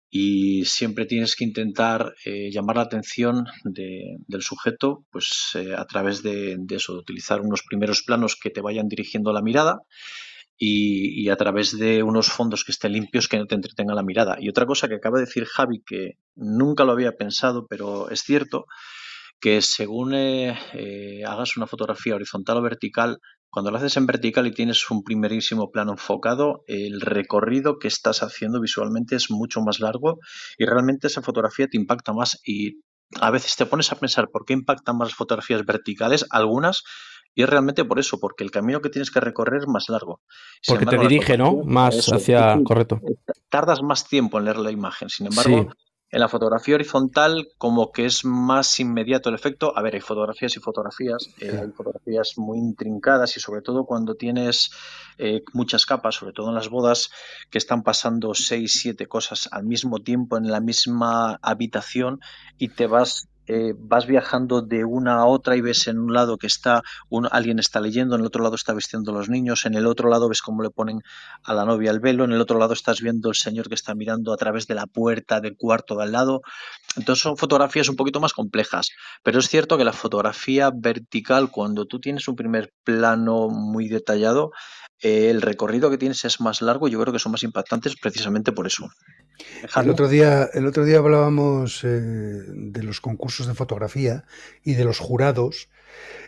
y 0.09 0.65
siempre 0.65 1.05
tienes 1.05 1.35
que 1.35 1.43
intentar 1.43 2.15
eh, 2.25 2.49
llamar 2.51 2.77
la 2.77 2.83
atención 2.83 3.45
del 3.63 4.41
sujeto 4.41 5.05
pues 5.11 5.51
eh, 5.53 5.75
a 5.75 5.85
través 5.85 6.23
de, 6.23 6.57
eso, 6.69 6.93
de 6.93 6.99
utilizar 6.99 7.41
unos 7.41 7.61
primeros 7.61 8.01
planos 8.01 8.35
que 8.35 8.49
te 8.49 8.61
vayan 8.61 8.87
dirigiendo 8.87 9.31
la 9.31 9.43
mirada 9.43 9.81
y, 10.57 11.29
a 11.29 11.37
través 11.37 11.77
de 11.77 12.03
unos 12.03 12.27
fondos 12.27 12.65
que 12.65 12.73
estén 12.73 12.91
limpios 12.91 13.27
que 13.27 13.37
no 13.37 13.45
te 13.45 13.55
entretengan 13.55 13.95
la 13.95 14.03
mirada. 14.03 14.37
Y 14.41 14.49
otra 14.49 14.65
cosa 14.65 14.89
que 14.89 14.95
acaba 14.95 15.19
de 15.19 15.25
decir 15.25 15.45
Javi, 15.45 15.81
que 15.85 16.17
nunca 16.35 16.83
lo 16.83 16.91
había 16.91 17.13
pensado, 17.13 17.65
pero 17.69 18.09
es 18.09 18.23
cierto, 18.23 18.65
que 19.39 19.61
según 19.61 20.13
eh, 20.13 21.23
hagas 21.25 21.55
una 21.55 21.65
fotografía 21.65 22.15
horizontal 22.15 22.57
o 22.57 22.61
vertical, 22.61 23.19
cuando 23.51 23.71
lo 23.71 23.77
haces 23.77 23.97
en 23.97 24.05
vertical 24.05 24.47
y 24.47 24.51
tienes 24.51 24.89
un 24.91 25.03
primerísimo 25.03 25.71
plano 25.71 25.93
enfocado, 25.93 26.63
el 26.67 27.01
recorrido 27.01 27.79
que 27.79 27.87
estás 27.87 28.21
haciendo 28.21 28.61
visualmente 28.61 29.15
es 29.15 29.31
mucho 29.31 29.61
más 29.61 29.79
largo 29.79 30.19
y 30.57 30.65
realmente 30.65 31.07
esa 31.07 31.21
fotografía 31.21 31.67
te 31.67 31.77
impacta 31.77 32.13
más 32.13 32.39
y 32.45 32.81
a 33.19 33.31
veces 33.31 33.55
te 33.55 33.65
pones 33.65 33.91
a 33.91 33.95
pensar 33.95 34.29
por 34.29 34.45
qué 34.45 34.53
impactan 34.53 34.97
más 34.97 35.09
las 35.09 35.15
fotografías 35.15 35.65
verticales, 35.65 36.25
algunas, 36.29 36.83
y 37.33 37.43
es 37.43 37.49
realmente 37.49 37.85
por 37.85 37.99
eso, 37.99 38.19
porque 38.19 38.43
el 38.43 38.51
camino 38.51 38.81
que 38.81 38.89
tienes 38.89 39.11
que 39.11 39.19
recorrer 39.19 39.61
es 39.61 39.67
más 39.67 39.89
largo. 39.89 40.21
porque 40.67 40.85
te 40.85 40.97
dirige, 40.97 41.37
¿no? 41.37 41.63
Más 41.63 42.11
hacia, 42.11 42.59
correcto. 42.63 42.99
Tardas 43.49 43.81
más 43.81 44.07
tiempo 44.07 44.37
en 44.37 44.45
leer 44.45 44.57
la 44.57 44.71
imagen. 44.71 45.09
Sin 45.09 45.27
embargo, 45.27 45.71
en 46.11 46.19
la 46.19 46.27
fotografía 46.27 46.75
horizontal, 46.75 47.49
como 47.57 47.91
que 47.91 48.05
es 48.05 48.25
más 48.25 48.79
inmediato 48.79 49.29
el 49.29 49.35
efecto. 49.35 49.77
A 49.77 49.81
ver, 49.81 49.93
hay 49.93 50.01
fotografías 50.01 50.55
y 50.55 50.59
fotografías. 50.59 51.29
Eh, 51.39 51.59
hay 51.61 51.71
fotografías 51.71 52.33
muy 52.37 52.57
intrincadas 52.57 53.37
y 53.37 53.39
sobre 53.39 53.61
todo 53.61 53.85
cuando 53.85 54.15
tienes 54.15 54.71
eh, 55.17 55.43
muchas 55.53 55.85
capas, 55.85 56.15
sobre 56.15 56.33
todo 56.33 56.49
en 56.49 56.55
las 56.55 56.69
bodas, 56.69 57.11
que 57.51 57.59
están 57.59 57.83
pasando 57.83 58.33
seis, 58.33 58.79
siete 58.81 59.05
cosas 59.05 59.49
al 59.51 59.65
mismo 59.65 59.99
tiempo 59.99 60.37
en 60.37 60.49
la 60.49 60.59
misma 60.59 61.39
habitación 61.43 62.19
y 62.57 62.69
te 62.69 62.87
vas 62.87 63.27
eh, 63.51 63.73
vas 63.75 64.05
viajando 64.05 64.61
de 64.61 64.85
una 64.85 65.15
a 65.15 65.25
otra 65.25 65.55
y 65.55 65.61
ves 65.61 65.87
en 65.87 65.97
un 65.97 66.13
lado 66.13 66.37
que 66.37 66.45
está 66.45 66.83
un, 67.09 67.27
alguien 67.31 67.57
está 67.57 67.81
leyendo, 67.81 68.13
en 68.13 68.21
el 68.21 68.27
otro 68.27 68.43
lado 68.43 68.53
está 68.53 68.75
vistiendo 68.75 69.09
a 69.09 69.15
los 69.15 69.27
niños, 69.27 69.65
en 69.65 69.73
el 69.73 69.87
otro 69.87 70.07
lado 70.07 70.29
ves 70.29 70.43
cómo 70.43 70.61
le 70.61 70.69
ponen 70.69 71.01
a 71.43 71.55
la 71.55 71.65
novia 71.65 71.89
el 71.89 71.99
velo, 71.99 72.25
en 72.25 72.31
el 72.31 72.41
otro 72.41 72.59
lado 72.59 72.73
estás 72.73 73.01
viendo 73.01 73.29
el 73.29 73.35
señor 73.35 73.67
que 73.67 73.73
está 73.73 73.95
mirando 73.95 74.33
a 74.33 74.37
través 74.37 74.67
de 74.67 74.75
la 74.75 74.85
puerta 74.85 75.41
del 75.41 75.57
cuarto 75.57 75.95
de 75.95 76.03
al 76.03 76.11
lado. 76.11 76.41
Entonces 76.95 77.23
son 77.23 77.37
fotografías 77.37 77.89
un 77.89 77.95
poquito 77.95 78.19
más 78.19 78.33
complejas, 78.33 78.91
pero 79.23 79.39
es 79.39 79.49
cierto 79.49 79.79
que 79.79 79.83
la 79.83 79.93
fotografía 79.93 80.69
vertical, 80.71 81.49
cuando 81.49 81.87
tú 81.87 81.99
tienes 81.99 82.27
un 82.27 82.35
primer 82.35 82.71
plano 82.83 83.49
muy 83.49 83.87
detallado, 83.87 84.51
el 85.01 85.41
recorrido 85.41 85.89
que 85.89 85.97
tienes 85.97 86.25
es 86.25 86.41
más 86.41 86.61
largo 86.61 86.87
y 86.87 86.91
yo 86.91 87.01
creo 87.01 87.13
que 87.13 87.19
son 87.19 87.31
más 87.31 87.43
impactantes 87.43 87.95
precisamente 87.95 88.51
por 88.51 88.67
eso. 88.67 88.89
El 89.75 89.89
otro, 89.89 90.09
día, 90.09 90.49
el 90.53 90.67
otro 90.67 90.83
día 90.83 90.97
hablábamos 90.97 91.83
eh, 91.83 91.87
de 91.87 92.83
los 92.83 92.99
concursos 92.99 93.47
de 93.47 93.53
fotografía 93.53 94.25
y 94.63 94.73
de 94.73 94.83
los 94.83 94.99
jurados 94.99 95.69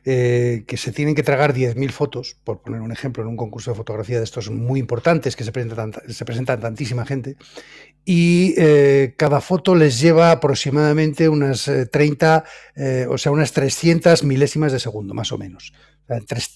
eh, 0.05 0.63
que 0.65 0.77
se 0.77 0.91
tienen 0.91 1.13
que 1.13 1.23
tragar 1.23 1.53
10.000 1.53 1.91
fotos, 1.91 2.37
por 2.43 2.61
poner 2.61 2.81
un 2.81 2.91
ejemplo, 2.91 3.21
en 3.21 3.29
un 3.29 3.37
concurso 3.37 3.71
de 3.71 3.77
fotografía 3.77 4.17
de 4.17 4.23
estos 4.23 4.49
muy 4.49 4.79
importantes 4.79 5.35
que 5.35 5.43
se 5.43 5.51
presentan, 5.51 5.91
se 6.07 6.25
presentan 6.25 6.59
tantísima 6.61 7.05
gente, 7.05 7.35
y 8.03 8.55
cada 9.15 9.41
foto 9.41 9.75
les 9.75 9.99
lleva 9.99 10.31
aproximadamente 10.31 11.29
unas 11.29 11.69
30, 11.91 12.43
o 13.07 13.17
sea, 13.19 13.31
unas 13.31 13.51
300 13.51 14.23
milésimas 14.23 14.71
de 14.71 14.79
segundo, 14.79 15.13
más 15.13 15.31
o 15.31 15.37
menos. 15.37 15.71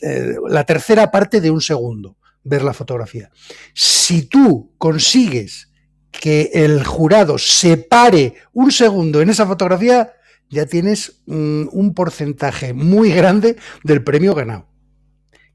Eh, 0.01 0.35
la 0.49 0.63
tercera 0.65 1.11
parte 1.11 1.41
de 1.41 1.51
un 1.51 1.61
segundo 1.61 2.17
ver 2.43 2.63
la 2.63 2.73
fotografía. 2.73 3.29
Si 3.73 4.23
tú 4.23 4.73
consigues 4.77 5.71
que 6.11 6.51
el 6.53 6.83
jurado 6.83 7.37
se 7.37 7.77
pare 7.77 8.35
un 8.53 8.71
segundo 8.71 9.21
en 9.21 9.29
esa 9.29 9.45
fotografía, 9.45 10.13
ya 10.49 10.65
tienes 10.65 11.23
un, 11.25 11.93
porcentaje 11.95 12.73
muy 12.73 13.11
grande 13.11 13.57
del 13.83 14.03
premio 14.03 14.33
ganado. 14.33 14.67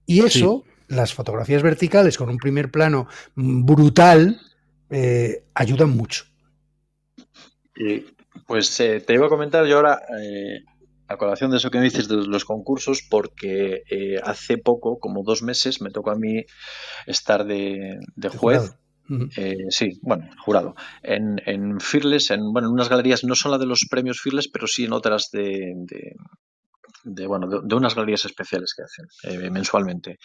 Y 0.04 0.24
eso, 0.24 0.64
las 0.88 1.14
fotografías 1.14 1.62
verticales 1.62 2.18
con 2.18 2.28
un 2.28 2.38
primer 2.38 2.70
plano 2.70 3.06
brutal, 3.34 4.40
eh, 4.90 5.44
ayudan 5.54 5.90
mucho. 5.90 6.24
pues 8.46 8.80
eh, 8.80 9.00
te 9.00 9.14
iba 9.14 9.26
a 9.26 9.30
comentar 9.30 9.64
yo 9.66 9.76
ahora, 9.76 10.02
a 11.10 11.16
colación 11.16 11.50
de 11.50 11.56
eso 11.56 11.70
que 11.72 11.78
me 11.78 11.84
dices 11.84 12.06
de 12.06 12.24
los 12.24 12.44
concursos, 12.44 13.02
porque 13.02 13.82
eh, 13.90 14.20
hace 14.22 14.58
poco, 14.58 15.00
como 15.00 15.24
dos 15.24 15.42
meses, 15.42 15.82
me 15.82 15.90
tocó 15.90 16.12
a 16.12 16.14
mí 16.14 16.44
estar 17.04 17.44
de, 17.44 17.98
juez. 18.38 18.76
Eh, 19.36 19.56
sí, 19.70 19.98
bueno, 20.02 20.30
jurado. 20.38 20.76
En, 21.02 21.40
en 21.46 21.80
Fearless, 21.80 22.30
en, 22.30 22.52
bueno, 22.52 22.68
en 22.68 22.74
unas 22.74 22.88
galerías, 22.88 23.24
no 23.24 23.34
son 23.34 23.50
las 23.50 23.58
de 23.58 23.66
los 23.66 23.88
premios 23.90 24.20
Fearless, 24.20 24.46
pero 24.46 24.68
sí 24.68 24.84
en 24.84 24.92
otras 24.92 25.30
de, 25.32 25.74
de, 27.02 27.26
bueno, 27.26 27.48
de, 27.60 27.74
unas 27.74 27.96
galerías 27.96 28.24
especiales 28.24 28.72
que 28.76 28.84
hacen 28.84 29.06
eh, 29.24 29.50
mensualmente. 29.50 30.18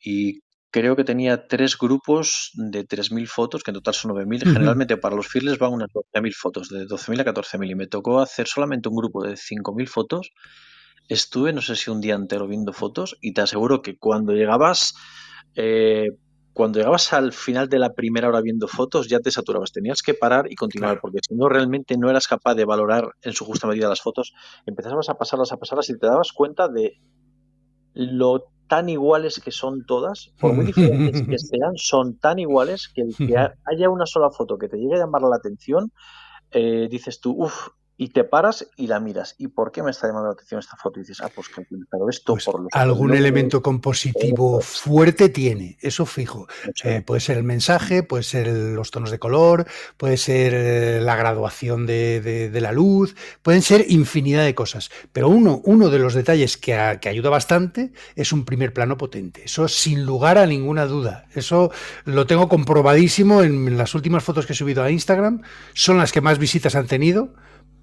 Y 0.00 0.40
creo 0.70 0.96
que 0.96 1.04
tenía 1.04 1.46
tres 1.46 1.78
grupos 1.78 2.50
de 2.54 2.86
3.000 2.86 3.26
fotos, 3.26 3.62
que 3.62 3.70
en 3.70 3.76
total 3.76 3.94
son 3.94 4.12
9.000. 4.12 4.52
Generalmente 4.52 4.96
para 4.96 5.16
los 5.16 5.28
fearless 5.28 5.58
van 5.58 5.72
unas 5.72 5.88
12.000 5.88 6.34
fotos, 6.34 6.68
de 6.68 6.86
12.000 6.86 7.20
a 7.20 7.24
14.000. 7.24 7.70
Y 7.70 7.74
me 7.74 7.86
tocó 7.86 8.20
hacer 8.20 8.46
solamente 8.46 8.88
un 8.88 8.96
grupo 8.96 9.22
de 9.22 9.34
5.000 9.34 9.86
fotos. 9.88 10.30
Estuve, 11.08 11.52
no 11.52 11.62
sé 11.62 11.74
si 11.76 11.90
un 11.90 12.00
día 12.00 12.14
entero 12.14 12.46
viendo 12.46 12.72
fotos 12.72 13.16
y 13.20 13.32
te 13.32 13.40
aseguro 13.40 13.82
que 13.82 13.96
cuando 13.96 14.32
llegabas... 14.32 14.94
Eh, 15.54 16.10
cuando 16.52 16.80
llegabas 16.80 17.12
al 17.12 17.32
final 17.32 17.68
de 17.68 17.78
la 17.78 17.94
primera 17.94 18.26
hora 18.28 18.40
viendo 18.40 18.66
fotos 18.66 19.06
ya 19.08 19.20
te 19.20 19.30
saturabas, 19.30 19.70
tenías 19.70 20.02
que 20.02 20.12
parar 20.12 20.50
y 20.50 20.56
continuar, 20.56 20.98
porque 21.00 21.20
si 21.22 21.36
no 21.36 21.48
realmente 21.48 21.96
no 21.96 22.10
eras 22.10 22.26
capaz 22.26 22.56
de 22.56 22.64
valorar 22.64 23.12
en 23.22 23.32
su 23.32 23.44
justa 23.44 23.68
medida 23.68 23.88
las 23.88 24.00
fotos, 24.00 24.34
empezabas 24.66 25.08
a 25.08 25.14
pasarlas, 25.14 25.52
a 25.52 25.56
pasarlas 25.56 25.88
y 25.88 25.96
te 25.96 26.08
dabas 26.08 26.32
cuenta 26.32 26.66
de 26.66 26.98
lo 27.94 28.44
tan 28.68 28.88
iguales 28.88 29.40
que 29.40 29.50
son 29.50 29.84
todas, 29.86 30.30
por 30.38 30.52
muy 30.52 30.66
diferentes 30.66 31.22
que 31.22 31.38
sean, 31.38 31.76
son 31.76 32.18
tan 32.18 32.38
iguales 32.38 32.88
que 32.88 33.02
el 33.02 33.16
que 33.16 33.34
haya 33.36 33.90
una 33.90 34.06
sola 34.06 34.30
foto 34.30 34.58
que 34.58 34.68
te 34.68 34.76
llegue 34.76 34.96
a 34.96 34.98
llamar 34.98 35.22
la 35.22 35.36
atención, 35.36 35.90
eh, 36.50 36.86
dices 36.90 37.20
tú, 37.20 37.32
uff, 37.32 37.68
y 38.00 38.08
te 38.08 38.22
paras 38.22 38.66
y 38.76 38.86
la 38.86 39.00
miras. 39.00 39.34
¿Y 39.38 39.48
por 39.48 39.72
qué 39.72 39.82
me 39.82 39.90
está 39.90 40.06
llamando 40.06 40.28
la 40.28 40.34
atención 40.34 40.60
esta 40.60 40.76
foto? 40.76 41.00
Y 41.00 41.02
dices, 41.02 41.20
ah, 41.20 41.30
pues 41.34 41.48
que 41.48 41.66
esto 42.08 42.34
pues 42.34 42.44
por 42.44 42.68
Algún 42.70 43.12
elemento 43.12 43.60
compositivo 43.60 44.60
fuerte 44.60 45.28
tiene, 45.28 45.76
eso 45.80 46.06
fijo. 46.06 46.46
Eh, 46.84 47.02
puede 47.04 47.20
ser 47.20 47.38
el 47.38 47.42
mensaje, 47.42 48.04
puede 48.04 48.22
ser 48.22 48.46
los 48.46 48.92
tonos 48.92 49.10
de 49.10 49.18
color, 49.18 49.66
puede 49.96 50.16
ser 50.16 50.54
eh, 50.54 51.00
la 51.00 51.16
graduación 51.16 51.86
de, 51.86 52.56
la 52.62 52.70
luz, 52.70 53.16
pueden 53.42 53.62
ser 53.62 53.84
infinidad 53.88 54.44
de 54.44 54.54
cosas. 54.54 54.90
Pero 55.12 55.28
uno, 55.28 55.60
uno 55.64 55.90
de 55.90 55.98
los 55.98 56.14
detalles 56.14 56.56
que, 56.56 56.74
ayuda 56.74 57.30
bastante 57.30 57.92
es 58.14 58.32
un 58.32 58.44
primer 58.44 58.72
plano 58.72 58.96
potente. 58.96 59.42
Eso 59.44 59.66
sin 59.66 60.06
lugar 60.06 60.38
a 60.38 60.46
ninguna 60.46 60.86
duda. 60.86 61.26
Eso 61.34 61.72
lo 62.04 62.26
tengo 62.26 62.48
comprobadísimo 62.48 63.42
en 63.42 63.76
las 63.76 63.96
últimas 63.96 64.22
fotos 64.22 64.46
que 64.46 64.52
he 64.52 64.56
subido 64.56 64.84
a 64.84 64.90
Instagram. 64.92 65.42
Son 65.74 65.98
las 65.98 66.12
que 66.12 66.20
más 66.20 66.38
visitas 66.38 66.76
han 66.76 66.86
tenido 66.86 67.34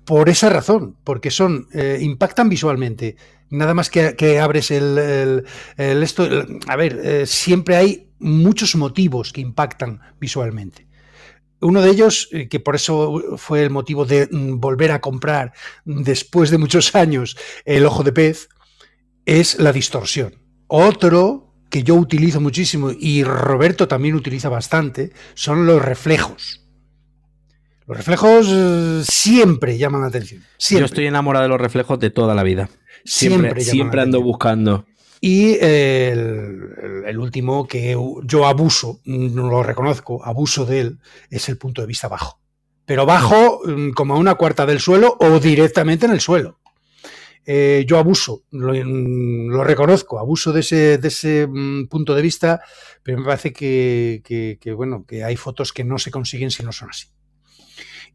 por 0.05 0.29
esa 0.29 0.49
razón, 0.49 0.95
porque 1.03 1.31
son 1.31 1.67
eh, 1.73 1.97
impactan 2.01 2.47
visualmente. 2.47 3.17
Nada 3.49 3.73
más 3.73 3.89
que, 3.89 4.39
abres 4.39 4.71
el, 4.71 5.45
esto. 5.77 6.27
a 6.67 6.75
ver, 6.75 6.99
eh, 7.03 7.25
siempre 7.25 7.75
hay 7.75 8.09
muchos 8.19 8.75
motivos 8.75 9.33
que 9.33 9.41
impactan 9.41 9.99
visualmente. 10.19 10.87
Uno 11.61 11.81
de 11.81 11.89
ellos, 11.89 12.29
eh, 12.31 12.47
que 12.47 12.59
por 12.59 12.75
eso 12.75 13.37
fue 13.37 13.63
el 13.63 13.69
motivo 13.69 14.05
de 14.05 14.27
mm, 14.29 14.59
volver 14.59 14.91
a 14.91 15.01
comprar 15.01 15.53
después 15.85 16.49
de 16.49 16.57
muchos 16.57 16.95
años 16.95 17.37
el 17.65 17.85
ojo 17.85 18.03
de 18.03 18.11
pez, 18.11 18.49
es 19.25 19.59
la 19.59 19.71
distorsión. 19.71 20.35
Otro 20.67 21.53
que 21.69 21.83
yo 21.83 21.95
utilizo 21.95 22.39
muchísimo 22.39 22.91
y 22.91 23.23
Roberto 23.23 23.87
también 23.87 24.15
utiliza 24.15 24.49
bastante 24.49 25.11
son 25.33 25.65
los 25.65 25.83
reflejos. 25.83 26.64
Los 27.87 27.97
reflejos 27.97 28.47
eh, 28.49 29.01
siempre 29.03 29.77
llaman 29.77 30.01
la 30.01 30.07
atención. 30.07 30.43
Yo 30.59 30.85
estoy 30.85 31.05
enamorado 31.05 31.43
de 31.43 31.49
los 31.49 31.61
reflejos 31.61 31.99
de 31.99 32.09
toda 32.09 32.33
la 32.33 32.43
vida. 32.43 32.69
Siempre, 33.03 33.61
siempre, 33.61 34.01
ando 34.01 34.21
buscando. 34.21 34.85
Y 35.21 35.57
el, 35.59 37.17
último 37.17 37.67
que 37.67 37.97
yo 38.23 38.45
abuso, 38.45 39.01
no 39.05 39.49
lo 39.49 39.63
reconozco, 39.63 40.23
abuso 40.25 40.65
de 40.65 40.81
él, 40.81 40.99
es 41.29 41.49
el 41.49 41.57
punto 41.57 41.81
de 41.81 41.87
vista 41.87 42.07
bajo. 42.07 42.39
Pero 42.85 43.05
bajo 43.05 43.61
mm, 43.65 43.91
como 43.91 44.15
a 44.15 44.17
una 44.17 44.35
cuarta 44.35 44.65
del 44.65 44.79
suelo 44.79 45.17
o 45.19 45.39
directamente 45.39 46.05
en 46.05 46.11
el 46.11 46.21
suelo. 46.21 46.59
Eh, 47.47 47.85
yo 47.87 47.99
abuso, 47.99 48.43
mm, 48.51 49.49
lo, 49.49 49.63
reconozco, 49.63 50.17
abuso 50.19 50.51
de 50.51 50.61
ese, 50.61 50.97
de 50.97 51.07
ese, 51.07 51.47
mm, 51.47 51.87
punto 51.87 52.15
de 52.15 52.21
vista, 52.21 52.61
pero 53.03 53.19
me 53.19 53.25
parece 53.25 53.53
que, 53.53 54.59
bueno, 54.75 55.05
que 55.07 55.23
hay 55.23 55.35
fotos 55.35 55.71
que 55.71 55.83
no 55.83 55.99
se 55.99 56.11
consiguen 56.11 56.49
si 56.49 56.63
no 56.63 56.71
son 56.71 56.89
así. 56.89 57.07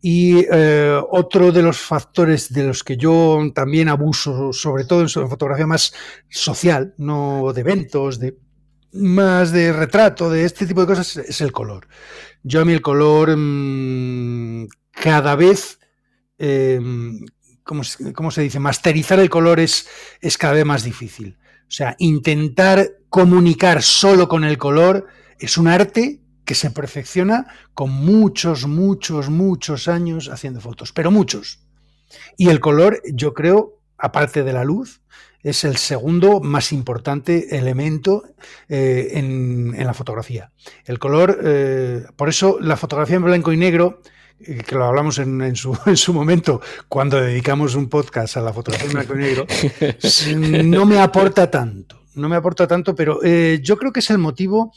Y 0.03 0.47
eh, 0.51 0.99
otro 1.11 1.53
de 1.53 1.63
los 1.63 1.79
factores 1.79 2.53
de 2.53 2.65
los 2.65 2.83
que 2.83 2.97
yo 2.97 3.39
también 3.55 3.89
abuso, 3.89 4.53
sobre 4.53 4.85
todo 4.85 5.03
en 5.03 5.09
fotografía 5.09 5.67
más 5.67 5.93
social, 6.29 6.95
no 6.97 7.53
de 7.53 7.61
eventos, 7.61 8.19
de 8.19 8.39
más 8.93 9.53
de 9.53 9.73
retrato, 9.73 10.31
de 10.31 10.45
este 10.45 10.67
tipo 10.67 10.81
de 10.81 10.87
cosas, 10.87 11.17
es 11.17 11.41
el 11.41 11.53
color. 11.53 11.87
Yo 12.43 12.63
a 12.63 12.65
mí 12.65 12.73
el 12.73 12.81
color 12.81 13.37
mm, 13.37 14.69
cada 14.91 15.37
vez, 15.37 15.79
em, 16.39 17.21
¿cómo, 17.63 17.85
se 17.85 18.43
dice? 18.43 18.59
Masterizar 18.59 19.21
el 19.21 19.31
color 19.31 19.61
es, 19.61 19.87
es 20.21 20.39
cada 20.39 20.55
vez 20.55 20.65
más 20.65 20.83
difícil. 20.83 21.39
O 21.69 21.71
sea, 21.71 21.95
intentar 21.99 22.89
comunicar 23.09 23.83
solo 23.83 24.29
con 24.29 24.45
el 24.45 24.59
color 24.59 25.07
es 25.39 25.57
un 25.57 25.69
arte 25.69 26.21
que 26.51 26.57
se 26.57 26.73
perfecciona 26.73 27.47
con 27.75 27.91
muchos, 27.91 28.67
muchos, 28.67 29.31
muchos 29.31 29.87
años 29.87 30.29
haciendo 30.29 30.61
fotos, 30.61 30.91
pero 30.93 31.13
muchos. 31.13 31.61
Y 32.37 32.49
el 32.49 32.59
color, 32.59 33.01
yo 33.15 33.35
creo, 33.35 33.79
aparte 33.97 34.43
de 34.43 34.53
la 34.53 34.65
luz, 34.65 35.01
es 35.45 35.63
el 35.63 35.77
segundo 35.77 36.41
más 36.41 36.73
importante 36.73 37.57
elemento 37.57 38.25
eh, 38.69 39.11
en, 39.13 39.77
la 39.79 39.95
fotografía. 39.95 40.51
El 40.87 40.99
color, 40.99 41.39
eh, 41.45 42.05
por 42.17 42.29
eso 42.29 42.59
la 42.61 42.77
fotografía 42.77 43.15
en 43.15 43.23
blanco 43.23 43.53
y 43.53 43.57
negro, 43.57 44.03
eh, 44.41 44.65
que 44.67 44.75
lo 44.75 44.87
hablamos 44.87 45.21
en, 45.21 45.55
su, 45.55 45.79
en, 45.87 45.97
su, 45.97 46.13
momento 46.13 46.61
cuando 46.89 47.21
dedicamos 47.21 47.77
un 47.77 47.89
podcast 47.89 48.39
a 48.39 48.41
la 48.41 48.53
fotografía 48.53 48.89
en 48.89 48.95
blanco 48.95 49.15
y 49.15 49.19
negro, 49.19 49.47
no 50.65 50.85
me 50.85 50.99
aporta 50.99 51.49
tanto. 51.49 52.01
No 52.17 52.29
me 52.29 52.35
aporta 52.35 52.67
tanto, 52.67 52.97
pero 52.97 53.21
yo 53.23 53.79
creo 53.79 53.93
que 53.93 54.01
es 54.01 54.11
el 54.11 54.19
motivo 54.19 54.73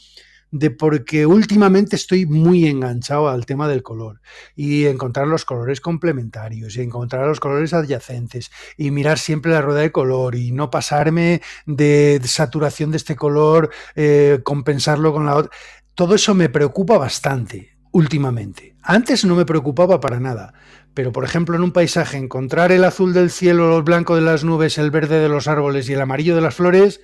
de 0.54 0.70
porque 0.70 1.26
últimamente 1.26 1.96
estoy 1.96 2.26
muy 2.26 2.68
enganchado 2.68 3.28
al 3.28 3.44
tema 3.44 3.66
del 3.66 3.82
color 3.82 4.20
y 4.54 4.84
encontrar 4.84 5.26
los 5.26 5.44
colores 5.44 5.80
complementarios 5.80 6.76
y 6.76 6.82
encontrar 6.82 7.26
los 7.26 7.40
colores 7.40 7.74
adyacentes 7.74 8.52
y 8.76 8.92
mirar 8.92 9.18
siempre 9.18 9.50
la 9.50 9.62
rueda 9.62 9.80
de 9.80 9.90
color 9.90 10.36
y 10.36 10.52
no 10.52 10.70
pasarme 10.70 11.42
de, 11.66 12.20
saturación 12.24 12.92
de 12.92 12.98
este 12.98 13.16
color, 13.16 13.70
eh, 13.96 14.42
compensarlo 14.44 15.12
con 15.12 15.26
la 15.26 15.34
otra. 15.34 15.50
Todo 15.96 16.14
eso 16.14 16.34
me 16.34 16.48
preocupa 16.48 16.98
bastante 16.98 17.76
últimamente. 17.90 18.76
Antes 18.80 19.24
no 19.24 19.34
me 19.34 19.46
preocupaba 19.46 19.98
para 19.98 20.20
nada, 20.20 20.54
pero 20.94 21.10
por 21.10 21.24
ejemplo 21.24 21.56
en 21.56 21.64
un 21.64 21.72
paisaje 21.72 22.16
encontrar 22.16 22.70
el 22.70 22.84
azul 22.84 23.12
del 23.12 23.32
cielo, 23.32 23.76
el 23.76 23.82
blanco 23.82 24.14
de 24.14 24.22
las 24.22 24.44
nubes, 24.44 24.78
el 24.78 24.92
verde 24.92 25.18
de 25.18 25.28
los 25.28 25.48
árboles 25.48 25.88
y 25.88 25.94
el 25.94 26.00
amarillo 26.00 26.36
de 26.36 26.42
las 26.42 26.54
flores, 26.54 27.00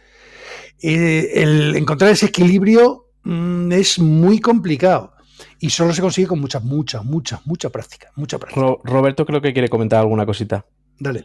eh, 0.80 1.32
el 1.34 1.74
encontrar 1.74 2.12
ese 2.12 2.26
equilibrio 2.26 3.09
Mm, 3.24 3.72
es 3.72 3.98
muy 3.98 4.40
complicado. 4.40 5.12
Y 5.58 5.70
solo 5.70 5.92
se 5.92 6.02
consigue 6.02 6.28
con 6.28 6.40
mucha, 6.40 6.60
mucha, 6.60 7.02
mucha, 7.02 7.40
mucha 7.44 7.70
práctica. 7.70 8.10
Mucha 8.16 8.38
práctica. 8.38 8.76
Roberto 8.84 9.24
creo 9.24 9.40
que 9.40 9.52
quiere 9.52 9.68
comentar 9.68 10.00
alguna 10.00 10.26
cosita. 10.26 10.64
Dale. 10.98 11.24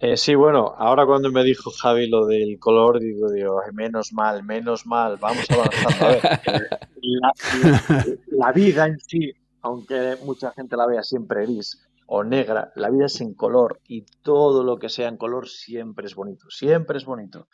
Eh, 0.00 0.16
sí, 0.16 0.34
bueno, 0.34 0.74
ahora 0.78 1.04
cuando 1.04 1.30
me 1.30 1.44
dijo 1.44 1.70
Javi 1.70 2.08
lo 2.08 2.24
del 2.24 2.58
color, 2.58 3.00
digo, 3.00 3.30
digo, 3.30 3.60
menos 3.74 4.14
mal, 4.14 4.42
menos 4.42 4.86
mal, 4.86 5.18
vamos 5.18 5.44
avanzando. 5.50 6.06
A 6.06 6.08
ver, 6.08 6.20
eh, 6.96 8.18
la, 8.28 8.52
vida 8.52 8.86
en 8.86 8.98
sí, 8.98 9.30
aunque 9.60 10.16
mucha 10.24 10.52
gente 10.52 10.74
la 10.78 10.86
vea 10.86 11.02
siempre 11.02 11.44
gris 11.44 11.78
o 12.12 12.24
negra, 12.24 12.72
la 12.74 12.90
vida 12.90 13.06
es 13.06 13.20
en 13.20 13.34
color 13.34 13.80
y 13.86 14.04
todo 14.22 14.64
lo 14.64 14.78
que 14.78 14.88
sea 14.88 15.06
en 15.06 15.16
color 15.16 15.46
siempre 15.46 16.06
es 16.06 16.16
bonito, 16.16 16.46
siempre 16.50 16.98
es 16.98 17.04
bonito. 17.04 17.46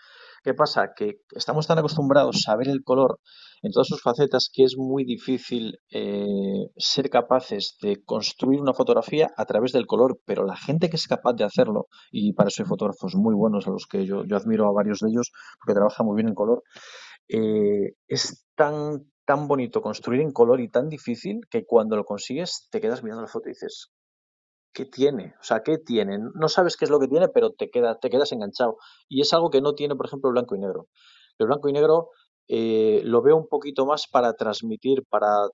¿Qué 0.43 0.55
pasa? 0.55 0.95
Que 0.97 1.21
estamos 1.33 1.67
tan 1.67 1.79
acostumbrados 1.79 2.49
a 2.49 2.57
ver 2.57 2.69
el 2.69 2.83
color 2.83 3.21
en 3.61 3.71
todas 3.71 3.87
sus 3.87 4.01
facetas 4.01 4.49
que 4.51 4.65
es 4.65 4.79
muy 4.79 5.05
difícil 5.05 5.79
eh, 5.91 6.71
ser 6.75 7.11
capaces 7.11 7.77
de 7.83 8.03
construir 8.03 8.63
una 8.63 8.73
fotografía 8.73 9.31
a 9.37 9.45
través 9.45 9.73
del 9.73 9.87
color, 9.87 10.21
pero 10.25 10.47
la 10.47 10.57
gente 10.57 10.89
que 10.89 10.97
es 10.97 11.07
capaz 11.07 11.35
de 11.35 11.45
hacerlo, 11.45 11.89
y 12.11 12.33
para 12.33 12.49
eso 12.49 12.63
hay 12.63 12.69
fotógrafos 12.69 13.15
muy 13.15 13.35
buenos 13.35 13.67
a 13.67 13.71
los 13.71 13.87
que 13.87 14.07
yo, 14.07 14.23
admiro 14.35 14.67
a 14.69 14.73
varios 14.73 15.01
de 15.01 15.11
ellos, 15.11 15.33
porque 15.59 15.75
trabajan 15.75 16.07
muy 16.07 16.17
bien 16.17 16.29
en 16.29 16.35
color, 16.35 16.63
eh, 17.29 17.93
es 18.09 18.47
tan, 18.55 19.13
tan 19.27 19.49
bonito 19.49 19.83
construir 19.83 20.23
en 20.23 20.33
color 20.33 20.63
y 20.63 20.71
tan 20.71 20.89
difícil 20.89 21.41
que 21.51 21.67
cuando 21.67 21.95
lo 21.95 22.05
consigues 22.05 22.69
te 22.71 22.81
quedas 22.81 23.03
mirando 23.03 23.21
la 23.21 23.29
foto 23.29 23.51
y 23.51 23.53
dices, 23.53 23.91
¿qué 24.77 24.85
tiene? 24.85 25.35
O 25.41 25.43
sea, 25.43 25.63
¿qué 25.63 25.79
tiene? 25.79 26.19
No 26.35 26.49
sabes 26.49 26.77
qué 26.77 26.85
es 26.85 26.91
lo 26.91 27.01
que 27.01 27.09
tiene, 27.09 27.29
pero 27.29 27.51
te, 27.53 27.71
queda, 27.71 27.99
te 27.99 28.11
quedas 28.11 28.31
enganchado. 28.33 28.77
Y 29.09 29.23
es 29.23 29.33
algo 29.33 29.49
que 29.49 29.63
no 29.63 29.75
tiene, 29.75 29.97
por 29.97 30.07
ejemplo, 30.07 30.29
el 30.29 30.35
blanco 30.35 30.55
y 30.55 30.59
negro. 30.59 30.89
El 31.39 31.47
blanco 31.47 31.71
y 31.71 31.73
negro 31.73 32.11
eh, 32.47 33.01
lo 33.03 33.23
veo 33.23 33.37
un 33.37 33.49
poquito 33.49 33.87
más 33.87 34.07
para 34.07 34.35
transmitir, 34.35 35.03
para, 35.09 35.49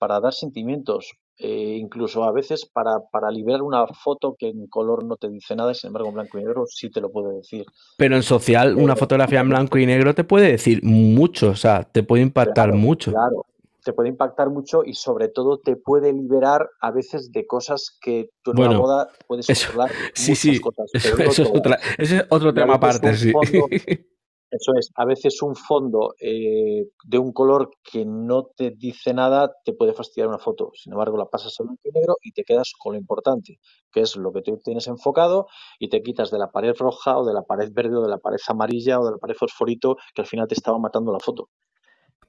para 0.00 0.20
dar 0.20 0.34
sentimientos, 0.34 1.12
eh, 1.38 1.76
incluso 1.80 2.24
a 2.24 2.32
veces 2.32 2.66
para, 2.66 2.98
para, 3.12 3.30
liberar 3.30 3.62
una 3.62 3.86
foto 3.86 4.34
que 4.36 4.48
en 4.48 4.66
color 4.66 5.04
no 5.04 5.16
te 5.16 5.30
dice 5.30 5.54
nada 5.54 5.70
y 5.70 5.76
sin 5.76 5.88
embargo 5.88 6.08
en 6.08 6.14
blanco 6.16 6.38
y 6.38 6.42
negro 6.42 6.64
sí 6.66 6.90
te 6.90 7.00
lo 7.00 7.12
puede 7.12 7.36
decir. 7.36 7.64
Pero 7.96 8.16
en 8.16 8.24
social 8.24 8.74
una 8.74 8.96
fotografía 8.96 9.40
en 9.40 9.48
blanco 9.48 9.78
y 9.78 9.86
negro 9.86 10.14
te 10.14 10.24
puede 10.24 10.50
decir 10.50 10.82
mucho, 10.82 11.50
o 11.50 11.56
sea, 11.56 11.84
te 11.84 12.02
puede 12.02 12.24
impactar 12.24 12.74
mucho. 12.74 13.12
Claro, 13.12 13.46
te 13.88 13.94
puede 13.94 14.10
impactar 14.10 14.50
mucho 14.50 14.82
y 14.84 14.92
sobre 14.92 15.28
todo 15.28 15.60
te 15.60 15.74
puede 15.74 16.12
liberar 16.12 16.68
a 16.82 16.90
veces 16.90 17.32
de 17.32 17.46
cosas 17.46 17.96
que 18.02 18.28
tú 18.42 18.50
en 18.50 18.58
una 18.58 18.78
boda 18.78 19.08
puedes 19.26 19.46
controlar. 19.46 19.90
Sí, 20.12 20.34
sí, 20.34 20.60
cosas, 20.60 20.90
eso, 20.92 21.16
es 21.42 21.50
otra, 21.50 21.78
ese 21.96 22.16
es 22.18 22.24
otro 22.28 22.52
tema 22.52 22.74
aparte, 22.74 23.16
sí. 23.16 23.32
eso 24.50 24.72
es, 24.78 24.90
a 24.94 25.06
veces 25.06 25.40
un 25.40 25.56
fondo 25.56 26.14
eh, 26.20 26.90
de 27.02 27.18
un 27.18 27.32
color 27.32 27.70
que 27.82 28.04
no 28.04 28.50
te 28.54 28.72
dice 28.72 29.14
nada 29.14 29.54
te 29.64 29.72
puede 29.72 29.94
fastidiar 29.94 30.28
una 30.28 30.38
foto. 30.38 30.70
Sin 30.74 30.92
embargo, 30.92 31.16
la 31.16 31.24
pasas 31.24 31.58
a 31.58 31.62
blanco 31.62 31.80
y 31.84 31.90
negro 31.90 32.16
y 32.20 32.32
te 32.32 32.44
quedas 32.44 32.74
con 32.78 32.92
lo 32.92 32.98
importante, 32.98 33.58
que 33.90 34.02
es 34.02 34.16
lo 34.16 34.34
que 34.34 34.42
tú 34.42 34.58
tienes 34.62 34.86
enfocado 34.86 35.46
y 35.78 35.88
te 35.88 36.02
quitas 36.02 36.30
de 36.30 36.38
la 36.38 36.50
pared 36.50 36.74
roja 36.78 37.16
o 37.16 37.24
de 37.24 37.32
la 37.32 37.44
pared 37.44 37.70
verde 37.72 37.96
o 37.96 38.02
de 38.02 38.10
la 38.10 38.18
pared 38.18 38.38
amarilla 38.48 39.00
o 39.00 39.06
de 39.06 39.12
la 39.12 39.16
pared 39.16 39.34
fosforito 39.34 39.96
que 40.14 40.20
al 40.20 40.26
final 40.26 40.46
te 40.46 40.56
estaba 40.56 40.78
matando 40.78 41.10
la 41.10 41.20
foto. 41.20 41.48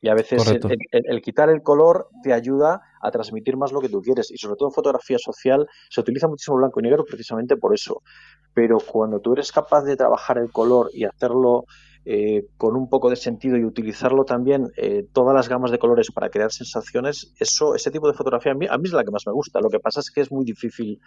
Y 0.01 0.07
a 0.07 0.13
veces 0.13 0.45
el, 0.91 1.21
quitar 1.21 1.49
el 1.49 1.61
color 1.61 2.07
te 2.23 2.31
ayuda 2.31 2.81
a 3.01 3.11
transmitir 3.11 3.57
más 3.57 3.73
lo 3.73 3.81
que 3.81 3.89
tú 3.89 4.01
quieres. 4.01 4.31
Y 4.31 4.37
sobre 4.37 4.55
todo 4.55 4.69
en 4.69 4.73
fotografía 4.73 5.17
social 5.19 5.67
se 5.89 5.99
utiliza 5.99 6.27
muchísimo 6.27 6.57
blanco 6.57 6.79
y 6.79 6.83
negro 6.83 7.03
precisamente 7.03 7.57
por 7.57 7.73
eso. 7.73 8.01
Pero 8.53 8.77
cuando 8.79 9.19
tú 9.19 9.33
eres 9.33 9.51
capaz 9.51 9.83
de 9.83 9.97
trabajar 9.97 10.37
el 10.37 10.51
color 10.51 10.89
y 10.93 11.03
hacerlo 11.03 11.65
eh, 12.05 12.47
con 12.57 12.77
un 12.77 12.87
poco 12.89 13.09
de 13.09 13.17
sentido 13.17 13.57
y 13.57 13.65
utilizarlo 13.65 14.23
también 14.23 14.71
eh, 14.77 15.05
todas 15.11 15.35
las 15.35 15.49
gamas 15.49 15.69
de 15.69 15.79
colores 15.79 16.11
para 16.13 16.29
crear 16.29 16.51
sensaciones, 16.51 17.33
eso, 17.37 17.75
ese 17.75 17.91
tipo 17.91 18.07
de 18.07 18.13
fotografía 18.13 18.53
a 18.53 18.55
mí, 18.55 18.67
a 18.69 18.77
mí 18.77 18.85
es 18.85 18.93
la 18.93 19.03
que 19.03 19.11
más 19.11 19.27
me 19.27 19.33
gusta. 19.33 19.59
Lo 19.59 19.69
que 19.69 19.79
pasa 19.79 19.99
es 19.99 20.09
que 20.09 20.21
es 20.21 20.31
muy 20.31 20.45
difícil 20.45 21.01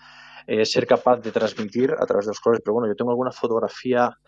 eh, 0.47 0.67
ser 0.67 0.87
capaz 0.87 1.17
de 1.17 1.33
transmitir 1.33 1.93
a 1.99 2.05
través 2.05 2.27
de 2.27 2.31
los 2.31 2.41
colores. 2.41 2.63
Pero 2.63 2.75
bueno, 2.75 2.89
yo 2.89 2.95
tengo 2.95 3.11
alguna 3.11 3.33
fotografía 3.33 4.19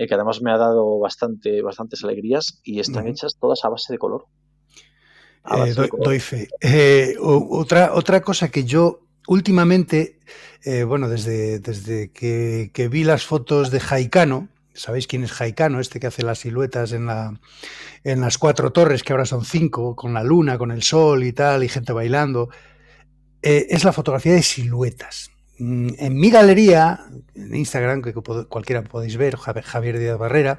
eh, 0.00 0.06
que 0.06 0.14
además 0.14 0.40
me 0.40 0.50
ha 0.50 0.56
dado 0.56 0.98
bastante, 0.98 1.60
bastantes 1.60 2.02
alegrías 2.02 2.58
y 2.64 2.80
están 2.80 3.06
hechas 3.06 3.36
todas 3.38 3.62
a 3.66 3.68
base 3.68 3.92
de 3.92 3.98
color. 3.98 4.24
Eh, 5.44 5.74
doy, 5.74 6.18
fe. 6.20 6.48
Eh, 6.62 7.16
otra, 7.20 7.92
otra 7.92 8.22
cosa 8.22 8.50
que 8.50 8.64
yo 8.64 9.00
últimamente, 9.26 10.18
bueno, 10.86 11.06
desde, 11.06 11.58
desde 11.58 12.12
que, 12.12 12.88
vi 12.90 13.04
las 13.04 13.26
fotos 13.26 13.70
de 13.70 13.78
Jaicano, 13.78 14.48
¿sabéis 14.72 15.06
quién 15.06 15.22
es 15.22 15.32
Jaicano? 15.32 15.80
Este 15.80 16.00
que 16.00 16.06
hace 16.06 16.22
las 16.22 16.38
siluetas 16.38 16.92
en, 16.92 17.04
la, 17.04 17.38
en 18.02 18.22
las 18.22 18.38
cuatro 18.38 18.72
torres, 18.72 19.02
que 19.02 19.12
ahora 19.12 19.26
son 19.26 19.44
cinco, 19.44 19.94
con 19.94 20.14
la 20.14 20.24
luna, 20.24 20.56
con 20.56 20.70
el 20.70 20.82
sol 20.82 21.24
y 21.24 21.34
tal, 21.34 21.62
y 21.62 21.68
gente 21.68 21.92
bailando. 21.92 22.48
es 23.42 23.84
la 23.84 23.92
fotografía 23.92 24.32
de 24.32 24.42
siluetas. 24.42 25.30
Mm, 25.60 25.88
en 25.98 26.16
mi 26.16 26.30
galería, 26.30 27.06
en 27.34 27.54
Instagram, 27.54 28.02
que 28.02 28.12
cualquiera 28.12 28.82
podéis 28.82 29.16
ver, 29.16 29.36
Javier 29.36 29.98
Díaz 29.98 30.18
Barrera, 30.18 30.58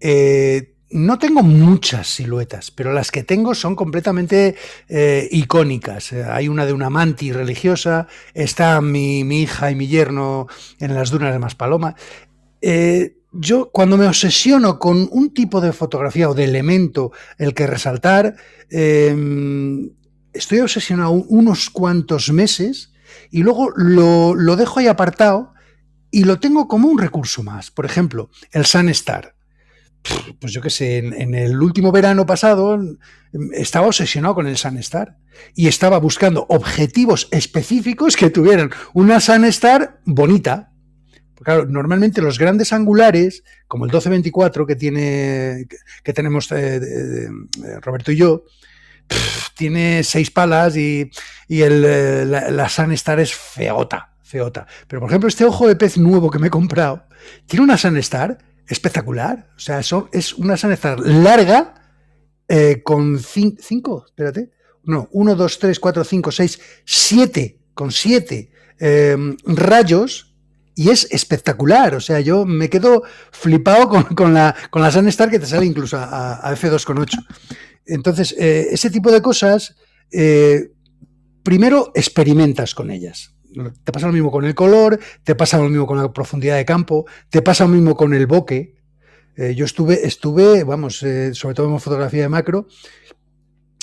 eh, 0.00 0.74
no 0.92 1.18
tengo 1.18 1.42
muchas 1.42 2.08
siluetas, 2.08 2.72
pero 2.72 2.92
las 2.92 3.12
que 3.12 3.22
tengo 3.22 3.54
son 3.54 3.76
completamente 3.76 4.56
eh, 4.88 5.28
icónicas. 5.30 6.12
Hay 6.12 6.48
una 6.48 6.66
de 6.66 6.72
una 6.72 6.90
mantis 6.90 7.34
religiosa, 7.34 8.08
está 8.34 8.80
mi, 8.80 9.20
hija 9.20 9.70
y 9.70 9.76
mi 9.76 9.86
yerno 9.86 10.48
en 10.80 10.94
las 10.94 11.10
dunas 11.10 11.32
de 11.32 11.38
Maspaloma. 11.38 11.94
Eh, 12.60 13.16
yo 13.32 13.70
cuando 13.70 13.96
me 13.96 14.08
obsesiono 14.08 14.80
con 14.80 15.08
un 15.12 15.32
tipo 15.32 15.60
de 15.60 15.72
fotografía 15.72 16.28
o 16.28 16.34
de 16.34 16.44
elemento 16.44 17.12
el 17.38 17.54
que 17.54 17.68
resaltar, 17.68 18.34
em, 18.68 19.90
estoy 20.32 20.58
obsesionado 20.60 21.12
unos 21.12 21.70
cuantos 21.70 22.32
meses 22.32 22.89
y 23.30 23.42
luego 23.42 23.70
lo, 23.76 24.34
lo, 24.34 24.56
dejo 24.56 24.80
ahí 24.80 24.86
apartado 24.86 25.54
y 26.10 26.24
lo 26.24 26.40
tengo 26.40 26.68
como 26.68 26.88
un 26.88 26.98
recurso 26.98 27.42
más. 27.42 27.70
Por 27.70 27.86
ejemplo, 27.86 28.30
el 28.52 28.66
Sun 28.66 28.88
Star 28.88 29.34
pues 30.38 30.52
yo 30.52 30.62
qué 30.62 30.70
sé, 30.70 30.98
en, 30.98 31.34
el 31.34 31.60
último 31.60 31.92
verano 31.92 32.24
pasado 32.24 32.80
estaba 33.52 33.86
obsesionado 33.86 34.34
con 34.34 34.46
el 34.46 34.56
Sunstar 34.56 35.18
y 35.54 35.68
estaba 35.68 35.98
buscando 35.98 36.46
objetivos 36.48 37.28
específicos 37.30 38.16
que 38.16 38.30
tuvieran 38.30 38.70
una 38.94 39.20
Sunstar 39.20 40.00
bonita. 40.04 40.72
claro, 41.42 41.66
normalmente 41.66 42.22
los 42.22 42.38
grandes 42.38 42.72
angulares, 42.72 43.44
como 43.68 43.84
el 43.84 43.90
1224 43.90 44.66
que 44.66 44.76
tiene 44.76 45.66
que 46.02 46.12
tenemos 46.12 46.50
eh, 46.52 47.28
Roberto 47.82 48.12
y 48.12 48.16
yo, 48.16 48.44
tiene 49.54 50.02
seis 50.04 50.30
palas 50.30 50.76
y, 50.76 51.10
el, 51.48 51.84
eh, 51.84 52.24
la, 52.26 52.50
la 52.50 52.66
es 53.20 53.34
feota, 53.34 54.14
feota. 54.22 54.66
Pero 54.86 55.00
por 55.00 55.10
ejemplo, 55.10 55.28
este 55.28 55.44
ojo 55.44 55.68
de 55.68 55.76
pez 55.76 55.98
nuevo 55.98 56.30
que 56.30 56.38
me 56.38 56.46
he 56.46 56.50
comprado 56.50 57.04
tiene 57.46 57.64
una 57.64 57.76
Sunstar 57.76 58.38
espectacular. 58.66 59.48
O 59.56 59.58
sea, 59.58 59.80
eso 59.80 60.08
es 60.12 60.34
una 60.34 60.56
Sunstar 60.56 61.00
larga 61.00 61.74
eh, 62.48 62.82
con 62.82 63.18
cinco, 63.18 64.04
espérate, 64.06 64.50
no, 64.84 65.08
uno, 65.12 65.34
dos, 65.34 65.58
tres, 65.58 65.78
cuatro, 65.78 66.04
cinco, 66.04 66.32
seis, 66.32 66.58
siete, 66.84 67.60
con 67.74 67.92
siete 67.92 68.50
em, 68.78 69.36
rayos 69.44 70.29
y 70.74 70.90
es 70.90 71.06
espectacular. 71.10 71.94
O 71.94 72.00
sea, 72.00 72.20
yo 72.20 72.44
me 72.46 72.68
quedo 72.68 73.02
flipado 73.30 73.88
con, 74.14 74.34
la, 74.34 74.54
con 74.70 74.82
la 74.82 74.90
Sunstar 74.90 75.30
que 75.30 75.38
te 75.38 75.46
sale 75.46 75.66
incluso 75.66 75.96
a, 75.98 76.54
F2.8. 76.54 77.26
Entonces, 77.86 78.34
eh, 78.38 78.68
ese 78.70 78.90
tipo 78.90 79.10
de 79.10 79.20
cosas, 79.20 79.76
eh, 80.12 80.70
primero 81.42 81.92
experimentas 81.94 82.74
con 82.74 82.90
ellas. 82.90 83.34
Te 83.82 83.92
pasa 83.92 84.06
lo 84.06 84.12
mismo 84.12 84.30
con 84.30 84.44
el 84.44 84.54
color, 84.54 85.00
te 85.24 85.34
pasa 85.34 85.58
lo 85.58 85.68
mismo 85.68 85.86
con 85.86 85.98
la 85.98 86.12
profundidad 86.12 86.56
de 86.56 86.64
campo, 86.64 87.06
te 87.30 87.42
pasa 87.42 87.64
lo 87.64 87.70
mismo 87.70 87.96
con 87.96 88.14
el 88.14 88.26
bokeh. 88.26 88.76
Eh, 89.36 89.54
yo 89.54 89.64
estuve, 89.64 90.06
estuve, 90.06 90.64
vamos, 90.64 91.02
eh, 91.02 91.34
sobre 91.34 91.54
todo 91.54 91.68
en 91.68 91.80
fotografía 91.80 92.22
de 92.22 92.28
macro, 92.28 92.68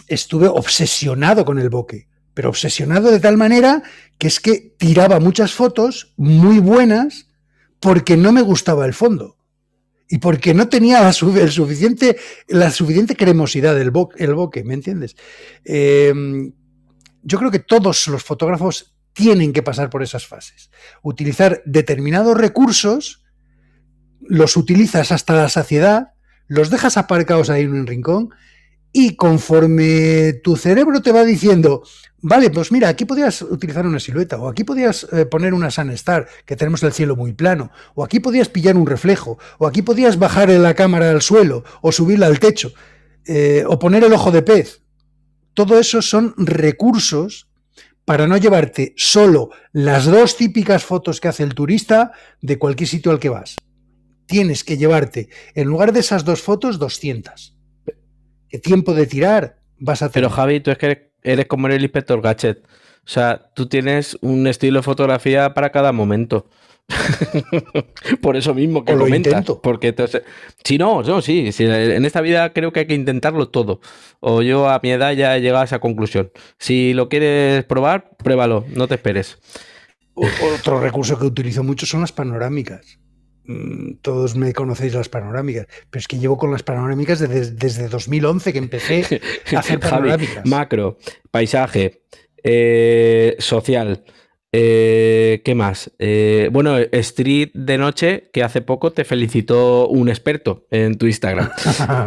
estuve 0.08 0.48
obsesionado 0.48 1.44
con 1.44 1.60
el 1.60 1.70
bokeh, 1.70 2.08
pero 2.38 2.50
obsesionado 2.50 3.10
de 3.10 3.20
tal 3.20 3.36
manera 3.36 3.82
que 4.20 4.28
es 4.28 4.40
que 4.40 4.76
tiraba 4.78 5.20
muchas 5.20 5.54
fotos 5.54 6.14
muy 6.18 6.60
buenas 6.60 7.32
porque 7.80 8.16
no 8.16 8.32
me 8.32 8.44
gustaba 8.44 8.86
el 8.86 8.94
fondo 8.94 9.38
y 10.08 10.20
porque 10.20 10.54
no 10.54 10.70
tenía 10.70 11.02
la, 11.02 11.10
el 11.10 11.52
suficiente, 11.52 12.16
la 12.48 12.70
suficiente 12.70 13.16
cremosidad 13.16 13.74
del 13.74 13.92
el 14.18 14.34
bokeh, 14.36 14.64
¿me 14.64 14.76
entiendes? 14.76 15.16
Em, 15.66 16.54
yo 17.24 17.40
creo 17.40 17.50
que 17.50 17.58
todos 17.58 18.08
los 18.08 18.24
fotógrafos 18.24 18.96
tienen 19.14 19.52
que 19.52 19.64
pasar 19.64 19.90
por 19.90 20.04
esas 20.04 20.28
fases. 20.28 20.70
Utilizar 21.02 21.64
determinados 21.66 22.38
recursos, 22.38 23.26
los 24.22 24.58
utilizas 24.58 25.12
hasta 25.12 25.34
la 25.34 25.50
saciedad, 25.50 26.10
los 26.46 26.70
dejas 26.70 26.98
aparcados 26.98 27.50
ahí 27.50 27.64
en 27.64 27.72
un 27.72 27.88
rincón 27.88 28.30
y 28.92 29.16
conforme 29.16 30.34
tu 30.44 30.56
cerebro 30.56 31.02
te 31.02 31.12
va 31.12 31.24
diciendo, 31.24 31.84
vale, 32.22 32.50
pues 32.50 32.72
mira, 32.72 32.90
aquí 32.90 33.06
podías 33.06 33.42
utilizar 33.42 33.86
una 33.86 34.00
silueta, 34.00 34.38
o 34.38 34.50
aquí 34.50 34.64
podías 34.64 35.08
eh, 35.12 35.26
poner 35.26 35.54
una 35.54 35.72
Sunstar, 35.72 36.28
que 36.46 36.56
tenemos 36.56 36.82
el 36.84 36.94
cielo 36.94 37.16
muy 37.16 37.34
plano, 37.34 37.72
o 37.96 38.04
aquí 38.04 38.20
podías 38.20 38.50
pillar 38.50 38.76
un 38.76 38.88
reflejo, 38.88 39.38
o 39.60 39.68
aquí 39.68 39.82
podías 39.82 40.18
bajar 40.18 40.50
la 40.50 40.74
cámara 40.74 41.12
al 41.12 41.22
suelo, 41.22 41.64
o 41.82 41.92
subirla 41.92 42.28
al 42.28 42.40
techo, 42.40 42.74
eh, 43.26 43.64
o 43.68 43.78
poner 43.78 44.04
el 44.04 44.14
ojo 44.14 44.32
de 44.32 44.42
pez. 44.42 44.82
Todo 45.54 45.80
eso 45.80 46.02
son 46.02 46.34
recursos 46.38 47.48
para 48.06 48.26
no 48.26 48.38
llevarte 48.38 48.94
solo 48.96 49.50
las 49.74 50.06
dos 50.06 50.38
típicas 50.38 50.86
fotos 50.86 51.20
que 51.20 51.28
hace 51.28 51.44
el 51.44 51.56
turista 51.56 52.14
de 52.42 52.58
cualquier 52.58 52.88
sitio 52.88 53.12
al 53.12 53.20
que 53.20 53.30
vas. 53.30 53.58
Tienes 54.28 54.64
que 54.64 54.78
llevarte, 54.78 55.30
en 55.56 55.68
lugar 55.68 55.92
de 55.92 56.00
esas 56.00 56.24
dos 56.24 56.42
fotos, 56.42 56.80
200. 56.80 57.57
¿Qué 58.50 58.60
tiempo 58.60 58.94
de 58.94 59.08
tirar 59.08 59.58
vas 59.78 60.02
a 60.02 60.10
tener? 60.10 60.30
Pero 60.30 60.36
Javi, 60.36 60.60
tú 60.60 60.72
es 60.72 60.78
que 60.78 61.12
eres 61.24 61.46
como 61.46 61.68
el 61.68 61.82
inspector 61.82 62.22
Gadget. 62.22 62.60
O 62.60 63.10
sea, 63.10 63.50
tú 63.54 63.68
tienes 63.68 64.18
un 64.22 64.48
estilo 64.48 64.80
de 64.80 64.84
fotografía 64.84 65.54
para 65.54 65.72
cada 65.72 65.92
momento. 65.92 66.50
Por 68.22 68.38
eso 68.38 68.54
mismo 68.54 68.86
que 68.86 68.96
lo 68.96 69.08
intento. 69.08 69.62
Porque 69.62 69.94
si 70.64 70.78
no, 70.78 71.04
no, 71.04 71.22
sí, 71.22 71.50
En 71.60 72.06
esta 72.06 72.22
vida 72.22 72.54
creo 72.54 72.72
que 72.72 72.82
hay 72.82 72.88
que 72.88 72.96
intentarlo 72.96 73.50
todo. 73.50 73.82
O 74.20 74.42
yo 74.42 74.70
a 74.70 74.80
mi 74.82 74.92
edad 74.92 75.14
ya 75.14 75.36
he 75.36 75.42
llegado 75.42 75.62
a 75.62 75.66
esa 75.66 75.80
conclusión. 75.80 76.32
Si 76.60 76.94
lo 76.94 77.10
quieres 77.10 77.64
probar, 77.66 78.12
pruébalo, 78.18 78.66
no 78.74 78.88
te 78.88 78.96
esperes. 78.96 79.38
Otro 80.14 80.80
recurso 80.80 81.20
que 81.20 81.26
utilizo 81.26 81.64
mucho 81.64 81.86
son 81.86 82.02
las 82.02 82.12
panorámicas. 82.12 83.00
Mm, 83.48 83.96
todos 84.02 84.36
me 84.36 84.52
conocéis 84.54 84.94
las 84.94 85.08
panorámicas, 85.08 85.68
pero 85.90 86.00
es 86.00 86.08
que 86.08 86.20
llevo 86.20 86.38
con 86.38 86.52
las 86.52 86.64
panorámicas 86.64 87.20
desde, 87.20 87.52
desde 87.52 87.88
2011 87.88 88.52
que 88.52 88.60
empecé 88.60 89.22
a 89.56 89.60
hacer 89.60 89.80
panorámicas. 89.80 90.46
macro, 90.46 90.98
paisaje, 91.32 92.02
eh, 92.44 93.36
social, 93.40 94.04
eh, 94.54 95.42
¿Qué 95.44 95.56
más? 95.56 95.92
Eh, 96.00 96.50
bueno, 96.54 96.78
Street 96.78 97.50
de 97.54 97.78
noche, 97.78 98.30
que 98.32 98.44
hace 98.44 98.62
poco 98.62 98.92
te 98.92 99.04
felicitó 99.04 99.90
un 99.90 100.08
experto 100.08 100.66
en 100.72 100.98
tu 100.98 101.06
Instagram. 101.06 101.50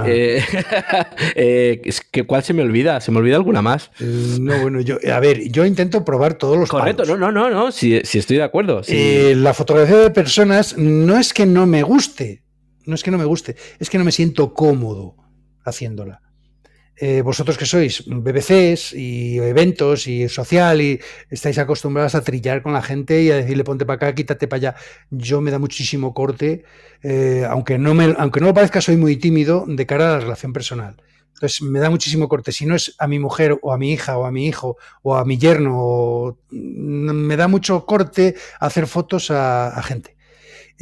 Eh, 0.07 1.81
que, 2.13 2.25
¿Cuál 2.25 2.43
se 2.43 2.55
me 2.55 2.63
olvida? 2.63 3.01
¿Se 3.01 3.11
me 3.11 3.19
olvida 3.19 3.37
alguna 3.37 3.63
más? 3.63 3.91
No, 4.01 4.59
bueno, 4.61 4.81
yo, 4.81 4.99
a 5.13 5.21
ver, 5.21 5.51
yo 5.51 5.65
intento 5.65 6.05
probar 6.05 6.35
todos 6.35 6.57
los 6.57 6.69
Correcto, 6.69 7.05
no, 7.05 7.17
no, 7.17 7.31
no, 7.31 7.51
no, 7.51 7.71
si, 7.73 7.97
estoy 7.97 8.39
de 8.39 8.43
acuerdo. 8.43 8.83
la 8.89 9.55
fotografía 9.55 9.97
de 9.97 10.11
personas 10.11 10.77
no 10.77 11.19
es 11.19 11.33
que 11.33 11.47
no 11.47 11.67
me 11.67 11.83
guste, 11.83 12.43
no 12.87 12.95
es 12.95 13.03
que 13.03 13.11
no 13.11 13.19
me 13.19 13.25
guste, 13.25 13.57
es 13.79 13.91
que 13.91 13.99
no 13.99 14.05
me 14.05 14.13
siento 14.13 14.55
cómodo 14.55 15.17
haciéndola. 15.65 16.23
Eh, 17.03 17.23
vosotros 17.23 17.57
que 17.57 17.65
sois 17.65 18.05
BBCs 18.07 18.93
y 18.93 19.39
eventos 19.39 20.07
y 20.07 20.29
social 20.29 20.83
y 20.83 21.01
estáis 21.31 21.57
acostumbrados 21.57 22.15
a 22.15 22.21
trillar 22.21 22.61
con 22.61 22.75
la 22.75 22.83
gente 22.83 23.23
y 23.23 23.31
a 23.31 23.37
decirle 23.37 23.65
ponte 23.65 23.87
para 23.87 23.97
acá, 23.97 24.15
quítate 24.15 24.47
para 24.47 24.59
allá. 24.59 24.75
Yo 25.09 25.41
me 25.41 25.51
da 25.51 25.59
muchísimo 25.59 26.13
corte, 26.13 26.63
eh, 27.03 27.47
aunque, 27.49 27.79
no 27.79 27.95
me, 27.95 28.15
aunque 28.19 28.41
no 28.41 28.49
lo 28.49 28.55
parezca, 28.55 28.83
soy 28.83 28.99
muy 28.99 29.17
tímido 29.17 29.65
de 29.67 29.87
cara 29.87 30.11
a 30.11 30.13
la 30.19 30.21
relación 30.21 30.53
personal. 30.53 31.03
Entonces 31.33 31.63
me 31.63 31.79
da 31.79 31.89
muchísimo 31.89 32.29
corte. 32.29 32.53
Si 32.53 32.67
no 32.67 32.75
es 32.75 32.95
a 32.99 33.07
mi 33.09 33.19
mujer 33.19 33.59
o 33.63 33.73
a 33.73 33.79
mi 33.79 33.93
hija 33.93 34.19
o 34.19 34.27
a 34.27 34.31
mi 34.31 34.47
hijo 34.47 34.77
o 35.01 35.17
a 35.17 35.25
mi 35.25 35.39
yerno, 35.39 36.37
mm, 36.51 37.13
me 37.13 37.37
da 37.39 37.49
mucho 37.49 37.87
corte 37.87 38.35
hacer 38.61 38.87
fotos 38.87 39.31
a 39.31 39.83
gente. 39.83 40.20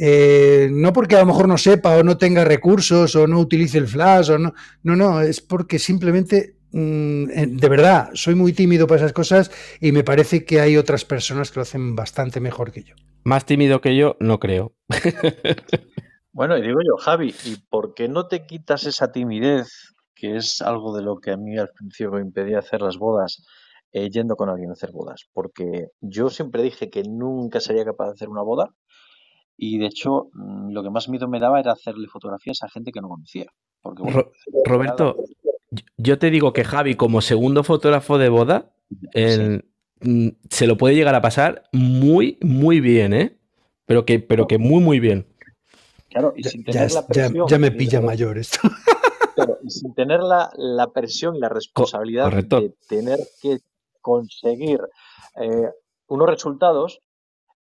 Eh, 0.01 0.69
no 0.71 0.93
porque 0.93 1.17
a 1.17 1.19
lo 1.19 1.25
mejor 1.25 1.49
no 1.49 1.57
sepa 1.57 1.97
o 1.97 2.03
no 2.03 2.17
tenga 2.17 2.45
recursos 2.45 3.17
o 3.17 3.27
no 3.27 3.39
utilice 3.39 3.77
el 3.77 3.87
flash 3.87 4.31
o 4.31 4.37
no, 4.37 4.53
no, 4.81 4.95
no, 4.95 5.19
es 5.19 5.41
porque 5.41 5.77
simplemente, 5.77 6.55
mm, 6.71 7.57
de 7.57 7.69
verdad, 7.69 8.09
soy 8.13 8.33
muy 8.33 8.53
tímido 8.53 8.87
para 8.87 9.01
esas 9.01 9.11
cosas 9.11 9.51
y 9.81 9.91
me 9.91 10.05
parece 10.05 10.45
que 10.45 10.61
hay 10.61 10.77
otras 10.77 11.03
personas 11.03 11.51
que 11.51 11.59
lo 11.59 11.63
hacen 11.63 11.97
bastante 11.97 12.39
mejor 12.39 12.71
que 12.71 12.83
yo. 12.83 12.95
Más 13.25 13.45
tímido 13.45 13.81
que 13.81 13.97
yo, 13.97 14.15
no 14.21 14.39
creo. 14.39 14.73
bueno, 16.31 16.57
y 16.57 16.61
digo 16.61 16.79
yo, 16.79 16.95
Javi, 16.95 17.35
¿y 17.43 17.57
por 17.69 17.93
qué 17.93 18.07
no 18.07 18.27
te 18.27 18.45
quitas 18.45 18.85
esa 18.85 19.11
timidez, 19.11 19.95
que 20.15 20.37
es 20.37 20.61
algo 20.61 20.95
de 20.95 21.03
lo 21.03 21.17
que 21.17 21.31
a 21.31 21.37
mí 21.37 21.57
al 21.57 21.71
principio 21.77 22.11
me 22.11 22.21
impedía 22.21 22.59
hacer 22.59 22.81
las 22.81 22.97
bodas? 22.97 23.43
Eh, 23.91 24.11
yendo 24.11 24.35
con 24.35 24.49
alguien 24.49 24.69
a 24.69 24.73
hacer 24.73 24.91
bodas, 24.91 25.27
porque 25.33 25.87
yo 25.99 26.29
siempre 26.29 26.61
dije 26.61 26.91
que 26.91 27.01
nunca 27.01 27.59
sería 27.59 27.83
capaz 27.83 28.05
de 28.05 28.11
hacer 28.11 28.29
una 28.29 28.43
boda, 28.43 28.69
y 29.61 29.77
de 29.77 29.87
hecho, 29.87 30.29
mm, 30.33 30.71
lo 30.71 30.81
que 30.81 30.89
más 30.89 31.09
miedo 31.09 31.27
me 31.27 31.39
daba 31.39 31.59
era 31.59 31.73
hacerle 31.73 32.07
fotografías 32.07 32.63
a 32.63 32.69
gente 32.69 32.93
que 32.93 33.01
no 33.01 33.09
conocía. 33.09 33.45
Roberto, 34.65 35.17
yo 35.97 36.17
te 36.17 36.29
digo 36.29 36.53
que 36.53 36.63
Javi, 36.63 36.95
como 36.95 37.19
segundo 37.19 37.63
fotógrafo 37.63 38.17
de 38.17 38.29
boda, 38.29 38.71
mm, 40.01 40.27
se 40.49 40.67
lo 40.67 40.77
puede 40.77 40.95
llegar 40.95 41.13
a 41.13 41.21
pasar 41.21 41.63
muy, 41.73 42.37
muy 42.41 42.79
bien, 42.79 43.13
¿eh? 43.13 43.37
Pero 43.85 44.05
que, 44.05 44.19
pero 44.19 44.47
que 44.47 44.57
muy, 44.57 44.81
muy 44.81 45.01
bien. 45.01 45.27
Claro, 46.09 46.33
y 46.37 46.43
sin 46.43 46.63
tener 46.63 46.91
la 46.93 47.05
presión. 47.05 47.47
Ya, 47.49 47.59
me 47.59 47.71
pilla 47.71 48.01
mayor 48.01 48.37
esto. 48.37 48.59
Claro, 49.35 49.57
y 49.63 49.69
sin 49.69 49.93
tener 49.93 50.19
la, 50.19 50.91
presión 50.93 51.33
y 51.33 51.39
la 51.39 51.47
responsabilidad 51.47 52.29
de 52.29 52.73
tener 52.89 53.19
que 53.41 53.59
conseguir 54.01 54.81
eh, 55.39 55.69
unos 56.07 56.29
resultados 56.29 56.99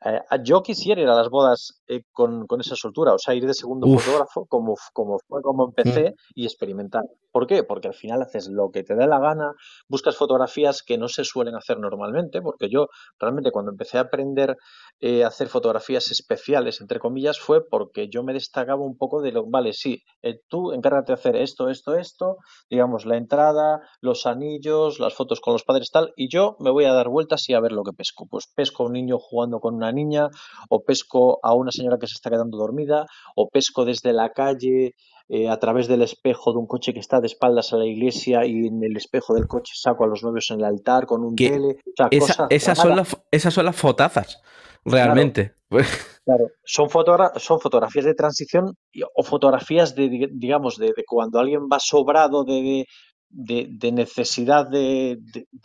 Eh, 0.04 0.20
yo 0.42 0.62
quisiera 0.62 1.00
ir 1.00 1.08
a 1.08 1.14
las 1.14 1.28
bodas 1.28 1.82
eh, 1.86 2.02
con, 2.12 2.46
esa 2.60 2.74
soltura, 2.74 3.14
o 3.14 3.18
sea, 3.18 3.34
ir 3.34 3.46
de 3.46 3.54
segundo 3.54 3.86
fotógrafo 3.86 4.46
como, 4.46 4.74
como 4.92 5.18
fue 5.28 5.42
como 5.42 5.66
empecé 5.66 6.10
mm. 6.10 6.14
y 6.34 6.44
experimentar. 6.44 7.04
¿Por 7.32 7.46
qué? 7.46 7.64
Porque 7.64 7.88
al 7.88 7.94
final 7.94 8.22
haces 8.22 8.48
lo 8.48 8.70
que 8.70 8.84
te 8.84 8.94
dé 8.94 9.06
la 9.06 9.18
gana, 9.18 9.54
buscas 9.88 10.16
fotografías 10.16 10.82
que 10.82 10.98
no 10.98 11.08
se 11.08 11.24
suelen 11.24 11.54
hacer 11.56 11.78
normalmente, 11.78 12.42
porque 12.42 12.68
yo 12.68 12.88
realmente 13.18 13.50
cuando 13.50 13.72
empecé 13.72 13.98
a 13.98 14.02
aprender 14.02 14.56
eh, 15.00 15.24
a 15.24 15.28
hacer 15.28 15.48
fotografías 15.48 16.10
especiales, 16.10 16.80
entre 16.80 16.98
comillas, 17.00 17.40
fue 17.40 17.66
porque 17.66 18.08
yo 18.08 18.22
me 18.22 18.34
destacaba 18.34 18.82
un 18.84 18.96
poco 18.96 19.22
de 19.22 19.32
lo, 19.32 19.46
vale, 19.46 19.72
sí, 19.72 20.02
tú 20.48 20.72
encárgate 20.72 21.12
de 21.12 21.14
hacer 21.14 21.36
esto, 21.36 21.68
esto, 21.68 21.96
esto, 21.96 22.36
digamos, 22.70 23.06
la 23.06 23.16
entrada, 23.16 23.80
los 24.00 24.26
anillos, 24.26 25.00
las 25.00 25.14
fotos 25.14 25.40
con 25.40 25.54
los 25.54 25.64
padres, 25.64 25.90
tal, 25.90 26.12
y 26.16 26.28
yo 26.28 26.56
me 26.60 26.70
voy 26.70 26.84
a 26.84 26.92
dar 26.92 27.08
vueltas 27.08 27.48
y 27.48 27.54
a 27.54 27.60
ver 27.60 27.72
lo 27.72 27.82
que 27.82 27.92
pesco. 27.92 28.26
Pues 28.28 28.46
pesco 28.54 28.82
a 28.82 28.86
un 28.86 28.92
niño 28.92 29.18
jugando 29.18 29.60
con 29.60 29.74
una 29.74 29.92
niña, 29.92 30.28
o 30.68 30.82
pesco 30.84 31.40
a 31.42 31.54
una 31.54 31.72
señora 31.72 31.98
que 31.98 32.06
se 32.06 32.14
está 32.14 32.30
quedando 32.30 32.58
dormida, 32.58 33.06
o 33.36 33.48
pesco 33.48 33.84
desde 33.84 34.12
la 34.12 34.30
calle 34.30 34.94
eh, 35.34 35.48
a 35.48 35.58
través 35.58 35.88
del 35.88 36.02
espejo 36.02 36.52
de 36.52 36.58
un 36.58 36.66
coche 36.66 36.92
que 36.92 37.00
está 37.00 37.18
de 37.18 37.26
espaldas 37.26 37.72
a 37.72 37.78
la 37.78 37.86
iglesia 37.86 38.44
y 38.44 38.66
en 38.66 38.84
el 38.84 38.98
espejo 38.98 39.32
del 39.32 39.46
coche 39.48 39.72
saco 39.74 40.04
a 40.04 40.06
los 40.06 40.22
novios 40.22 40.50
en 40.50 40.58
el 40.58 40.66
altar 40.66 41.06
con 41.06 41.24
un 41.24 41.34
tele. 41.34 41.78
esas, 42.10 42.76
son 42.76 42.96
las, 42.96 43.16
esas 43.30 43.54
son 43.54 43.64
las 43.64 43.74
fotazas, 43.74 44.42
realmente. 44.84 45.54
Claro, 46.26 46.48
son, 46.64 46.90
son 47.36 47.60
fotografías 47.60 48.04
de 48.04 48.12
transición 48.12 48.76
o 49.14 49.22
fotografías 49.22 49.94
de, 49.94 50.28
digamos, 50.30 50.76
de, 50.76 50.92
cuando 51.06 51.38
alguien 51.38 51.62
va 51.62 51.78
sobrado 51.80 52.44
de, 52.44 52.84
de 53.30 53.90
necesidad 53.90 54.68
de, 54.68 55.18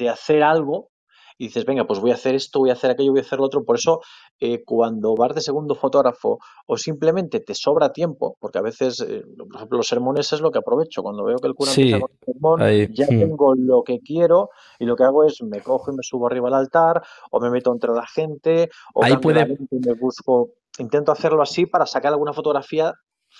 hacer 0.09 0.43
algo 0.43 0.91
y 1.37 1.45
dices, 1.45 1.65
venga, 1.65 1.85
pues 1.85 1.99
voy 1.99 2.11
a 2.11 2.15
hacer 2.15 2.35
esto, 2.35 2.59
voy 2.59 2.69
a 2.69 2.73
hacer 2.73 2.91
aquello, 2.91 3.11
voy 3.11 3.19
a 3.19 3.23
hacer 3.23 3.39
lo 3.39 3.45
otro. 3.45 3.63
Por 3.63 3.75
eso, 3.75 4.01
eh, 4.39 4.63
cuando 4.63 5.15
vas 5.15 5.35
de 5.35 5.41
segundo 5.41 5.75
fotógrafo 5.75 6.39
o 6.65 6.77
simplemente 6.77 7.39
te 7.39 7.53
sobra 7.53 7.93
tiempo, 7.93 8.37
porque 8.39 8.57
a 8.57 8.61
veces, 8.61 8.99
eh, 9.01 9.23
por 9.37 9.55
ejemplo, 9.55 9.77
los 9.77 9.87
sermones 9.87 10.33
es 10.33 10.41
lo 10.41 10.51
que 10.51 10.59
aprovecho. 10.59 11.03
Cuando 11.03 11.23
veo 11.23 11.37
que 11.37 11.47
el 11.47 11.53
cura 11.53 11.71
empieza 11.71 11.99
con 11.99 12.11
el 12.11 12.25
sermón, 12.25 12.59
ya 12.93 13.05
hmm. 13.05 13.19
tengo 13.19 13.55
lo 13.55 13.83
que 13.83 13.99
quiero 13.99 14.49
y 14.79 14.85
lo 14.85 14.95
que 14.95 15.03
hago 15.03 15.23
es 15.23 15.41
me 15.43 15.61
cojo 15.61 15.91
y 15.91 15.95
me 15.95 16.03
subo 16.03 16.27
arriba 16.27 16.47
al 16.47 16.55
altar 16.55 17.03
o 17.31 17.39
me 17.39 17.49
meto 17.49 17.71
entre 17.71 17.91
la 17.93 18.07
gente 18.07 18.69
o 18.93 19.03
Ahí 19.03 19.17
puede... 19.17 19.45
me 19.45 19.93
busco. 19.93 20.49
Intento 20.79 21.11
hacerlo 21.11 21.41
así 21.41 21.65
para 21.65 21.85
sacar 21.85 22.11
alguna 22.11 22.33
fotografía 22.33 22.93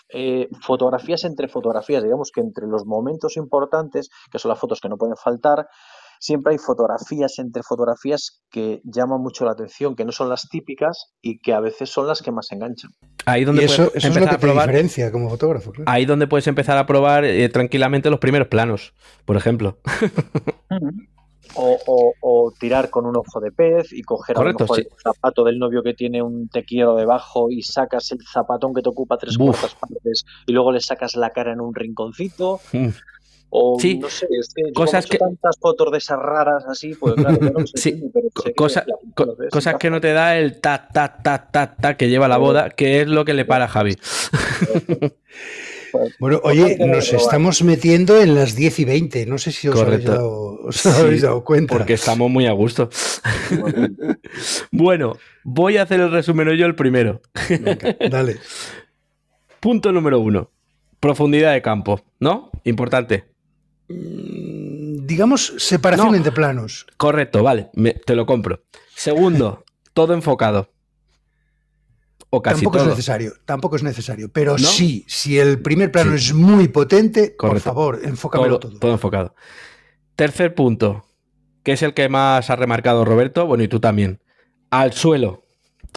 eh, 0.09 0.49
fotografías 0.61 1.23
entre 1.23 1.47
fotografías, 1.47 2.03
digamos 2.03 2.31
que 2.31 2.41
entre 2.41 2.67
los 2.67 2.85
momentos 2.85 3.37
importantes, 3.37 4.09
que 4.31 4.39
son 4.39 4.49
las 4.49 4.59
fotos 4.59 4.79
que 4.79 4.89
no 4.89 4.97
pueden 4.97 5.15
faltar, 5.15 5.67
siempre 6.19 6.53
hay 6.53 6.57
fotografías 6.57 7.39
entre 7.39 7.63
fotografías 7.63 8.41
que 8.49 8.81
llaman 8.83 9.21
mucho 9.21 9.45
la 9.45 9.51
atención, 9.51 9.95
que 9.95 10.05
no 10.05 10.11
son 10.11 10.29
las 10.29 10.47
típicas 10.49 11.13
y 11.21 11.39
que 11.39 11.53
a 11.53 11.59
veces 11.59 11.89
son 11.89 12.07
las 12.07 12.21
que 12.21 12.31
más 12.31 12.51
enganchan. 12.51 12.91
Ahí 13.25 13.43
donde 13.43 13.65
eso, 13.65 13.91
es 13.93 14.03
lo 14.03 14.27
que 14.27 14.37
te 14.37 14.47
diferencia 14.47 15.11
como 15.11 15.29
fotógrafo. 15.29 15.73
Ahí 15.85 16.05
donde 16.05 16.27
puedes 16.27 16.47
empezar 16.47 16.77
a 16.77 16.85
probar 16.85 17.25
eh, 17.25 17.49
tranquilamente 17.49 18.09
los 18.09 18.19
primeros 18.19 18.47
planos, 18.47 18.93
por 19.25 19.35
ejemplo. 19.35 19.77
O, 21.59 22.53
tirar 22.59 22.89
con 22.89 23.05
un 23.05 23.15
ojo 23.17 23.39
de 23.39 23.51
pez 23.51 23.91
y 23.91 24.03
coger 24.03 24.35
el 24.37 24.87
zapato 25.01 25.43
del 25.43 25.57
novio 25.57 25.81
que 25.81 25.93
tiene 25.93 26.21
un 26.21 26.49
te 26.49 26.63
quiero 26.63 26.95
debajo 26.95 27.49
y 27.49 27.63
sacas 27.63 28.11
el 28.11 28.19
zapatón 28.31 28.73
que 28.73 28.81
te 28.81 28.89
ocupa 28.89 29.17
tres 29.17 29.37
cuartas 29.37 29.75
partes 29.75 30.23
y 30.45 30.51
luego 30.51 30.71
le 30.71 30.79
sacas 30.81 31.15
la 31.15 31.31
cara 31.31 31.53
en 31.53 31.61
un 31.61 31.73
rinconcito. 31.73 32.59
Mm. 32.73 32.89
O 33.49 33.77
sí, 33.79 33.97
no 33.97 34.09
sé, 34.09 34.27
es 34.37 34.53
que 34.53 34.73
cosas 34.73 35.05
que 35.05 35.17
tantas 35.17 35.57
fotos 35.57 35.91
de 35.91 35.99
esas 35.99 36.19
raras 36.19 36.65
así, 36.67 36.93
pues 36.95 37.15
claro, 37.15 37.37
no 37.39 37.65
sí, 37.75 38.03
cosas 38.55 39.75
que 39.79 39.89
no 39.89 40.01
te 40.01 40.11
da 40.11 40.37
el 40.37 40.59
ta 40.59 40.89
ta 40.91 41.21
ta 41.23 41.49
ta 41.49 41.75
ta 41.75 41.95
que 41.95 42.09
lleva 42.09 42.27
la 42.27 42.37
boda, 42.37 42.69
que 42.71 43.01
es 43.01 43.07
lo 43.07 43.23
que 43.23 43.33
le 43.33 43.45
para 43.45 43.65
a 43.65 43.67
Javi. 43.67 43.97
Pues, 45.91 46.15
bueno, 46.19 46.41
oye, 46.43 46.77
nos 46.79 47.13
estamos 47.13 47.63
metiendo 47.63 48.21
en 48.21 48.35
las 48.35 48.55
10 48.55 48.79
y 48.79 48.85
20. 48.85 49.25
No 49.25 49.37
sé 49.37 49.51
si 49.51 49.67
os, 49.67 49.79
habéis 49.79 50.03
dado, 51.21 51.43
cuenta. 51.43 51.73
Porque 51.73 51.93
estamos 51.93 52.29
muy 52.29 52.45
a 52.45 52.51
gusto. 52.51 52.89
bueno, 54.71 55.17
voy 55.43 55.77
a 55.77 55.83
hacer 55.83 56.01
el 56.01 56.11
resumen 56.11 56.49
yo 56.57 56.65
el 56.65 56.75
primero. 56.75 57.21
dale. 58.09 58.37
Punto 59.59 59.91
número 59.91 60.19
uno. 60.19 60.51
Profundidad 60.99 61.53
de 61.53 61.61
campo, 61.61 62.01
¿no? 62.19 62.51
Importante. 62.63 63.36
Mm, 63.89 65.05
digamos, 65.05 65.53
separación 65.57 66.15
entre 66.15 66.31
planos. 66.31 66.85
Correcto, 66.97 67.43
vale, 67.43 67.69
te 68.05 68.15
lo 68.15 68.25
compro. 68.25 68.63
Segundo, 68.95 69.63
todo 69.93 70.13
enfocado. 70.13 70.69
O 72.29 72.41
casi 72.41 72.63
tampoco 72.63 72.79
es 72.79 72.87
necesario, 72.87 73.33
tampoco 73.45 73.75
es 73.77 73.83
necesario. 73.83 74.29
Pero 74.29 74.57
sí, 74.57 75.05
si 75.07 75.39
el 75.39 75.61
primer 75.61 75.91
plano 75.91 76.13
es 76.13 76.33
muy 76.33 76.67
potente, 76.67 77.33
por 77.37 77.59
favor, 77.61 78.01
enfócamelo 78.03 78.59
todo, 78.59 78.77
todo. 78.79 78.91
enfocado. 78.91 79.33
Tercer 80.17 80.53
punto, 80.53 81.05
que 81.63 81.71
es 81.73 81.81
el 81.83 81.93
que 81.93 82.09
más 82.09 82.49
ha 82.49 82.55
remarcado 82.57 83.05
Roberto, 83.05 83.45
bueno, 83.45 83.63
y 83.63 83.69
tú 83.69 83.79
también. 83.79 84.21
Al 84.69 84.91
suelo. 84.91 85.45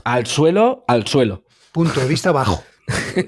Al 0.05 0.27
suelo, 0.27 0.85
al 0.87 1.07
suelo. 1.09 1.43
Punto 1.73 2.01
de 2.01 2.07
vista 2.07 2.31
bajo. 2.31 2.63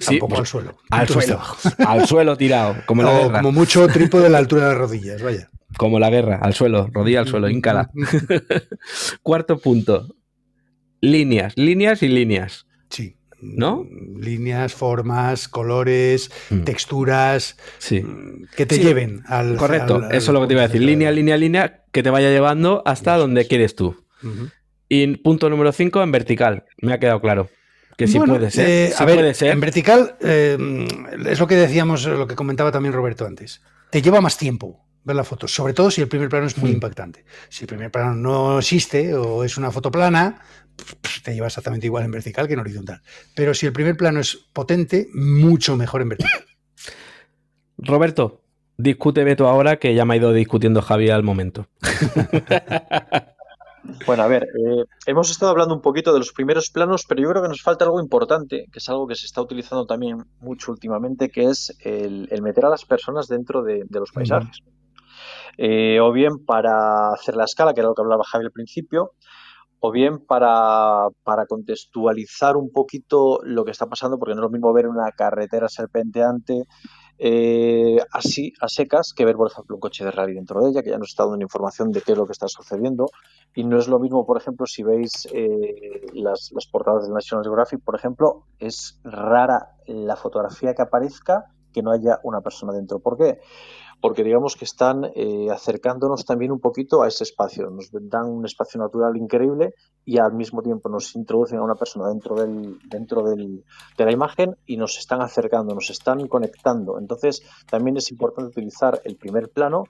Tampoco 0.07 0.39
al 0.39 0.47
suelo. 0.47 0.79
Al 0.91 1.09
suelo. 1.09 1.41
al 1.87 2.07
suelo 2.07 2.37
tirado, 2.37 2.77
como 2.87 3.03
la 3.03 3.13
guerra. 3.13 3.39
Como 3.39 3.53
mucho 3.53 3.87
tripo 3.89 4.21
de 4.21 4.31
la 4.31 4.39
altura 4.39 4.65
de 4.65 4.69
las 4.71 4.79
rodillas, 4.79 5.23
vaya. 5.23 5.51
Como 5.77 5.99
la 5.99 6.11
guerra, 6.11 6.39
al 6.43 6.55
suelo, 6.55 6.89
rodilla 6.93 7.21
al 7.21 7.29
suelo, 7.29 7.49
íncala. 7.49 7.91
Cuarto 9.23 9.59
punto. 9.59 10.15
Líneas, 11.01 11.55
líneas 11.57 12.03
y 12.03 12.09
líneas. 12.09 12.67
Sí. 12.89 13.17
¿No? 13.41 13.85
Líneas, 14.21 14.73
formas, 14.73 15.49
colores, 15.49 16.31
mm. 16.51 16.61
texturas. 16.61 17.57
Sí. 17.79 18.01
Mm, 18.01 18.47
que 18.57 18.67
te 18.67 18.79
lleven 18.79 19.23
al. 19.27 19.57
Correcto, 19.57 20.09
eso 20.11 20.31
es 20.31 20.35
lo 20.35 20.43
que 20.43 20.47
te 20.47 20.53
iba 20.53 20.63
a 20.63 20.69
decir. 20.69 20.83
Línea, 20.83 21.11
línea, 21.11 21.37
línea, 21.37 21.85
que 21.91 22.03
te 22.03 22.11
vaya 22.11 22.31
llevando 22.31 22.83
hasta 22.87 23.17
donde 23.17 23.47
quieres 23.47 23.75
tú. 23.75 23.97
Y 24.89 25.17
punto 25.17 25.51
número 25.51 25.73
5 25.73 26.03
en 26.03 26.13
vertical. 26.13 26.65
Me 26.81 26.93
ha 26.93 27.01
quedado 27.01 27.21
claro. 27.21 27.49
Que 27.97 28.07
sí 28.07 28.19
puede 28.19 28.51
ser. 28.51 28.69
Eh, 28.69 28.93
a 28.97 29.05
ver, 29.05 29.35
En 29.41 29.61
vertical, 29.61 30.17
eh, 30.21 30.87
es 31.27 31.39
lo 31.39 31.47
que 31.47 31.57
decíamos, 31.57 32.05
lo 32.07 32.27
que 32.27 32.35
comentaba 32.35 32.73
también 32.73 32.95
Roberto 32.95 33.27
antes. 33.27 33.63
Te 33.91 34.01
lleva 34.01 34.21
más 34.21 34.39
tiempo 34.39 34.87
ver 35.05 35.17
la 35.17 35.25
foto, 35.25 35.49
sobre 35.49 35.75
todo 35.75 35.91
si 35.91 36.01
el 36.01 36.09
primer 36.09 36.29
plano 36.29 36.47
es 36.47 36.57
muy 36.57 36.71
hmm. 36.71 36.75
impactante. 36.75 37.25
Si 37.49 37.65
el 37.65 37.69
primer 37.69 37.91
plano 37.91 38.15
no 38.15 38.59
existe 38.59 39.15
o 39.15 39.45
es 39.45 39.57
una 39.57 39.71
foto 39.71 39.91
plana, 39.91 40.41
pues, 40.77 41.23
te 41.23 41.35
lleva 41.35 41.49
exactamente 41.49 41.87
igual 41.87 42.05
en 42.05 42.13
vertical 42.13 42.47
que 42.47 42.55
en 42.55 42.61
horizontal. 42.61 43.03
Pero 43.35 43.55
si 43.55 43.67
el 43.67 43.73
primer 43.73 43.97
plano 43.97 44.21
es 44.21 44.37
potente, 44.53 45.09
mucho 45.13 45.77
mejor 45.77 46.03
en 46.03 46.11
vertical. 46.11 46.45
Roberto, 47.79 48.43
discúteme 48.77 49.37
tú 49.37 49.47
ahora 49.47 49.79
que 49.79 49.95
ya 49.95 50.05
me 50.05 50.15
ha 50.15 50.17
ido 50.19 50.33
discutiendo 50.33 50.83
Javi 50.83 51.11
al 51.11 51.23
momento. 51.23 51.69
Bueno, 54.07 54.23
a 54.23 54.29
ver, 54.29 54.45
eh, 54.45 54.85
hemos 55.07 55.31
estado 55.31 55.51
hablando 55.51 55.75
un 55.75 55.81
poquito 55.81 56.13
de 56.13 56.21
los 56.21 56.33
primeros 56.33 56.71
planos, 56.71 57.05
pero 57.09 57.21
yo 57.21 57.29
creo 57.31 57.43
que 57.43 57.49
nos 57.49 57.63
falta 57.63 57.85
algo 57.85 58.01
importante, 58.01 58.67
que 58.73 58.79
es 58.79 58.89
algo 58.89 59.07
que 59.07 59.17
se 59.17 59.27
está 59.27 59.43
utilizando 59.43 59.87
también 59.87 60.19
mucho 60.41 60.71
últimamente, 60.71 61.31
que 61.31 61.45
es 61.45 61.77
el, 61.81 62.29
meter 62.43 62.65
a 62.67 62.71
las 62.71 62.85
personas 62.85 63.27
dentro 63.27 63.63
de, 63.63 63.85
los 63.91 64.13
paisajes. 64.13 64.59
Eh, 65.59 66.01
o 66.01 66.13
bien 66.13 66.45
para 66.45 67.13
hacer 67.13 67.37
la 67.37 67.45
escala, 67.45 67.75
que 67.75 67.81
era 67.81 67.89
lo 67.89 67.95
que 67.95 68.03
hablaba 68.03 68.25
Javi 68.25 68.45
al 68.45 68.53
principio, 68.53 69.13
o 69.85 69.91
bien 69.91 70.21
para, 70.21 71.09
para, 71.25 71.47
contextualizar 71.47 72.57
un 72.57 72.71
poquito 72.71 73.41
lo 73.43 73.65
que 73.65 73.73
está 73.73 73.87
pasando, 73.87 74.17
porque 74.17 74.35
no 74.35 74.41
es 74.41 74.45
lo 74.45 74.51
mismo 74.51 74.73
ver 74.73 74.87
una 74.87 75.11
carretera 75.11 75.69
serpenteante 75.69 76.63
eh, 77.19 77.99
así 78.11 78.53
a 78.61 78.69
secas 78.69 79.13
que 79.15 79.25
ver, 79.25 79.37
por 79.37 79.51
ejemplo, 79.51 79.77
un 79.77 79.81
coche 79.81 80.05
de 80.05 80.11
rally 80.11 80.35
dentro 80.35 80.61
de 80.61 80.71
ella, 80.71 80.83
que 80.83 80.91
ya 80.91 80.99
nos 80.99 81.11
está 81.11 81.25
dando 81.25 81.43
información 81.43 81.93
de 81.93 82.01
qué 82.01 82.13
es 82.13 82.19
lo 82.19 82.27
que 82.27 82.33
está 82.33 82.49
sucediendo. 82.49 83.07
Y 83.55 83.63
no 83.65 83.79
es 83.79 83.87
lo 83.87 84.01
mismo, 84.01 84.27
por 84.27 84.39
ejemplo, 84.39 84.67
si 84.67 84.83
veis 84.83 85.29
eh, 85.33 86.07
las, 86.15 86.51
las, 86.53 86.67
portadas 86.67 87.05
del 87.05 87.15
National 87.15 87.45
Geographic, 87.45 87.81
por 87.85 87.95
ejemplo, 87.95 88.47
es 88.59 89.01
rara 89.05 89.77
la 89.87 90.17
fotografía 90.17 90.75
que 90.75 90.83
aparezca 90.83 91.45
que 91.73 91.83
no 91.83 91.93
haya 91.93 92.19
una 92.23 92.41
persona 92.41 92.73
dentro. 92.73 92.99
¿Por 92.99 93.17
qué? 93.17 93.41
Porque 94.03 94.25
digamos 94.25 94.57
que 94.57 94.65
están 94.65 95.05
eh, 95.15 95.47
acercándonos 95.49 96.25
también 96.25 96.51
un 96.51 96.59
poquito 96.59 97.03
a 97.03 97.09
ese 97.09 97.23
espacio. 97.23 97.71
Nos 97.71 97.89
dan 97.93 98.27
un 98.27 98.45
espacio 98.45 98.81
natural 98.81 99.17
increíble 99.17 99.75
y 100.05 100.19
al 100.19 100.33
mismo 100.33 100.61
tiempo 100.61 100.89
nos 100.89 101.15
introducen 101.15 101.61
a 101.61 101.63
una 101.63 101.77
persona 101.77 102.09
dentro, 102.09 102.35
del, 102.35 102.81
dentro 102.89 103.23
del, 103.23 103.65
de 103.97 104.05
la 104.05 104.13
imagen 104.13 104.57
y 104.67 104.77
nos 104.77 104.99
están 104.99 105.23
acercando, 105.23 105.73
nos 105.73 105.89
están 105.89 106.27
conectando. 106.27 106.99
Entonces 106.99 107.43
también 107.71 107.97
es 107.97 108.11
importante 108.11 108.51
utilizar 108.51 109.01
el 109.05 109.17
primer 109.17 109.51
plano. 109.51 109.85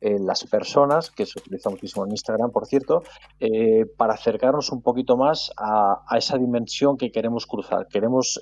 Eh, 0.00 0.16
las 0.18 0.44
personas, 0.44 1.10
que 1.10 1.26
se 1.26 1.38
utiliza 1.38 1.68
muchísimo 1.68 2.06
en 2.06 2.12
Instagram, 2.12 2.52
por 2.52 2.66
cierto, 2.66 3.02
eh, 3.38 3.84
para 3.98 4.14
acercarnos 4.14 4.70
un 4.70 4.80
poquito 4.80 5.16
más 5.16 5.50
a, 5.58 6.04
a, 6.08 6.16
esa 6.16 6.38
dimensión 6.38 6.96
que 6.96 7.10
queremos 7.10 7.46
cruzar. 7.46 7.88
Queremos 7.88 8.40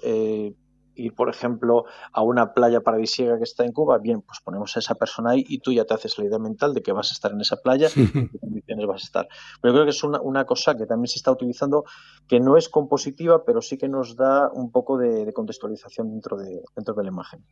ir, 0.96 1.14
por 1.14 1.28
ejemplo, 1.28 1.84
a 2.12 2.22
una 2.22 2.52
playa 2.54 2.80
paradisíaca 2.80 3.38
que 3.38 3.44
está 3.44 3.64
en 3.64 3.72
Cuba, 3.72 3.98
bien, 3.98 4.22
pues 4.22 4.40
ponemos 4.40 4.76
a 4.76 4.80
esa 4.80 4.94
persona 4.94 5.30
ahí 5.30 5.44
y 5.46 5.58
tú 5.58 5.72
ya 5.72 5.84
te 5.84 5.94
haces 5.94 6.18
la 6.18 6.24
idea 6.24 6.38
mental 6.38 6.74
de 6.74 6.82
que 6.82 6.92
vas 6.92 7.10
a 7.10 7.12
estar 7.12 7.32
en 7.32 7.40
esa 7.40 7.56
playa 7.56 7.88
y 7.94 8.00
en 8.00 8.28
qué 8.28 8.38
condiciones 8.38 8.86
vas 8.86 9.02
a 9.02 9.04
estar. 9.04 9.28
Pero 9.60 9.74
creo 9.74 9.84
que 9.84 9.90
es 9.90 10.02
una, 10.02 10.44
cosa 10.44 10.76
que 10.76 10.86
también 10.86 11.08
se 11.08 11.16
está 11.16 11.30
utilizando, 11.30 11.84
que 12.28 12.40
no 12.40 12.56
es 12.56 12.68
compositiva, 12.68 13.44
pero 13.44 13.62
sí 13.62 13.78
que 13.78 13.88
nos 13.88 14.16
da 14.16 14.50
un 14.52 14.70
poco 14.70 14.98
de, 14.98 15.32
contextualización 15.32 16.10
dentro 16.10 16.36
de, 16.36 16.62
dentro 16.74 16.94
de 16.94 17.02
la 17.02 17.08
imagen. 17.08 17.44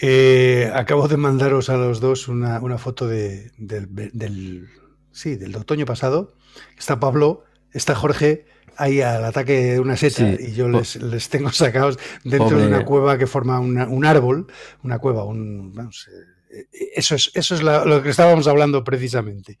Eh, 0.00 0.70
acabo 0.74 1.08
de 1.08 1.16
mandaros 1.16 1.70
a 1.70 1.76
los 1.76 2.00
dos 2.00 2.28
una, 2.28 2.78
foto 2.78 3.08
del, 3.08 4.68
sí, 5.10 5.36
del 5.36 5.56
otoño 5.56 5.86
pasado. 5.86 6.34
Está 6.76 7.00
Pablo, 7.00 7.44
está 7.72 7.94
Jorge 7.94 8.46
ahí 8.78 9.00
al 9.00 9.24
ataque 9.24 9.52
de 9.72 9.80
una 9.80 9.96
seta 9.96 10.28
y 10.40 10.52
yo 10.52 10.68
les, 10.68 10.96
les, 10.96 11.28
tengo 11.28 11.50
sacados 11.52 11.98
dentro 12.24 12.58
de 12.58 12.68
una 12.68 12.84
cueva 12.84 13.18
que 13.18 13.26
forma 13.26 13.60
un 13.60 14.04
árbol, 14.04 14.46
una 14.82 14.98
cueva, 14.98 15.24
un, 15.24 15.74
eso 16.94 17.14
es, 17.14 17.30
eso 17.34 17.54
es 17.54 17.62
lo 17.62 18.02
que 18.02 18.10
estábamos 18.10 18.46
hablando 18.46 18.82
precisamente. 18.82 19.58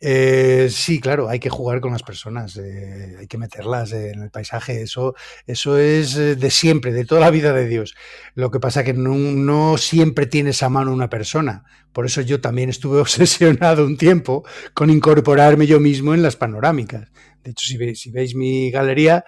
Eh, 0.00 0.68
sí, 0.70 1.00
claro, 1.00 1.28
hay 1.28 1.40
que 1.40 1.50
jugar 1.50 1.80
con 1.80 1.92
las 1.92 2.02
personas, 2.02 2.56
eh, 2.56 3.16
hay 3.18 3.26
que 3.26 3.38
meterlas 3.38 3.92
en 3.92 4.22
el 4.22 4.30
paisaje, 4.30 4.82
eso, 4.82 5.14
eso 5.46 5.78
es 5.78 6.16
eh, 6.16 6.36
de 6.36 6.50
siempre, 6.50 6.92
de 6.92 7.04
toda 7.04 7.20
la 7.20 7.30
vida 7.30 7.52
de 7.52 7.66
Dios. 7.66 7.94
Lo 8.34 8.50
que 8.50 8.60
pasa 8.60 8.84
que 8.84 8.94
no, 8.94 9.14
no 9.14 9.78
siempre 9.78 10.26
tienes 10.26 10.62
a 10.62 10.68
mano 10.68 10.92
una 10.92 11.08
persona. 11.08 11.64
Por 11.92 12.06
eso 12.06 12.20
yo 12.20 12.40
también 12.40 12.68
estuve 12.68 13.00
obsesionado 13.00 13.84
un 13.84 13.96
tiempo 13.96 14.44
con 14.74 14.90
incorporarme 14.90 15.66
yo 15.66 15.80
mismo 15.80 16.14
en 16.14 16.22
las 16.22 16.36
panorámicas. 16.36 17.10
De 17.42 17.52
hecho, 17.52 17.66
si 17.66 17.76
veis, 17.76 18.00
si 18.00 18.10
veis 18.10 18.34
mi 18.34 18.70
galería, 18.70 19.24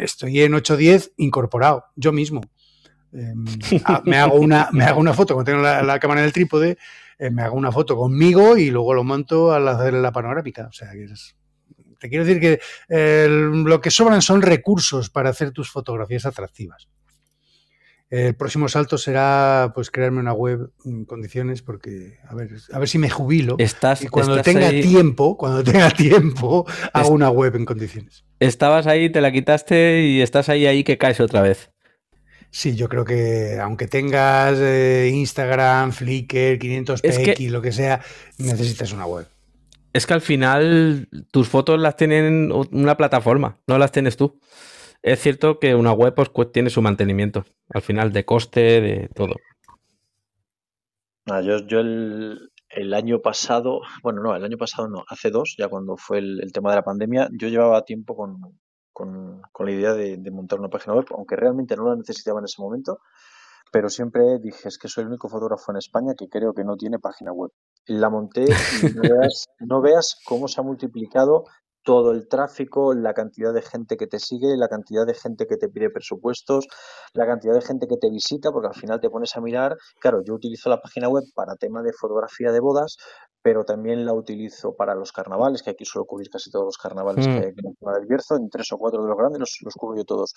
estoy 0.00 0.40
en 0.40 0.54
810 0.54 1.12
incorporado, 1.16 1.84
yo 1.96 2.12
mismo. 2.12 2.42
Em, 3.12 3.44
ah, 3.84 4.02
me, 4.04 4.16
hago 4.16 4.36
una, 4.36 4.68
me 4.72 4.84
hago 4.84 5.00
una 5.00 5.14
foto, 5.14 5.34
cuando 5.34 5.50
tengo 5.50 5.62
la, 5.62 5.98
cámara 5.98 6.20
en 6.20 6.26
el 6.26 6.32
trípode, 6.32 6.78
eh, 7.18 7.30
me 7.30 7.42
hago 7.42 7.56
una 7.56 7.72
foto 7.72 7.96
conmigo 7.96 8.56
y 8.56 8.70
luego 8.70 8.94
lo 8.94 9.04
monto 9.04 9.52
al 9.52 9.68
hacer 9.68 9.94
la 9.94 10.12
panorámica. 10.12 10.66
O 10.68 10.72
sea, 10.72 10.90
que 10.92 11.06
te 11.98 12.08
quiero 12.08 12.24
decir 12.24 12.40
que 12.40 12.60
lo 13.48 13.80
que 13.80 13.90
sobran 13.90 14.22
son 14.22 14.42
recursos 14.42 15.10
para 15.10 15.30
hacer 15.30 15.52
tus 15.52 15.70
fotografías 15.70 16.26
atractivas. 16.26 16.88
El 18.12 18.34
próximo 18.34 18.68
salto 18.68 18.98
será 18.98 19.72
pues 19.74 19.90
crearme 19.90 20.20
una 20.20 20.34
web 20.34 20.70
en 20.84 21.06
condiciones 21.06 21.62
porque 21.62 22.18
a 22.28 22.34
ver, 22.34 22.50
a 22.70 22.78
ver 22.78 22.86
si 22.86 22.98
me 22.98 23.08
jubilo 23.08 23.56
estás, 23.58 24.02
y 24.02 24.08
cuando 24.08 24.42
tenga 24.42 24.68
tiempo, 24.68 25.38
cuando 25.38 25.64
tenga 25.64 25.88
tiempo 25.90 26.66
hago 26.92 27.08
una 27.08 27.30
web 27.30 27.56
en 27.56 27.64
condiciones. 27.64 28.26
Estabas 28.38 28.86
ahí, 28.86 29.10
te 29.10 29.22
la 29.22 29.32
quitaste 29.32 30.02
y 30.02 30.20
estás 30.20 30.50
ahí 30.50 30.66
ahí 30.66 30.84
que 30.84 30.98
caes 30.98 31.20
otra 31.20 31.40
vez. 31.40 31.70
Sí, 32.54 32.76
yo 32.76 32.86
creo 32.86 33.02
que 33.06 33.58
aunque 33.58 33.86
tengas 33.86 34.58
eh, 34.60 35.10
Instagram, 35.10 35.90
Flickr, 35.90 36.58
500px, 36.58 37.48
lo 37.48 37.62
que 37.62 37.72
sea, 37.72 38.02
necesitas 38.36 38.92
una 38.92 39.06
web. 39.06 39.26
Es 39.94 40.06
que 40.06 40.12
al 40.12 40.20
final 40.20 41.08
tus 41.30 41.48
fotos 41.48 41.80
las 41.80 41.96
tienen 41.96 42.52
una 42.52 42.98
plataforma, 42.98 43.56
no 43.66 43.78
las 43.78 43.90
tienes 43.90 44.18
tú. 44.18 44.38
Es 45.00 45.20
cierto 45.20 45.58
que 45.58 45.74
una 45.74 45.92
web 45.92 46.14
pues, 46.14 46.30
tiene 46.52 46.68
su 46.68 46.82
mantenimiento, 46.82 47.46
al 47.70 47.80
final 47.80 48.12
de 48.12 48.26
coste, 48.26 48.82
de 48.82 49.08
todo. 49.14 49.34
Ah, 51.30 51.40
yo, 51.40 51.66
yo 51.66 51.80
el, 51.80 52.94
año 52.94 53.22
pasado, 53.22 53.80
bueno, 54.02 54.22
no, 54.22 54.36
el 54.36 54.44
año 54.44 54.58
pasado 54.58 54.88
no, 54.88 55.04
hace 55.08 55.30
dos, 55.30 55.54
ya 55.56 55.68
cuando 55.68 55.96
fue 55.96 56.18
el 56.18 56.52
tema 56.52 56.68
de 56.68 56.76
la 56.76 56.84
pandemia, 56.84 57.30
yo 57.32 57.48
llevaba 57.48 57.86
tiempo 57.86 58.14
con, 58.14 58.38
con, 58.92 59.42
la 59.58 59.70
idea 59.70 59.94
de, 59.94 60.18
montar 60.30 60.58
una 60.58 60.68
página 60.68 60.94
web, 60.94 61.06
aunque 61.16 61.36
realmente 61.36 61.76
no 61.76 61.88
la 61.88 61.96
necesitaba 61.96 62.40
en 62.40 62.44
ese 62.44 62.60
momento, 62.60 62.98
pero 63.72 63.88
siempre 63.88 64.38
dije, 64.40 64.68
es 64.68 64.78
que 64.78 64.88
soy 64.88 65.02
el 65.02 65.08
único 65.08 65.28
fotógrafo 65.28 65.72
en 65.72 65.78
España 65.78 66.12
que 66.16 66.28
creo 66.28 66.52
que 66.52 66.64
no 66.64 66.76
tiene 66.76 66.98
página 66.98 67.32
web. 67.32 67.50
La 67.86 68.10
monté 68.10 68.44
y 68.44 68.94
no 68.94 69.02
veas, 69.02 69.46
no 69.60 69.80
veas 69.80 70.16
cómo 70.26 70.46
se 70.46 70.60
ha 70.60 70.64
multiplicado 70.64 71.44
todo 71.84 72.12
el 72.12 72.28
tráfico, 72.28 72.94
la 72.94 73.12
cantidad 73.12 73.52
de 73.52 73.62
gente 73.62 73.96
que 73.96 74.06
te 74.06 74.18
sigue, 74.18 74.56
la 74.56 74.68
cantidad 74.68 75.04
de 75.06 75.14
gente 75.14 75.46
que 75.46 75.56
te 75.56 75.68
pide 75.68 75.90
presupuestos, 75.90 76.66
la 77.12 77.26
cantidad 77.26 77.54
de 77.54 77.60
gente 77.60 77.86
que 77.88 77.96
te 77.96 78.10
visita, 78.10 78.52
porque 78.52 78.68
al 78.68 78.74
final 78.74 79.00
te 79.00 79.10
pones 79.10 79.36
a 79.36 79.40
mirar, 79.40 79.76
claro, 80.00 80.22
yo 80.24 80.34
utilizo 80.34 80.68
la 80.68 80.80
página 80.80 81.08
web 81.08 81.24
para 81.34 81.56
tema 81.56 81.82
de 81.82 81.92
fotografía 81.92 82.52
de 82.52 82.60
bodas, 82.60 82.96
pero 83.42 83.64
también 83.64 84.06
la 84.06 84.12
utilizo 84.12 84.76
para 84.76 84.94
los 84.94 85.12
carnavales, 85.12 85.62
que 85.62 85.70
aquí 85.70 85.84
suelo 85.84 86.06
cubrir 86.06 86.30
casi 86.30 86.50
todos 86.50 86.64
los 86.64 86.78
carnavales 86.78 87.26
mm. 87.26 87.30
que, 87.30 87.38
hay 87.38 87.52
en 88.00 88.08
Bierzo, 88.08 88.36
en 88.36 88.48
tres 88.48 88.70
o 88.72 88.78
cuatro 88.78 89.02
de 89.02 89.08
los 89.08 89.18
grandes 89.18 89.40
los, 89.40 89.58
los 89.62 89.74
cubro 89.74 89.96
yo 89.96 90.04
todos. 90.04 90.34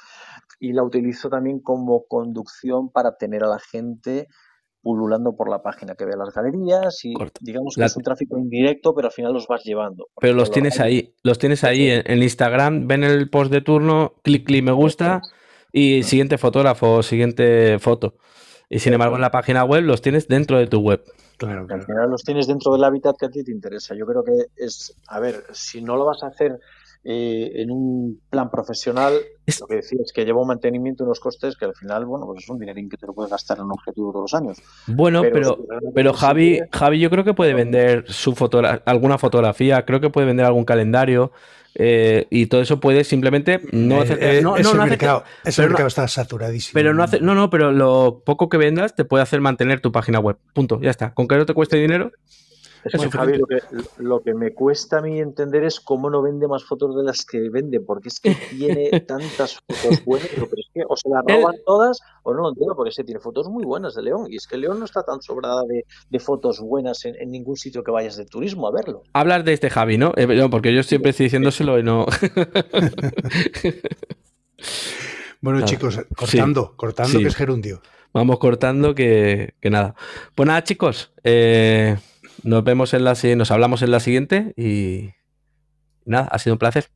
Y 0.59 0.73
la 0.73 0.83
utilizo 0.83 1.29
también 1.29 1.59
como 1.59 2.05
conducción 2.07 2.89
para 2.89 3.15
tener 3.15 3.43
a 3.43 3.47
la 3.47 3.59
gente 3.59 4.27
pululando 4.85 5.35
por 5.35 5.49
la 5.49 5.63
página, 5.63 5.95
que 5.95 6.05
vea 6.05 6.15
las 6.15 6.31
galerías 6.31 7.03
y 7.05 7.15
digamos 7.41 7.73
que 7.75 7.83
es 7.83 7.97
un 7.97 8.03
tráfico 8.03 8.37
indirecto, 8.37 8.93
pero 8.93 9.07
al 9.07 9.11
final 9.11 9.33
los 9.33 9.47
vas 9.47 9.63
llevando. 9.63 10.09
Pero 10.21 10.35
los 10.35 10.51
tienes 10.51 10.79
ahí, 10.79 11.15
los 11.23 11.39
tienes 11.39 11.63
ahí 11.63 11.89
en, 11.89 12.21
Instagram, 12.21 12.87
ven 12.87 13.03
el 13.03 13.27
post 13.31 13.51
de 13.51 13.61
turno, 13.61 14.13
clic, 14.23 14.45
clic, 14.45 14.63
me 14.63 14.71
gusta 14.71 15.21
y 15.71 16.03
siguiente 16.03 16.37
fotógrafo, 16.37 17.01
siguiente 17.01 17.79
foto. 17.79 18.13
Y 18.69 18.77
sin 18.77 18.93
embargo 18.93 19.15
en 19.15 19.21
la 19.21 19.31
página 19.31 19.63
web 19.63 19.83
los 19.83 20.03
tienes 20.03 20.27
dentro 20.27 20.59
de 20.59 20.67
tu 20.67 20.81
web. 20.81 21.03
Claro, 21.37 21.65
Al 21.69 21.83
final 21.83 22.09
los 22.09 22.23
tienes 22.23 22.47
dentro 22.47 22.71
del 22.73 22.83
hábitat 22.83 23.15
que 23.17 23.25
a 23.25 23.29
ti 23.29 23.43
te 23.43 23.51
interesa. 23.51 23.95
Yo 23.95 24.05
creo 24.05 24.23
que 24.23 24.45
es, 24.55 24.95
a 25.07 25.19
ver, 25.19 25.43
si 25.51 25.81
no 25.81 25.95
lo 25.95 26.05
vas 26.05 26.23
a 26.23 26.27
hacer 26.27 26.59
eh, 27.07 27.61
en 27.61 27.69
un 27.69 28.19
plan 28.31 28.49
profesional, 28.49 29.13
lo 29.59 29.67
que 29.67 29.75
decía 29.75 29.99
es 30.03 30.11
que 30.11 30.25
lleva 30.25 30.41
un 30.41 30.47
mantenimiento 30.47 31.03
y 31.03 31.05
unos 31.05 31.19
costes 31.19 31.55
que 31.55 31.65
al 31.65 31.75
final, 31.75 32.03
bueno, 32.05 32.25
pues 32.25 32.43
es 32.43 32.49
un 32.49 32.57
dinerín 32.57 32.89
que 32.89 32.97
te 32.97 33.05
lo 33.05 33.13
puedes 33.13 33.29
gastar 33.29 33.59
en 33.59 33.65
un 33.65 33.73
objetivo 33.73 34.11
todos 34.11 34.31
los 34.31 34.41
años. 34.41 34.57
Bueno, 34.87 35.21
pero, 35.21 35.59
pero, 35.93 36.13
Javi, 36.13 36.61
Javi, 36.71 36.99
yo 36.99 37.11
creo 37.11 37.23
que 37.23 37.35
puede 37.35 37.53
vender 37.53 38.05
su 38.07 38.33
alguna 38.85 39.19
fotografía, 39.19 39.85
creo 39.85 40.01
que 40.01 40.09
puede 40.09 40.25
vender 40.25 40.47
algún 40.47 40.65
calendario. 40.65 41.31
Eh, 41.77 42.27
y 42.29 42.45
todo 42.45 42.61
eso 42.61 42.79
puede 42.79 43.03
simplemente 43.03 43.61
no 43.71 44.01
hacer. 44.01 44.17
Eh, 44.21 44.41
no, 44.41 44.55
ese 44.55 44.73
mercado, 44.75 45.23
mercado 45.43 45.87
está 45.87 46.07
saturadísimo. 46.07 46.73
Pero 46.73 46.93
no 46.93 47.03
hace, 47.03 47.19
no, 47.19 47.35
no, 47.35 47.49
pero 47.49 47.71
lo 47.71 48.23
poco 48.25 48.47
que 48.47 48.57
vendas 48.57 48.95
te 48.95 49.03
puede 49.03 49.23
hacer 49.23 49.41
mantener 49.41 49.81
tu 49.81 49.91
página 49.91 50.19
web. 50.19 50.37
Punto, 50.53 50.79
ya 50.81 50.89
está. 50.89 51.13
Con 51.13 51.27
que 51.27 51.35
no 51.35 51.45
te 51.45 51.53
cueste 51.53 51.77
dinero, 51.77 52.11
Javi, 53.11 53.39
lo 53.97 54.21
que, 54.21 54.33
me 54.33 54.53
cuesta 54.53 54.99
a 54.99 55.01
mí 55.01 55.19
entender 55.19 55.63
es 55.63 55.79
cómo 55.79 56.09
no 56.09 56.21
vende 56.21 56.47
más 56.47 56.63
fotos 56.63 56.95
de 56.95 57.03
las 57.03 57.25
que 57.25 57.49
vende, 57.49 57.79
porque 57.79 58.09
es 58.09 58.19
que 58.19 58.35
tiene 58.51 58.99
tantas 59.07 59.59
fotos 59.67 60.05
buenas, 60.05 60.29
pero 60.33 60.47
es 60.55 60.64
que 60.75 60.83
o 60.87 60.95
se 60.97 61.09
las 61.09 61.23
roban 61.25 61.55
todas 61.65 62.01
o 62.23 62.33
no 62.33 62.41
lo 62.41 62.49
entiendo, 62.49 62.75
porque 62.75 62.91
se 62.91 63.05
tiene 63.05 63.21
fotos 63.21 63.47
muy 63.47 63.63
buenas 63.63 63.95
de 63.95 64.03
León, 64.03 64.27
y 64.29 64.35
es 64.35 64.45
que 64.45 64.57
León 64.57 64.79
no 64.79 64.85
está 64.85 65.03
tan 65.03 65.21
sobrada 65.21 65.61
de, 65.63 66.19
fotos 66.19 66.59
buenas 66.59 67.05
en, 67.05 67.31
ningún 67.31 67.55
sitio 67.55 67.83
que 67.83 67.91
vayas 67.91 68.17
de 68.17 68.25
turismo 68.25 68.67
a 68.67 68.71
verlo. 68.71 69.03
Hablar 69.13 69.43
de 69.43 69.53
este 69.53 69.69
Javi, 69.69 69.97
¿no? 69.97 70.11
Eh, 70.17 70.47
porque 70.51 70.73
yo 70.73 70.83
siempre 70.83 71.11
estoy 71.11 71.27
diciéndoselo 71.27 71.79
y 71.79 71.83
no. 71.83 72.05
bueno, 75.41 75.63
chicos, 75.65 75.99
cortando, 76.15 76.73
cortando, 76.75 77.19
que 77.19 77.27
es 77.27 77.35
gerundio. 77.35 77.81
Vamos 78.13 78.39
cortando 78.39 78.95
que, 78.95 79.55
que 79.61 79.69
nada. 79.69 79.95
Pues 80.35 80.47
nada, 80.47 80.63
chicos. 80.63 81.13
Eh, 81.23 81.97
nos 82.43 82.63
vemos 82.63 82.93
en 82.93 83.03
la 83.03 83.15
nos 83.35 83.51
hablamos 83.51 83.81
en 83.81 83.91
la 83.91 83.99
siguiente 83.99 84.53
y 84.57 85.11
nada, 86.05 86.27
ha 86.31 86.39
sido 86.39 86.55
un 86.55 86.59
placer. 86.59 86.87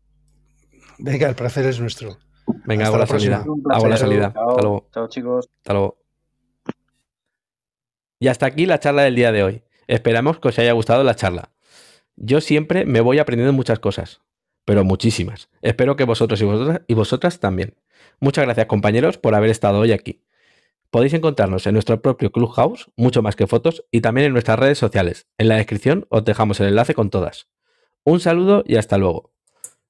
Venga, 0.98 1.30
el 1.30 1.36
placer 1.36 1.66
es 1.66 1.80
nuestro. 1.80 2.18
Venga, 2.66 2.88
hago 2.88 2.98
la, 2.98 3.08
salida. 3.08 3.46
Hago 3.70 3.88
la 3.88 3.98
salida. 3.98 4.28
Hasta 4.28 4.62
luego. 4.62 4.88
Chao, 4.94 5.08
chicos. 5.08 5.50
Hasta 5.58 5.74
luego. 5.74 5.98
Y 8.20 8.28
hasta 8.28 8.46
aquí 8.46 8.66
la 8.66 8.80
charla 8.80 9.04
del 9.04 9.16
día 9.16 9.32
de 9.32 9.44
hoy. 9.44 9.64
Esperamos 9.88 10.40
que 10.40 10.50
os 10.50 10.60
haya 10.60 10.74
gustado 10.74 11.04
la 11.04 11.16
charla. 11.16 11.52
Yo 12.16 12.42
siempre 12.42 12.86
me 12.86 13.02
voy 13.02 13.20
aprendiendo 13.20 13.54
muchas 13.54 13.80
cosas, 13.80 14.22
pero 14.66 14.84
muchísimas. 14.84 15.50
Espero 15.62 15.96
que 15.96 16.04
vosotros 16.04 16.42
y 16.42 16.46
vosotras, 16.46 16.82
y 16.86 16.94
vosotras 16.94 17.40
también. 17.40 17.76
Muchas 18.20 18.46
gracias 18.46 18.68
compañeros 18.68 19.18
por 19.18 19.36
haber 19.36 19.50
estado 19.50 19.80
hoy 19.80 19.94
aquí. 19.94 20.22
Podéis 20.92 21.14
encontrarnos 21.14 21.66
en 21.68 21.74
nuestro 21.74 22.02
propio 22.02 22.32
Clubhouse, 22.32 22.92
mucho 22.98 23.22
más 23.22 23.36
que 23.36 23.48
fotos, 23.48 23.86
y 23.92 24.02
también 24.02 24.28
en 24.28 24.34
nuestras 24.34 24.60
redes 24.60 24.78
sociales. 24.78 25.28
En 25.38 25.48
la 25.48 25.56
descripción 25.56 26.06
os 26.10 26.26
dejamos 26.26 26.60
el 26.60 26.68
enlace 26.68 26.94
con 26.94 27.10
todas. 27.10 27.48
Un 28.04 28.20
saludo 28.20 28.64
y 28.66 28.76
hasta 28.76 28.98
luego. 28.98 29.32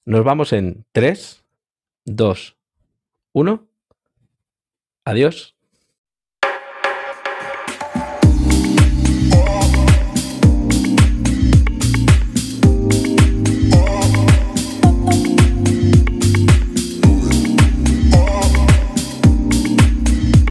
Nos 0.06 0.24
vamos 0.24 0.54
en 0.54 0.86
3, 0.92 1.44
2, 2.12 2.56
1. 3.36 3.60
Adiós. 5.06 5.56